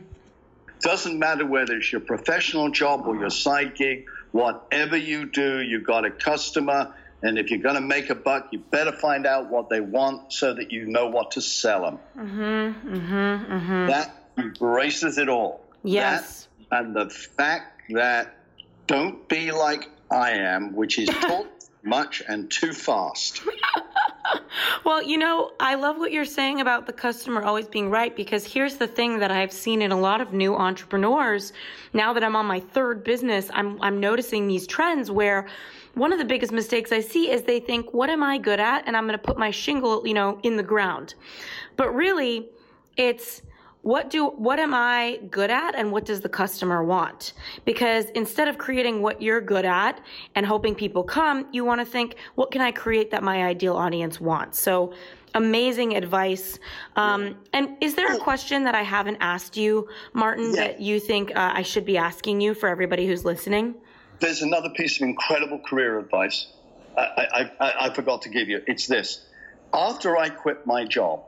doesn't 0.80 1.18
matter 1.18 1.46
whether 1.46 1.76
it's 1.76 1.90
your 1.90 2.02
professional 2.02 2.70
job 2.70 3.06
or 3.06 3.16
your 3.16 3.30
side 3.30 3.76
gig, 3.76 4.06
whatever 4.32 4.98
you 4.98 5.24
do, 5.24 5.62
you've 5.62 5.84
got 5.84 6.04
a 6.04 6.10
customer 6.10 6.92
and 7.24 7.38
if 7.38 7.50
you're 7.50 7.58
going 7.58 7.74
to 7.74 7.80
make 7.80 8.10
a 8.10 8.14
buck, 8.14 8.48
you 8.52 8.58
better 8.58 8.92
find 8.92 9.26
out 9.26 9.50
what 9.50 9.70
they 9.70 9.80
want 9.80 10.30
so 10.30 10.52
that 10.52 10.70
you 10.70 10.84
know 10.84 11.06
what 11.06 11.30
to 11.32 11.40
sell 11.40 11.80
them. 11.82 11.98
Mm-hmm, 12.18 12.94
mm-hmm, 12.94 13.52
mm-hmm. 13.52 13.86
That 13.86 14.28
embraces 14.36 15.16
it 15.16 15.30
all. 15.30 15.64
Yes. 15.82 16.48
That, 16.70 16.84
and 16.84 16.94
the 16.94 17.08
fact 17.08 17.80
that 17.94 18.36
don't 18.86 19.26
be 19.26 19.52
like 19.52 19.90
I 20.10 20.32
am, 20.32 20.76
which 20.76 20.98
is 20.98 21.08
taught 21.08 21.46
much 21.82 22.22
and 22.28 22.50
too 22.50 22.74
fast. 22.74 23.42
well, 24.84 25.02
you 25.02 25.16
know, 25.16 25.52
I 25.58 25.76
love 25.76 25.96
what 25.96 26.12
you're 26.12 26.26
saying 26.26 26.60
about 26.60 26.86
the 26.86 26.92
customer 26.92 27.42
always 27.42 27.68
being 27.68 27.90
right 27.90 28.14
because 28.14 28.44
here's 28.44 28.76
the 28.76 28.86
thing 28.86 29.18
that 29.20 29.30
I've 29.30 29.52
seen 29.52 29.80
in 29.80 29.92
a 29.92 29.98
lot 29.98 30.20
of 30.20 30.34
new 30.34 30.54
entrepreneurs. 30.54 31.54
Now 31.94 32.12
that 32.12 32.22
I'm 32.22 32.36
on 32.36 32.44
my 32.44 32.60
third 32.60 33.02
business, 33.02 33.50
I'm 33.52 33.80
I'm 33.82 34.00
noticing 34.00 34.46
these 34.46 34.66
trends 34.66 35.10
where 35.10 35.46
one 35.94 36.12
of 36.12 36.18
the 36.18 36.24
biggest 36.24 36.52
mistakes 36.52 36.92
I 36.92 37.00
see 37.00 37.30
is 37.30 37.42
they 37.42 37.60
think, 37.60 37.92
what 37.94 38.10
am 38.10 38.22
I 38.22 38.38
good 38.38 38.60
at? 38.60 38.86
And 38.86 38.96
I'm 38.96 39.06
going 39.06 39.18
to 39.18 39.24
put 39.24 39.38
my 39.38 39.50
shingle, 39.50 40.06
you 40.06 40.14
know, 40.14 40.38
in 40.42 40.56
the 40.56 40.62
ground. 40.62 41.14
But 41.76 41.94
really, 41.94 42.48
it's 42.96 43.42
what 43.82 44.08
do 44.08 44.28
what 44.28 44.58
am 44.58 44.72
I 44.72 45.20
good 45.30 45.50
at 45.50 45.74
and 45.74 45.92
what 45.92 46.06
does 46.06 46.22
the 46.22 46.28
customer 46.28 46.82
want? 46.82 47.34
Because 47.66 48.06
instead 48.14 48.48
of 48.48 48.56
creating 48.56 49.02
what 49.02 49.20
you're 49.20 49.42
good 49.42 49.66
at 49.66 50.00
and 50.34 50.46
hoping 50.46 50.74
people 50.74 51.04
come, 51.04 51.46
you 51.52 51.64
want 51.64 51.80
to 51.80 51.84
think, 51.84 52.16
what 52.34 52.50
can 52.50 52.62
I 52.62 52.72
create 52.72 53.10
that 53.10 53.22
my 53.22 53.44
ideal 53.44 53.76
audience 53.76 54.18
wants? 54.20 54.58
So 54.58 54.94
amazing 55.34 55.96
advice. 55.96 56.58
Um, 56.96 57.36
and 57.52 57.76
is 57.80 57.94
there 57.94 58.10
a 58.14 58.18
question 58.18 58.64
that 58.64 58.74
I 58.74 58.82
haven't 58.82 59.18
asked 59.20 59.56
you, 59.56 59.88
Martin, 60.14 60.54
yeah. 60.54 60.68
that 60.68 60.80
you 60.80 60.98
think 60.98 61.36
uh, 61.36 61.52
I 61.54 61.62
should 61.62 61.84
be 61.84 61.98
asking 61.98 62.40
you 62.40 62.54
for 62.54 62.68
everybody 62.68 63.06
who's 63.06 63.24
listening? 63.24 63.74
There's 64.20 64.42
another 64.42 64.70
piece 64.70 65.00
of 65.00 65.08
incredible 65.08 65.58
career 65.58 65.98
advice 65.98 66.46
I, 66.96 67.50
I, 67.60 67.86
I, 67.86 67.94
forgot 67.94 68.22
to 68.22 68.28
give 68.28 68.48
you. 68.48 68.62
It's 68.66 68.86
this. 68.86 69.24
After 69.72 70.16
I 70.16 70.28
quit 70.28 70.66
my 70.66 70.84
job, 70.84 71.24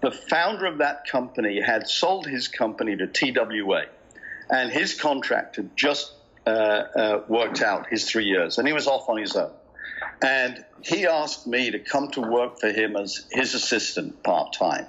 the 0.00 0.10
founder 0.10 0.66
of 0.66 0.78
that 0.78 1.06
company 1.06 1.60
had 1.60 1.88
sold 1.88 2.26
his 2.26 2.48
company 2.48 2.96
to 2.96 3.06
TWA, 3.06 3.86
and 4.48 4.70
his 4.70 4.94
contract 4.94 5.56
had 5.56 5.76
just 5.76 6.12
uh, 6.46 6.50
uh, 6.50 7.22
worked 7.28 7.62
out 7.62 7.88
his 7.88 8.08
three 8.08 8.24
years, 8.24 8.58
and 8.58 8.66
he 8.66 8.72
was 8.72 8.86
off 8.86 9.08
on 9.08 9.18
his 9.18 9.34
own. 9.36 9.50
And 10.22 10.64
he 10.82 11.06
asked 11.06 11.46
me 11.46 11.70
to 11.70 11.78
come 11.78 12.10
to 12.12 12.20
work 12.20 12.60
for 12.60 12.70
him 12.70 12.96
as 12.96 13.26
his 13.32 13.54
assistant 13.54 14.22
part 14.22 14.52
time. 14.52 14.86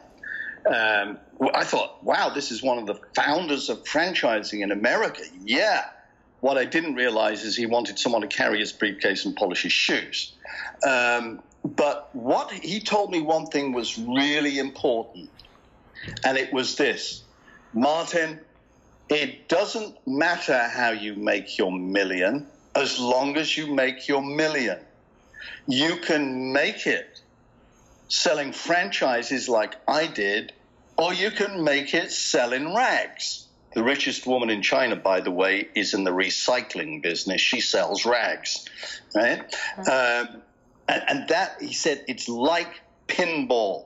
Um, 0.65 1.17
I 1.53 1.63
thought, 1.63 2.03
wow, 2.03 2.29
this 2.29 2.51
is 2.51 2.61
one 2.61 2.77
of 2.77 2.85
the 2.85 2.99
founders 3.15 3.69
of 3.69 3.83
franchising 3.83 4.61
in 4.61 4.71
America. 4.71 5.23
Yeah. 5.43 5.85
What 6.41 6.57
I 6.57 6.65
didn't 6.65 6.95
realize 6.95 7.43
is 7.43 7.55
he 7.55 7.65
wanted 7.65 7.97
someone 7.97 8.21
to 8.21 8.27
carry 8.27 8.59
his 8.59 8.73
briefcase 8.73 9.25
and 9.25 9.35
polish 9.35 9.63
his 9.63 9.71
shoes. 9.71 10.33
Um, 10.85 11.41
but 11.63 12.09
what 12.13 12.51
he 12.51 12.79
told 12.79 13.11
me 13.11 13.21
one 13.21 13.45
thing 13.45 13.71
was 13.73 13.97
really 13.97 14.57
important, 14.59 15.29
and 16.25 16.37
it 16.37 16.51
was 16.51 16.75
this 16.75 17.23
Martin, 17.73 18.39
It 19.09 19.49
doesn't 19.49 19.95
matter 20.07 20.67
how 20.69 20.91
you 20.91 21.15
make 21.15 21.57
your 21.57 21.71
million 21.71 22.47
as 22.75 22.97
long 22.97 23.37
as 23.37 23.57
you 23.57 23.67
make 23.67 24.07
your 24.07 24.23
million. 24.23 24.79
You 25.67 25.97
can 25.97 26.53
make 26.53 26.87
it 26.87 27.19
selling 28.07 28.53
franchises 28.53 29.49
like 29.49 29.75
I 29.87 30.07
did, 30.07 30.53
or 30.97 31.13
you 31.13 31.31
can 31.31 31.63
make 31.63 31.93
it 31.93 32.11
selling 32.11 32.73
rags. 32.73 33.47
The 33.73 33.83
richest 33.83 34.27
woman 34.27 34.49
in 34.49 34.61
China, 34.61 34.95
by 34.95 35.21
the 35.21 35.31
way, 35.31 35.69
is 35.75 35.93
in 35.93 36.03
the 36.03 36.11
recycling 36.11 37.01
business. 37.01 37.39
She 37.39 37.61
sells 37.61 38.05
rags, 38.05 38.67
right? 39.15 39.39
Um, 39.77 40.41
and, 40.89 41.03
and 41.07 41.27
that, 41.29 41.61
he 41.61 41.73
said, 41.73 42.03
it's 42.07 42.27
like 42.27 42.81
pinball. 43.07 43.85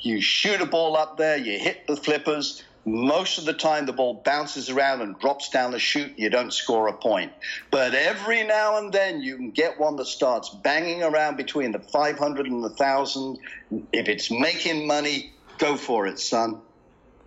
You 0.00 0.20
shoot 0.20 0.60
a 0.60 0.66
ball 0.66 0.96
up 0.96 1.18
there, 1.18 1.36
you 1.36 1.58
hit 1.58 1.86
the 1.86 1.96
flippers. 1.96 2.64
Most 2.86 3.38
of 3.38 3.44
the 3.44 3.52
time, 3.52 3.84
the 3.84 3.92
ball 3.92 4.22
bounces 4.24 4.70
around 4.70 5.02
and 5.02 5.18
drops 5.18 5.50
down 5.50 5.70
the 5.70 5.78
chute. 5.78 6.18
You 6.18 6.30
don't 6.30 6.52
score 6.52 6.88
a 6.88 6.94
point. 6.94 7.30
But 7.70 7.94
every 7.94 8.42
now 8.42 8.78
and 8.78 8.90
then, 8.90 9.20
you 9.20 9.36
can 9.36 9.50
get 9.50 9.78
one 9.78 9.96
that 9.96 10.06
starts 10.06 10.48
banging 10.48 11.02
around 11.02 11.36
between 11.36 11.72
the 11.72 11.78
500 11.78 12.46
and 12.46 12.64
the 12.64 12.68
1,000. 12.68 13.38
If 13.92 14.08
it's 14.08 14.30
making 14.30 14.86
money, 14.86 15.32
go 15.58 15.76
for 15.76 16.06
it, 16.06 16.18
son. 16.18 16.60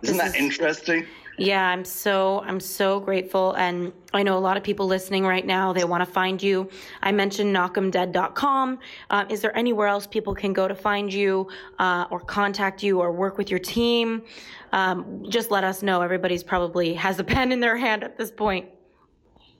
Isn't 0.02 0.16
this 0.16 0.32
that 0.32 0.36
is, 0.36 0.44
interesting? 0.44 1.06
Yeah, 1.36 1.66
I'm 1.68 1.84
so 1.84 2.42
I'm 2.46 2.60
so 2.60 3.00
grateful, 3.00 3.54
and 3.54 3.92
I 4.12 4.22
know 4.22 4.38
a 4.38 4.40
lot 4.40 4.56
of 4.56 4.62
people 4.62 4.86
listening 4.86 5.24
right 5.24 5.44
now. 5.44 5.72
They 5.72 5.84
want 5.84 6.06
to 6.06 6.10
find 6.10 6.40
you. 6.40 6.68
I 7.02 7.10
mentioned 7.10 7.54
knockemdead.com. 7.54 8.78
Uh, 9.10 9.24
is 9.28 9.40
there 9.40 9.56
anywhere 9.56 9.88
else 9.88 10.06
people 10.06 10.34
can 10.34 10.52
go 10.52 10.68
to 10.68 10.74
find 10.76 11.12
you, 11.12 11.48
uh, 11.80 12.06
or 12.10 12.20
contact 12.20 12.84
you, 12.84 13.00
or 13.00 13.10
work 13.10 13.36
with 13.36 13.50
your 13.50 13.58
team? 13.58 14.22
Um, 14.72 15.24
just 15.28 15.50
let 15.50 15.64
us 15.64 15.82
know. 15.82 16.02
Everybody's 16.02 16.44
probably 16.44 16.94
has 16.94 17.18
a 17.18 17.24
pen 17.34 17.50
in 17.50 17.58
their 17.58 17.76
hand 17.76 18.04
at 18.04 18.16
this 18.16 18.30
point. 18.30 18.68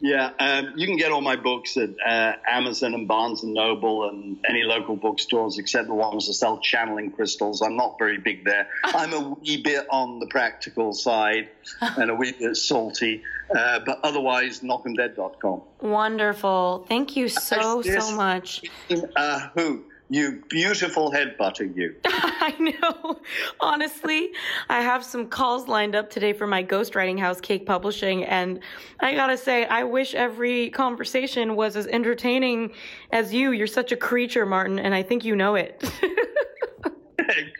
Yeah, 0.04 0.32
um, 0.38 0.74
you 0.76 0.86
can 0.86 0.98
get 0.98 1.12
all 1.12 1.22
my 1.22 1.36
books 1.36 1.78
at 1.78 1.88
uh, 2.06 2.34
Amazon 2.46 2.92
and 2.92 3.08
Barnes 3.08 3.42
and 3.42 3.54
Noble 3.54 4.06
and 4.06 4.36
any 4.46 4.62
local 4.62 4.96
bookstores, 4.96 5.56
except 5.56 5.88
the 5.88 5.94
ones 5.94 6.26
that 6.26 6.34
sell 6.34 6.58
channeling 6.58 7.10
crystals. 7.10 7.62
I'm 7.62 7.74
not 7.74 7.96
very 7.98 8.18
big 8.18 8.44
there. 8.44 8.68
I'm 8.84 9.14
a 9.14 9.30
wee 9.30 9.62
bit 9.62 9.86
on 9.88 10.18
the 10.18 10.26
practical 10.26 10.92
side 10.92 11.48
and 11.80 12.10
a 12.10 12.14
wee 12.14 12.32
bit 12.32 12.54
salty, 12.54 13.22
uh, 13.56 13.80
but 13.86 14.00
otherwise, 14.02 14.60
knockemdead.com. 14.60 15.62
Wonderful. 15.80 16.84
Thank 16.86 17.16
you 17.16 17.30
so, 17.30 17.80
so 17.80 18.14
much. 18.14 18.62
A 18.90 19.38
hoot. 19.56 19.86
You 20.10 20.42
beautiful 20.50 21.10
head 21.10 21.36
butter, 21.38 21.64
you. 21.64 21.94
I 22.04 22.54
know. 22.58 23.20
Honestly, 23.58 24.30
I 24.68 24.82
have 24.82 25.02
some 25.02 25.28
calls 25.28 25.66
lined 25.66 25.94
up 25.94 26.10
today 26.10 26.34
for 26.34 26.46
my 26.46 26.62
ghostwriting 26.62 27.18
house, 27.18 27.40
Cake 27.40 27.64
Publishing, 27.64 28.22
and 28.24 28.60
I 29.00 29.14
gotta 29.14 29.38
say, 29.38 29.64
I 29.64 29.84
wish 29.84 30.14
every 30.14 30.68
conversation 30.70 31.56
was 31.56 31.74
as 31.74 31.86
entertaining 31.86 32.74
as 33.12 33.32
you. 33.32 33.52
You're 33.52 33.66
such 33.66 33.92
a 33.92 33.96
creature, 33.96 34.44
Martin, 34.44 34.78
and 34.78 34.94
I 34.94 35.02
think 35.02 35.24
you 35.24 35.34
know 35.34 35.54
it. 35.54 35.82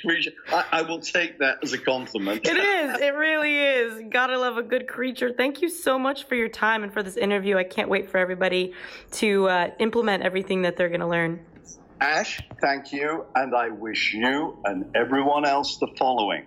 creature. 0.02 0.32
I, 0.48 0.64
I, 0.72 0.82
will 0.82 1.00
take 1.00 1.38
that 1.38 1.58
as 1.62 1.72
a 1.72 1.78
compliment. 1.78 2.46
it 2.46 2.56
is. 2.56 3.00
It 3.00 3.14
really 3.14 3.58
is. 3.58 4.02
Gotta 4.10 4.38
love 4.38 4.58
a 4.58 4.62
good 4.62 4.86
creature. 4.86 5.32
Thank 5.32 5.62
you 5.62 5.70
so 5.70 5.98
much 5.98 6.24
for 6.24 6.34
your 6.34 6.48
time 6.48 6.82
and 6.82 6.92
for 6.92 7.02
this 7.02 7.16
interview. 7.16 7.56
I 7.56 7.64
can't 7.64 7.88
wait 7.88 8.10
for 8.10 8.18
everybody 8.18 8.74
to 9.12 9.48
uh, 9.48 9.70
implement 9.78 10.22
everything 10.22 10.62
that 10.62 10.76
they're 10.76 10.90
going 10.90 11.00
to 11.00 11.06
learn. 11.06 11.40
Ash, 12.04 12.38
thank 12.60 12.92
you, 12.92 13.24
and 13.34 13.54
I 13.54 13.70
wish 13.70 14.12
you 14.12 14.58
and 14.66 14.94
everyone 14.94 15.46
else 15.46 15.78
the 15.78 15.86
following. 15.98 16.44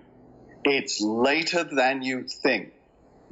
It's 0.64 1.02
later 1.02 1.64
than 1.64 2.04
you 2.04 2.28
think. 2.28 2.74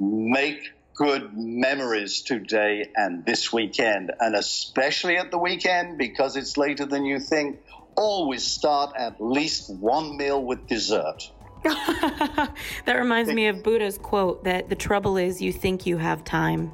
Make 0.00 0.72
good 0.96 1.38
memories 1.38 2.22
today 2.22 2.90
and 2.96 3.24
this 3.24 3.52
weekend, 3.52 4.10
and 4.18 4.34
especially 4.34 5.16
at 5.16 5.30
the 5.30 5.38
weekend 5.38 5.98
because 5.98 6.34
it's 6.34 6.56
later 6.56 6.84
than 6.84 7.04
you 7.04 7.20
think. 7.20 7.60
Always 7.96 8.42
start 8.42 8.96
at 8.96 9.20
least 9.20 9.72
one 9.76 10.16
meal 10.16 10.42
with 10.42 10.66
dessert. 10.66 11.30
that 11.62 12.96
reminds 12.98 13.32
me 13.32 13.46
of 13.46 13.62
Buddha's 13.62 13.98
quote 13.98 14.42
that 14.42 14.68
the 14.68 14.74
trouble 14.74 15.16
is 15.16 15.40
you 15.40 15.52
think 15.52 15.86
you 15.86 15.96
have 15.96 16.24
time. 16.24 16.72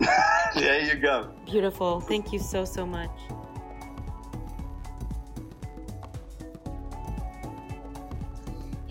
there 0.54 0.80
you 0.80 0.94
go. 0.94 1.30
Beautiful. 1.44 2.00
Thank 2.00 2.32
you 2.32 2.38
so, 2.38 2.64
so 2.64 2.86
much. 2.86 3.10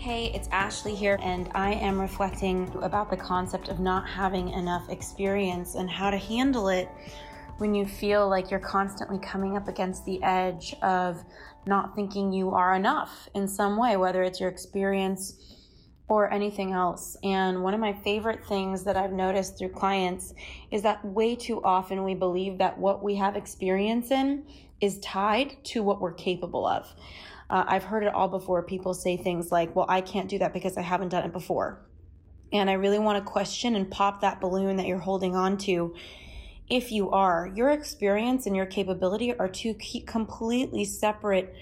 Hey, 0.02 0.32
it's 0.34 0.48
Ashley 0.50 0.96
here, 0.96 1.16
and 1.22 1.48
I 1.54 1.74
am 1.74 2.00
reflecting 2.00 2.68
about 2.82 3.08
the 3.08 3.16
concept 3.16 3.68
of 3.68 3.78
not 3.78 4.08
having 4.08 4.48
enough 4.48 4.88
experience 4.88 5.76
and 5.76 5.88
how 5.88 6.10
to 6.10 6.16
handle 6.16 6.70
it 6.70 6.88
when 7.58 7.72
you 7.72 7.86
feel 7.86 8.28
like 8.28 8.50
you're 8.50 8.58
constantly 8.58 9.20
coming 9.20 9.56
up 9.56 9.68
against 9.68 10.04
the 10.04 10.20
edge 10.24 10.74
of 10.82 11.22
not 11.66 11.94
thinking 11.94 12.32
you 12.32 12.50
are 12.50 12.74
enough 12.74 13.28
in 13.36 13.46
some 13.46 13.76
way, 13.76 13.96
whether 13.96 14.24
it's 14.24 14.40
your 14.40 14.48
experience 14.48 15.36
or 16.08 16.32
anything 16.32 16.72
else. 16.72 17.16
And 17.22 17.62
one 17.62 17.72
of 17.72 17.78
my 17.78 17.92
favorite 17.92 18.44
things 18.44 18.82
that 18.82 18.96
I've 18.96 19.12
noticed 19.12 19.56
through 19.56 19.68
clients 19.68 20.34
is 20.72 20.82
that 20.82 21.04
way 21.04 21.36
too 21.36 21.62
often 21.62 22.02
we 22.02 22.16
believe 22.16 22.58
that 22.58 22.76
what 22.76 23.04
we 23.04 23.14
have 23.14 23.36
experience 23.36 24.10
in 24.10 24.46
is 24.80 24.98
tied 24.98 25.62
to 25.66 25.84
what 25.84 26.00
we're 26.00 26.12
capable 26.12 26.66
of. 26.66 26.92
Uh, 27.52 27.64
I've 27.68 27.84
heard 27.84 28.02
it 28.02 28.14
all 28.14 28.28
before. 28.28 28.62
People 28.62 28.94
say 28.94 29.18
things 29.18 29.52
like, 29.52 29.76
well, 29.76 29.84
I 29.86 30.00
can't 30.00 30.26
do 30.26 30.38
that 30.38 30.54
because 30.54 30.78
I 30.78 30.80
haven't 30.80 31.10
done 31.10 31.24
it 31.24 31.34
before. 31.34 31.82
And 32.50 32.70
I 32.70 32.72
really 32.72 32.98
want 32.98 33.22
to 33.22 33.30
question 33.30 33.76
and 33.76 33.90
pop 33.90 34.22
that 34.22 34.40
balloon 34.40 34.76
that 34.78 34.86
you're 34.86 34.98
holding 34.98 35.36
on 35.36 35.58
to. 35.58 35.94
If 36.70 36.90
you 36.90 37.10
are, 37.10 37.52
your 37.54 37.68
experience 37.68 38.46
and 38.46 38.56
your 38.56 38.64
capability 38.64 39.36
are 39.36 39.48
two 39.48 39.76
completely 40.06 40.86
separate 40.86 41.54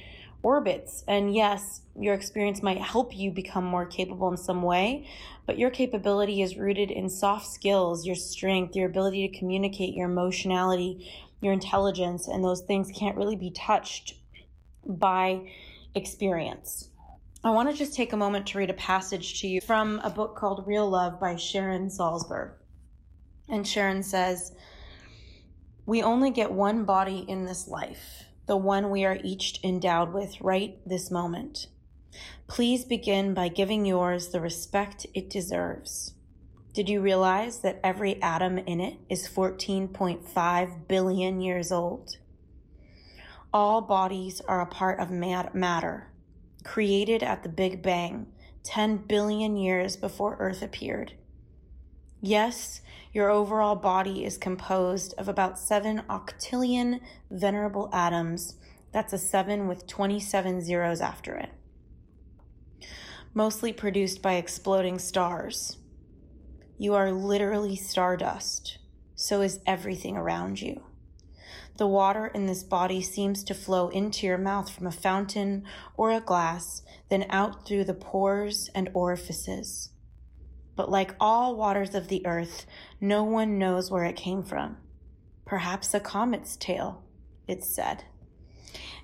orbits. 0.44 1.02
And 1.08 1.34
yes, 1.34 1.80
your 1.98 2.14
experience 2.14 2.62
might 2.62 2.80
help 2.80 3.16
you 3.16 3.32
become 3.32 3.64
more 3.64 3.84
capable 3.84 4.30
in 4.30 4.36
some 4.36 4.62
way, 4.62 5.08
but 5.44 5.58
your 5.58 5.70
capability 5.70 6.40
is 6.40 6.56
rooted 6.56 6.92
in 6.92 7.08
soft 7.08 7.48
skills, 7.48 8.06
your 8.06 8.14
strength, 8.14 8.76
your 8.76 8.86
ability 8.86 9.26
to 9.26 9.36
communicate, 9.36 9.94
your 9.94 10.08
emotionality, 10.08 11.10
your 11.40 11.52
intelligence, 11.52 12.28
and 12.28 12.44
those 12.44 12.60
things 12.60 12.92
can't 12.96 13.16
really 13.16 13.36
be 13.36 13.50
touched 13.50 14.14
by 14.86 15.50
experience. 15.94 16.88
I 17.42 17.50
want 17.50 17.70
to 17.70 17.76
just 17.76 17.94
take 17.94 18.12
a 18.12 18.18
moment 18.18 18.46
to 18.48 18.58
read 18.58 18.68
a 18.70 18.74
passage 18.74 19.40
to 19.40 19.48
you 19.48 19.60
from 19.60 19.98
a 20.04 20.10
book 20.10 20.36
called 20.36 20.66
Real 20.66 20.88
Love 20.88 21.18
by 21.18 21.36
Sharon 21.36 21.88
Salzberg. 21.88 22.52
And 23.48 23.66
Sharon 23.66 24.02
says, 24.02 24.52
We 25.86 26.02
only 26.02 26.30
get 26.30 26.52
one 26.52 26.84
body 26.84 27.24
in 27.26 27.46
this 27.46 27.66
life, 27.66 28.24
the 28.46 28.56
one 28.56 28.90
we 28.90 29.04
are 29.04 29.18
each 29.24 29.58
endowed 29.64 30.12
with 30.12 30.40
right 30.40 30.78
this 30.86 31.10
moment. 31.10 31.68
Please 32.46 32.84
begin 32.84 33.32
by 33.32 33.48
giving 33.48 33.86
yours 33.86 34.28
the 34.28 34.40
respect 34.40 35.06
it 35.14 35.30
deserves. 35.30 36.14
Did 36.72 36.88
you 36.88 37.00
realize 37.00 37.60
that 37.60 37.80
every 37.82 38.20
atom 38.22 38.58
in 38.58 38.80
it 38.80 38.98
is 39.08 39.28
14.5 39.28 40.88
billion 40.88 41.40
years 41.40 41.72
old? 41.72 42.18
All 43.52 43.80
bodies 43.80 44.40
are 44.46 44.60
a 44.60 44.66
part 44.66 45.00
of 45.00 45.10
matter, 45.10 46.12
created 46.62 47.24
at 47.24 47.42
the 47.42 47.48
Big 47.48 47.82
Bang 47.82 48.28
10 48.62 48.98
billion 49.08 49.56
years 49.56 49.96
before 49.96 50.36
Earth 50.38 50.62
appeared. 50.62 51.14
Yes, 52.20 52.80
your 53.12 53.28
overall 53.28 53.74
body 53.74 54.24
is 54.24 54.38
composed 54.38 55.14
of 55.18 55.26
about 55.28 55.58
7 55.58 56.02
octillion 56.08 57.00
venerable 57.28 57.90
atoms. 57.92 58.54
That's 58.92 59.12
a 59.12 59.18
7 59.18 59.66
with 59.66 59.88
27 59.88 60.60
zeros 60.62 61.00
after 61.00 61.34
it. 61.34 61.50
Mostly 63.34 63.72
produced 63.72 64.22
by 64.22 64.34
exploding 64.34 65.00
stars. 65.00 65.78
You 66.78 66.94
are 66.94 67.10
literally 67.10 67.74
stardust. 67.74 68.78
So 69.16 69.40
is 69.40 69.58
everything 69.66 70.16
around 70.16 70.60
you. 70.60 70.84
The 71.80 71.86
water 71.86 72.26
in 72.26 72.44
this 72.44 72.62
body 72.62 73.00
seems 73.00 73.42
to 73.42 73.54
flow 73.54 73.88
into 73.88 74.26
your 74.26 74.36
mouth 74.36 74.68
from 74.68 74.86
a 74.86 74.92
fountain 74.92 75.64
or 75.96 76.10
a 76.10 76.20
glass, 76.20 76.82
then 77.08 77.24
out 77.30 77.66
through 77.66 77.84
the 77.84 77.94
pores 77.94 78.68
and 78.74 78.90
orifices. 78.92 79.88
But 80.76 80.90
like 80.90 81.16
all 81.18 81.56
waters 81.56 81.94
of 81.94 82.08
the 82.08 82.26
earth, 82.26 82.66
no 83.00 83.24
one 83.24 83.58
knows 83.58 83.90
where 83.90 84.04
it 84.04 84.14
came 84.14 84.42
from. 84.42 84.76
Perhaps 85.46 85.94
a 85.94 86.00
comet's 86.00 86.54
tail, 86.54 87.02
it's 87.48 87.74
said. 87.74 88.04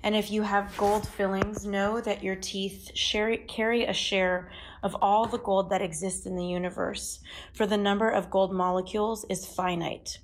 And 0.03 0.15
if 0.15 0.29
you 0.29 0.43
have 0.43 0.77
gold 0.77 1.07
fillings, 1.07 1.65
know 1.65 1.99
that 2.01 2.23
your 2.23 2.35
teeth 2.35 2.91
share, 2.93 3.37
carry 3.37 3.85
a 3.85 3.93
share 3.93 4.51
of 4.83 4.95
all 5.01 5.25
the 5.25 5.39
gold 5.39 5.71
that 5.71 5.81
exists 5.81 6.27
in 6.27 6.35
the 6.35 6.45
universe, 6.45 7.21
for 7.53 7.65
the 7.65 7.75
number 7.75 8.11
of 8.11 8.29
gold 8.29 8.53
molecules 8.53 9.25
is 9.31 9.47
finite. 9.47 10.19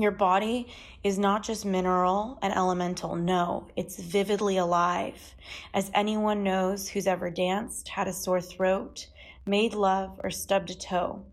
Your 0.00 0.12
body 0.12 0.66
is 1.04 1.18
not 1.18 1.42
just 1.42 1.66
mineral 1.66 2.38
and 2.40 2.54
elemental. 2.54 3.16
No, 3.16 3.68
it's 3.76 4.00
vividly 4.00 4.56
alive. 4.56 5.34
As 5.74 5.90
anyone 5.92 6.42
knows 6.42 6.88
who's 6.88 7.06
ever 7.06 7.28
danced, 7.28 7.86
had 7.90 8.08
a 8.08 8.12
sore 8.14 8.40
throat, 8.40 9.08
made 9.44 9.74
love, 9.74 10.18
or 10.24 10.30
stubbed 10.30 10.70
a 10.70 10.74
toe. 10.74 11.26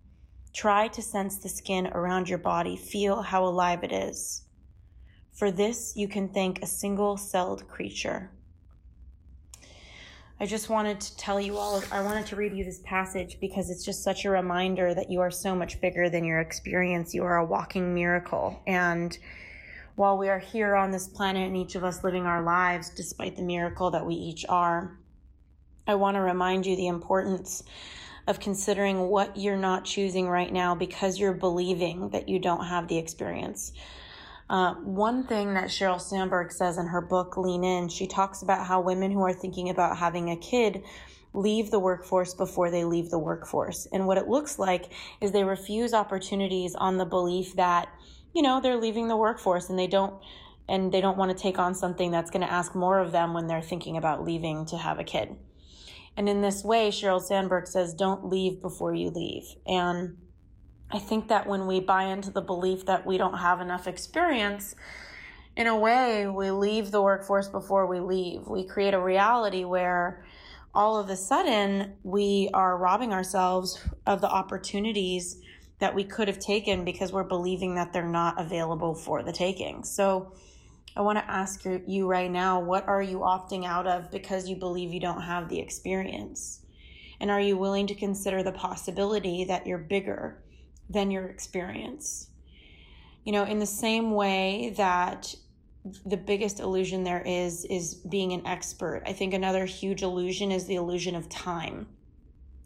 Try 0.53 0.89
to 0.89 1.01
sense 1.01 1.37
the 1.37 1.47
skin 1.47 1.87
around 1.87 2.27
your 2.27 2.39
body, 2.39 2.75
feel 2.75 3.21
how 3.21 3.45
alive 3.45 3.85
it 3.85 3.93
is. 3.93 4.43
For 5.31 5.49
this, 5.49 5.93
you 5.95 6.09
can 6.09 6.27
thank 6.27 6.61
a 6.61 6.67
single 6.67 7.15
celled 7.15 7.69
creature. 7.69 8.31
I 10.39 10.45
just 10.45 10.69
wanted 10.69 11.01
to 11.01 11.17
tell 11.17 11.41
you 11.41 11.57
all, 11.57 11.81
I 11.91 12.01
wanted 12.01 12.27
to 12.27 12.35
read 12.35 12.53
you 12.53 12.63
this 12.63 12.79
passage 12.83 13.39
because 13.41 13.71
it's 13.71 13.83
just 13.83 14.03
such 14.03 14.23
a 14.23 14.29
reminder 14.29 14.93
that 14.93 15.09
you 15.09 15.19
are 15.21 15.31
so 15.31 15.55
much 15.55 15.81
bigger 15.81 16.11
than 16.11 16.23
your 16.23 16.39
experience. 16.39 17.15
You 17.15 17.23
are 17.23 17.37
a 17.37 17.45
walking 17.45 17.95
miracle. 17.95 18.61
And 18.67 19.17
while 19.95 20.15
we 20.15 20.29
are 20.29 20.37
here 20.37 20.75
on 20.75 20.91
this 20.91 21.07
planet 21.07 21.47
and 21.47 21.57
each 21.57 21.73
of 21.73 21.83
us 21.83 22.03
living 22.03 22.27
our 22.27 22.43
lives, 22.43 22.91
despite 22.91 23.35
the 23.35 23.41
miracle 23.41 23.89
that 23.89 24.05
we 24.05 24.13
each 24.13 24.45
are, 24.47 24.95
I 25.87 25.95
want 25.95 26.15
to 26.15 26.21
remind 26.21 26.67
you 26.67 26.75
the 26.75 26.87
importance 26.87 27.63
of 28.27 28.39
considering 28.39 29.09
what 29.09 29.37
you're 29.37 29.57
not 29.57 29.85
choosing 29.85 30.29
right 30.29 30.53
now 30.53 30.75
because 30.75 31.17
you're 31.17 31.33
believing 31.33 32.09
that 32.09 32.29
you 32.29 32.37
don't 32.37 32.65
have 32.65 32.87
the 32.87 32.97
experience. 32.99 33.71
Uh, 34.49 34.75
one 34.75 35.25
thing 35.25 35.53
that 35.55 35.65
Sheryl 35.65 35.99
Sandberg 35.99 36.51
says 36.51 36.77
in 36.77 36.87
her 36.87 37.01
book, 37.01 37.35
Lean 37.37 37.63
In, 37.63 37.89
she 37.89 38.07
talks 38.07 38.41
about 38.41 38.65
how 38.65 38.79
women 38.79 39.11
who 39.11 39.21
are 39.21 39.33
thinking 39.33 39.69
about 39.69 39.97
having 39.97 40.29
a 40.29 40.37
kid 40.37 40.83
leave 41.33 41.69
the 41.69 41.79
workforce 41.79 42.33
before 42.33 42.71
they 42.71 42.85
leave 42.85 43.09
the 43.09 43.19
workforce. 43.19 43.87
And 43.91 44.07
what 44.07 44.17
it 44.17 44.27
looks 44.27 44.57
like 44.57 44.91
is 45.21 45.31
they 45.31 45.43
refuse 45.43 45.93
opportunities 45.93 46.75
on 46.75 46.97
the 46.97 47.05
belief 47.05 47.55
that, 47.55 47.89
you 48.33 48.41
know, 48.41 48.61
they're 48.61 48.79
leaving 48.79 49.07
the 49.07 49.17
workforce 49.17 49.69
and 49.69 49.77
they 49.77 49.87
don't 49.87 50.21
and 50.69 50.91
they 50.91 50.99
don't 50.99 51.17
want 51.17 51.31
to 51.31 51.41
take 51.41 51.59
on 51.59 51.73
something 51.73 52.11
that's 52.11 52.29
going 52.29 52.45
to 52.45 52.51
ask 52.51 52.75
more 52.75 52.99
of 52.99 53.13
them 53.13 53.33
when 53.33 53.47
they're 53.47 53.61
thinking 53.61 53.95
about 53.95 54.25
leaving 54.25 54.65
to 54.65 54.77
have 54.77 54.99
a 54.99 55.03
kid. 55.03 55.35
And 56.17 56.27
in 56.27 56.41
this 56.41 56.63
way, 56.63 56.89
Sheryl 56.89 57.21
Sandberg 57.21 57.67
says, 57.67 57.93
don't 57.93 58.25
leave 58.25 58.61
before 58.61 58.93
you 58.93 59.09
leave. 59.09 59.45
And 59.65 60.17
I 60.89 60.99
think 60.99 61.27
that 61.27 61.47
when 61.47 61.67
we 61.67 61.79
buy 61.79 62.03
into 62.05 62.31
the 62.31 62.41
belief 62.41 62.85
that 62.85 63.05
we 63.05 63.17
don't 63.17 63.37
have 63.39 63.59
enough 63.59 63.87
experience, 63.87 64.75
in 65.57 65.67
a 65.67 65.77
way, 65.77 66.27
we 66.27 66.51
leave 66.51 66.91
the 66.91 67.01
workforce 67.01 67.47
before 67.47 67.87
we 67.87 67.99
leave. 67.99 68.47
We 68.47 68.63
create 68.63 68.93
a 68.93 69.01
reality 69.01 69.65
where 69.65 70.23
all 70.73 70.97
of 70.97 71.09
a 71.09 71.17
sudden 71.17 71.95
we 72.03 72.49
are 72.53 72.77
robbing 72.77 73.11
ourselves 73.11 73.83
of 74.05 74.21
the 74.21 74.29
opportunities 74.29 75.41
that 75.79 75.95
we 75.95 76.03
could 76.03 76.27
have 76.27 76.39
taken 76.39 76.85
because 76.85 77.11
we're 77.11 77.23
believing 77.23 77.75
that 77.75 77.91
they're 77.91 78.07
not 78.07 78.39
available 78.39 78.93
for 78.93 79.23
the 79.23 79.31
taking. 79.31 79.83
So 79.83 80.33
I 80.95 81.01
want 81.01 81.17
to 81.17 81.29
ask 81.29 81.63
you 81.85 82.07
right 82.07 82.31
now 82.31 82.59
what 82.59 82.87
are 82.87 83.01
you 83.01 83.19
opting 83.19 83.65
out 83.65 83.87
of 83.87 84.11
because 84.11 84.47
you 84.47 84.55
believe 84.55 84.93
you 84.93 84.99
don't 84.99 85.21
have 85.21 85.49
the 85.49 85.59
experience? 85.59 86.61
And 87.19 87.31
are 87.31 87.41
you 87.41 87.57
willing 87.57 87.87
to 87.87 87.95
consider 87.95 88.43
the 88.43 88.51
possibility 88.51 89.43
that 89.45 89.65
you're 89.65 89.79
bigger? 89.79 90.43
Than 90.89 91.11
your 91.11 91.27
experience. 91.27 92.29
You 93.23 93.33
know, 93.33 93.43
in 93.43 93.59
the 93.59 93.65
same 93.65 94.11
way 94.11 94.73
that 94.77 95.35
the 96.05 96.17
biggest 96.17 96.59
illusion 96.59 97.03
there 97.03 97.21
is 97.25 97.65
is 97.65 97.95
being 97.95 98.33
an 98.33 98.45
expert. 98.45 99.03
I 99.05 99.13
think 99.13 99.33
another 99.33 99.65
huge 99.65 100.01
illusion 100.01 100.51
is 100.51 100.65
the 100.65 100.75
illusion 100.75 101.15
of 101.15 101.29
time. 101.29 101.87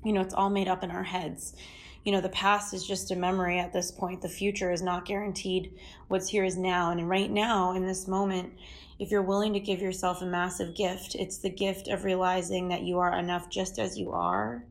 You 0.03 0.13
know, 0.13 0.22
it's 0.22 0.34
all 0.34 0.49
made 0.49 0.67
up 0.67 0.84
in 0.84 0.91
our 0.91 1.03
heads. 1.03 1.55
You 2.03 2.11
know, 2.11 2.22
the 2.22 2.30
past 2.30 2.74
is 2.74 2.86
just 2.86 3.11
a 3.11 3.15
memory 3.15 3.59
at 3.59 3.74
this 3.74 3.91
point. 3.91 4.22
The 4.22 4.30
future 4.30 4.72
is 4.72 4.82
not 4.82 5.05
guaranteed. 5.05 5.76
What's 6.07 6.30
here 6.30 6.43
is 6.43 6.57
now. 6.57 6.91
And 6.91 7.07
right 7.07 7.30
now, 7.30 7.76
in 7.76 7.86
this 7.86 8.07
moment, 8.07 8.53
if 8.97 9.11
you're 9.11 9.22
willing 9.22 9.53
to 9.53 9.59
give 9.59 9.82
yourself 9.82 10.22
a 10.22 10.26
massive 10.26 10.76
gift, 10.76 11.15
it's 11.15 11.38
the 11.38 11.49
gift 11.49 11.88
of 11.88 12.03
realizing 12.03 12.69
that 12.69 12.82
you 12.82 12.97
are 12.97 13.17
enough 13.17 13.49
just 13.49 13.78
as 13.78 13.99
you 13.99 14.11
are 14.11 14.65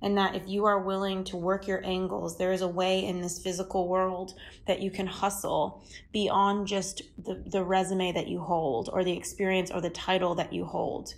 and 0.00 0.16
that 0.16 0.34
if 0.34 0.46
you 0.46 0.64
are 0.64 0.78
willing 0.78 1.24
to 1.24 1.36
work 1.36 1.66
your 1.66 1.84
angles, 1.84 2.38
there 2.38 2.52
is 2.52 2.60
a 2.60 2.68
way 2.68 3.04
in 3.04 3.20
this 3.20 3.42
physical 3.42 3.88
world 3.88 4.34
that 4.66 4.80
you 4.80 4.90
can 4.90 5.06
hustle 5.06 5.82
beyond 6.12 6.66
just 6.66 7.02
the, 7.18 7.42
the 7.46 7.64
resume 7.64 8.12
that 8.12 8.28
you 8.28 8.40
hold 8.40 8.88
or 8.92 9.02
the 9.02 9.16
experience 9.16 9.70
or 9.70 9.80
the 9.80 9.90
title 9.90 10.34
that 10.36 10.52
you 10.52 10.64
hold. 10.64 11.14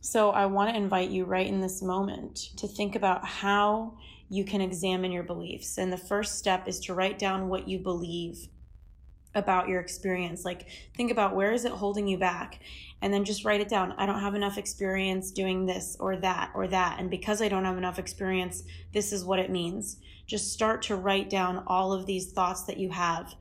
So 0.00 0.30
I 0.30 0.46
want 0.46 0.70
to 0.70 0.76
invite 0.76 1.10
you 1.10 1.24
right 1.24 1.46
in 1.46 1.60
this 1.60 1.82
moment 1.82 2.50
to 2.56 2.68
think 2.68 2.94
about 2.94 3.24
how 3.24 3.94
you 4.28 4.44
can 4.44 4.60
examine 4.60 5.12
your 5.12 5.22
beliefs. 5.22 5.78
And 5.78 5.92
the 5.92 5.98
first 5.98 6.38
step 6.38 6.68
is 6.68 6.80
to 6.80 6.94
write 6.94 7.18
down 7.18 7.48
what 7.48 7.68
you 7.68 7.78
believe 7.78 8.48
about 9.34 9.68
your 9.68 9.80
experience. 9.80 10.44
Like, 10.44 10.66
think 10.96 11.10
about 11.10 11.34
where 11.34 11.52
is 11.52 11.64
it 11.64 11.72
holding 11.72 12.06
you 12.06 12.18
back? 12.18 12.60
And 13.02 13.12
then 13.12 13.24
just 13.24 13.44
write 13.44 13.60
it 13.60 13.68
down. 13.68 13.92
I 13.98 14.06
don't 14.06 14.20
have 14.20 14.34
enough 14.34 14.58
experience 14.58 15.30
doing 15.30 15.66
this 15.66 15.96
or 16.00 16.16
that 16.16 16.50
or 16.54 16.66
that. 16.68 16.98
And 16.98 17.10
because 17.10 17.42
I 17.42 17.48
don't 17.48 17.64
have 17.64 17.76
enough 17.78 17.98
experience, 17.98 18.62
this 18.92 19.12
is 19.12 19.24
what 19.24 19.38
it 19.38 19.50
means. 19.50 19.98
Just 20.26 20.52
start 20.52 20.82
to 20.82 20.96
write 20.96 21.28
down 21.28 21.64
all 21.66 21.92
of 21.92 22.06
these 22.06 22.32
thoughts 22.32 22.62
that 22.64 22.78
you 22.78 22.90
have. 22.90 23.34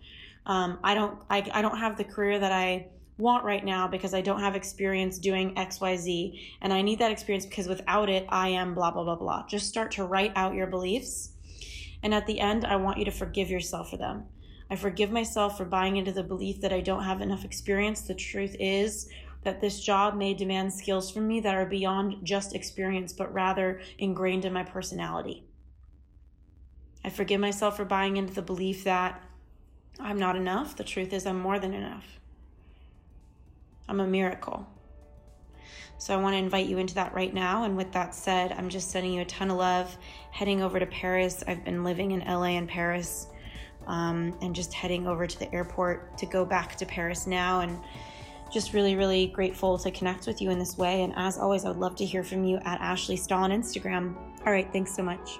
Um, 0.46 0.80
I 0.84 0.94
don't, 0.94 1.18
I, 1.30 1.50
I 1.54 1.62
don't 1.62 1.78
have 1.78 1.98
the 1.98 2.04
career 2.04 2.40
that 2.40 2.52
I 2.52 2.88
want 3.18 3.46
right 3.46 3.64
now 3.64 3.88
because 3.88 4.14
I 4.14 4.22
don't 4.22 4.40
have 4.40 4.56
experience 4.56 5.20
doing 5.20 5.56
XYZ. 5.56 6.40
And 6.62 6.74
I 6.74 6.82
need 6.82 7.00
that 7.00 7.12
experience 7.12 7.46
because 7.46 7.68
without 7.68 8.10
it, 8.10 8.26
I 8.30 8.50
am 8.50 8.74
blah, 8.74 8.92
blah, 8.92 9.04
blah, 9.04 9.16
blah. 9.16 9.46
Just 9.48 9.70
start 9.70 9.92
to 9.92 10.04
write 10.04 10.34
out 10.36 10.56
your 10.56 10.68
beliefs. 10.68 11.30
And 12.02 12.14
at 12.14 12.28
the 12.28 12.40
end, 12.40 12.66
I 12.66 12.76
want 12.76 12.98
you 12.98 13.06
to 13.06 13.12
forgive 13.12 13.50
yourself 13.50 13.92
for 13.92 13.98
them. 13.98 14.26
I 14.74 14.76
forgive 14.76 15.12
myself 15.12 15.56
for 15.56 15.66
buying 15.66 15.98
into 15.98 16.12
the 16.12 16.24
belief 16.24 16.60
that 16.62 16.74
I 16.74 16.82
don't 16.82 17.04
have 17.04 17.22
enough 17.22 17.46
experience. 17.46 18.02
The 18.02 18.16
truth 18.16 18.56
is 18.60 19.08
that 19.44 19.62
this 19.62 19.80
job 19.80 20.16
may 20.16 20.34
demand 20.34 20.74
skills 20.74 21.12
from 21.12 21.28
me 21.28 21.42
that 21.42 21.54
are 21.54 21.68
beyond 21.68 22.26
just 22.26 22.56
experience, 22.56 23.14
but 23.14 23.32
rather 23.32 23.82
ingrained 24.00 24.46
in 24.46 24.52
my 24.52 24.64
personality. 24.64 25.44
I 27.06 27.12
forgive 27.12 27.40
myself 27.40 27.78
for 27.78 27.86
buying 27.86 28.18
into 28.18 28.34
the 28.34 28.42
belief 28.42 28.84
that 28.86 29.22
I'm 30.00 30.18
not 30.18 30.36
enough. 30.36 30.76
The 30.76 30.84
truth 30.84 31.14
is, 31.14 31.28
I'm 31.28 31.40
more 31.40 31.60
than 31.60 31.76
enough. 31.76 32.20
I'm 33.88 34.00
a 34.00 34.08
miracle. 34.08 34.66
So 36.00 36.16
I 36.16 36.18
want 36.18 36.34
to 36.34 36.40
invite 36.40 36.66
you 36.66 36.80
into 36.80 36.96
that 36.96 37.14
right 37.14 37.32
now. 37.32 37.66
And 37.66 37.78
with 37.78 37.92
that 37.92 38.16
said, 38.16 38.52
I'm 38.54 38.70
just 38.70 38.90
sending 38.90 39.14
you 39.14 39.22
a 39.22 39.26
ton 39.26 39.52
of 39.52 39.58
love, 39.58 39.96
heading 40.32 40.64
over 40.64 40.80
to 40.80 40.88
Paris. 40.88 41.44
I've 41.46 41.64
been 41.64 41.84
living 41.84 42.10
in 42.10 42.22
LA 42.22 42.58
and 42.58 42.68
Paris 42.68 43.28
um, 43.88 44.38
and 44.42 44.56
just 44.56 44.74
heading 44.74 45.08
over 45.08 45.28
to 45.28 45.40
the 45.40 45.54
airport 45.54 46.18
to 46.18 46.26
go 46.26 46.46
back 46.46 46.76
to 46.78 46.86
Paris 46.86 47.28
now. 47.28 47.62
And 47.62 47.80
just 48.54 48.74
really, 48.74 48.96
really 48.96 49.28
grateful 49.28 49.80
to 49.80 49.90
connect 49.90 50.28
with 50.28 50.40
you 50.40 50.52
in 50.52 50.60
this 50.60 50.78
way. 50.78 51.02
And 51.02 51.12
as 51.16 51.40
always, 51.40 51.66
I 51.66 51.70
would 51.70 51.80
love 51.80 51.96
to 51.96 52.06
hear 52.06 52.24
from 52.24 52.44
you 52.44 52.58
at 52.58 52.80
Ashley 52.80 53.18
Stahl 53.18 53.44
on 53.44 53.50
Instagram. 53.50 54.16
All 54.46 54.54
right, 54.54 54.72
thanks 54.72 54.96
so 54.96 55.02
much. 55.02 55.40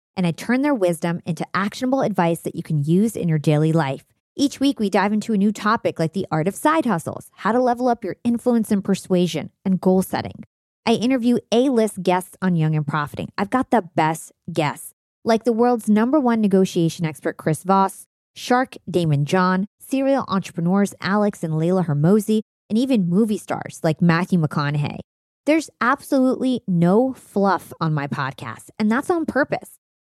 and 0.15 0.27
I 0.27 0.31
turn 0.31 0.61
their 0.61 0.73
wisdom 0.73 1.21
into 1.25 1.45
actionable 1.53 2.01
advice 2.01 2.41
that 2.41 2.55
you 2.55 2.63
can 2.63 2.83
use 2.83 3.15
in 3.15 3.27
your 3.27 3.39
daily 3.39 3.71
life. 3.71 4.05
Each 4.35 4.59
week, 4.59 4.79
we 4.79 4.89
dive 4.89 5.13
into 5.13 5.33
a 5.33 5.37
new 5.37 5.51
topic 5.51 5.99
like 5.99 6.13
the 6.13 6.25
art 6.31 6.47
of 6.47 6.55
side 6.55 6.85
hustles, 6.85 7.29
how 7.35 7.51
to 7.51 7.59
level 7.59 7.87
up 7.87 8.03
your 8.03 8.15
influence 8.23 8.71
and 8.71 8.83
persuasion, 8.83 9.51
and 9.65 9.81
goal 9.81 10.01
setting. 10.01 10.45
I 10.85 10.93
interview 10.93 11.37
A 11.51 11.69
list 11.69 12.01
guests 12.01 12.37
on 12.41 12.55
Young 12.55 12.75
and 12.75 12.87
Profiting. 12.87 13.29
I've 13.37 13.49
got 13.49 13.71
the 13.71 13.83
best 13.95 14.31
guests, 14.51 14.93
like 15.23 15.43
the 15.43 15.53
world's 15.53 15.89
number 15.89 16.19
one 16.19 16.41
negotiation 16.41 17.05
expert, 17.05 17.37
Chris 17.37 17.63
Voss, 17.63 18.07
Shark 18.35 18.75
Daymond 18.89 19.25
John, 19.25 19.67
serial 19.79 20.25
entrepreneurs 20.27 20.95
Alex 21.01 21.43
and 21.43 21.57
Leila 21.57 21.83
Hormozi, 21.83 22.41
and 22.69 22.79
even 22.79 23.09
movie 23.09 23.37
stars 23.37 23.81
like 23.83 24.01
Matthew 24.01 24.39
McConaughey. 24.39 24.99
There's 25.45 25.69
absolutely 25.81 26.61
no 26.67 27.13
fluff 27.13 27.73
on 27.81 27.93
my 27.93 28.07
podcast, 28.07 28.69
and 28.79 28.89
that's 28.89 29.09
on 29.09 29.25
purpose. 29.25 29.77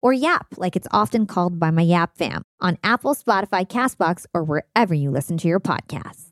or 0.00 0.12
YAP, 0.12 0.46
like 0.56 0.76
it's 0.76 0.88
often 0.90 1.26
called 1.26 1.58
by 1.58 1.70
my 1.70 1.82
YAP 1.82 2.16
fam, 2.16 2.42
on 2.60 2.78
Apple, 2.82 3.14
Spotify, 3.14 3.66
Castbox, 3.68 4.26
or 4.32 4.44
wherever 4.44 4.94
you 4.94 5.10
listen 5.10 5.36
to 5.38 5.48
your 5.48 5.60
podcasts. 5.60 6.27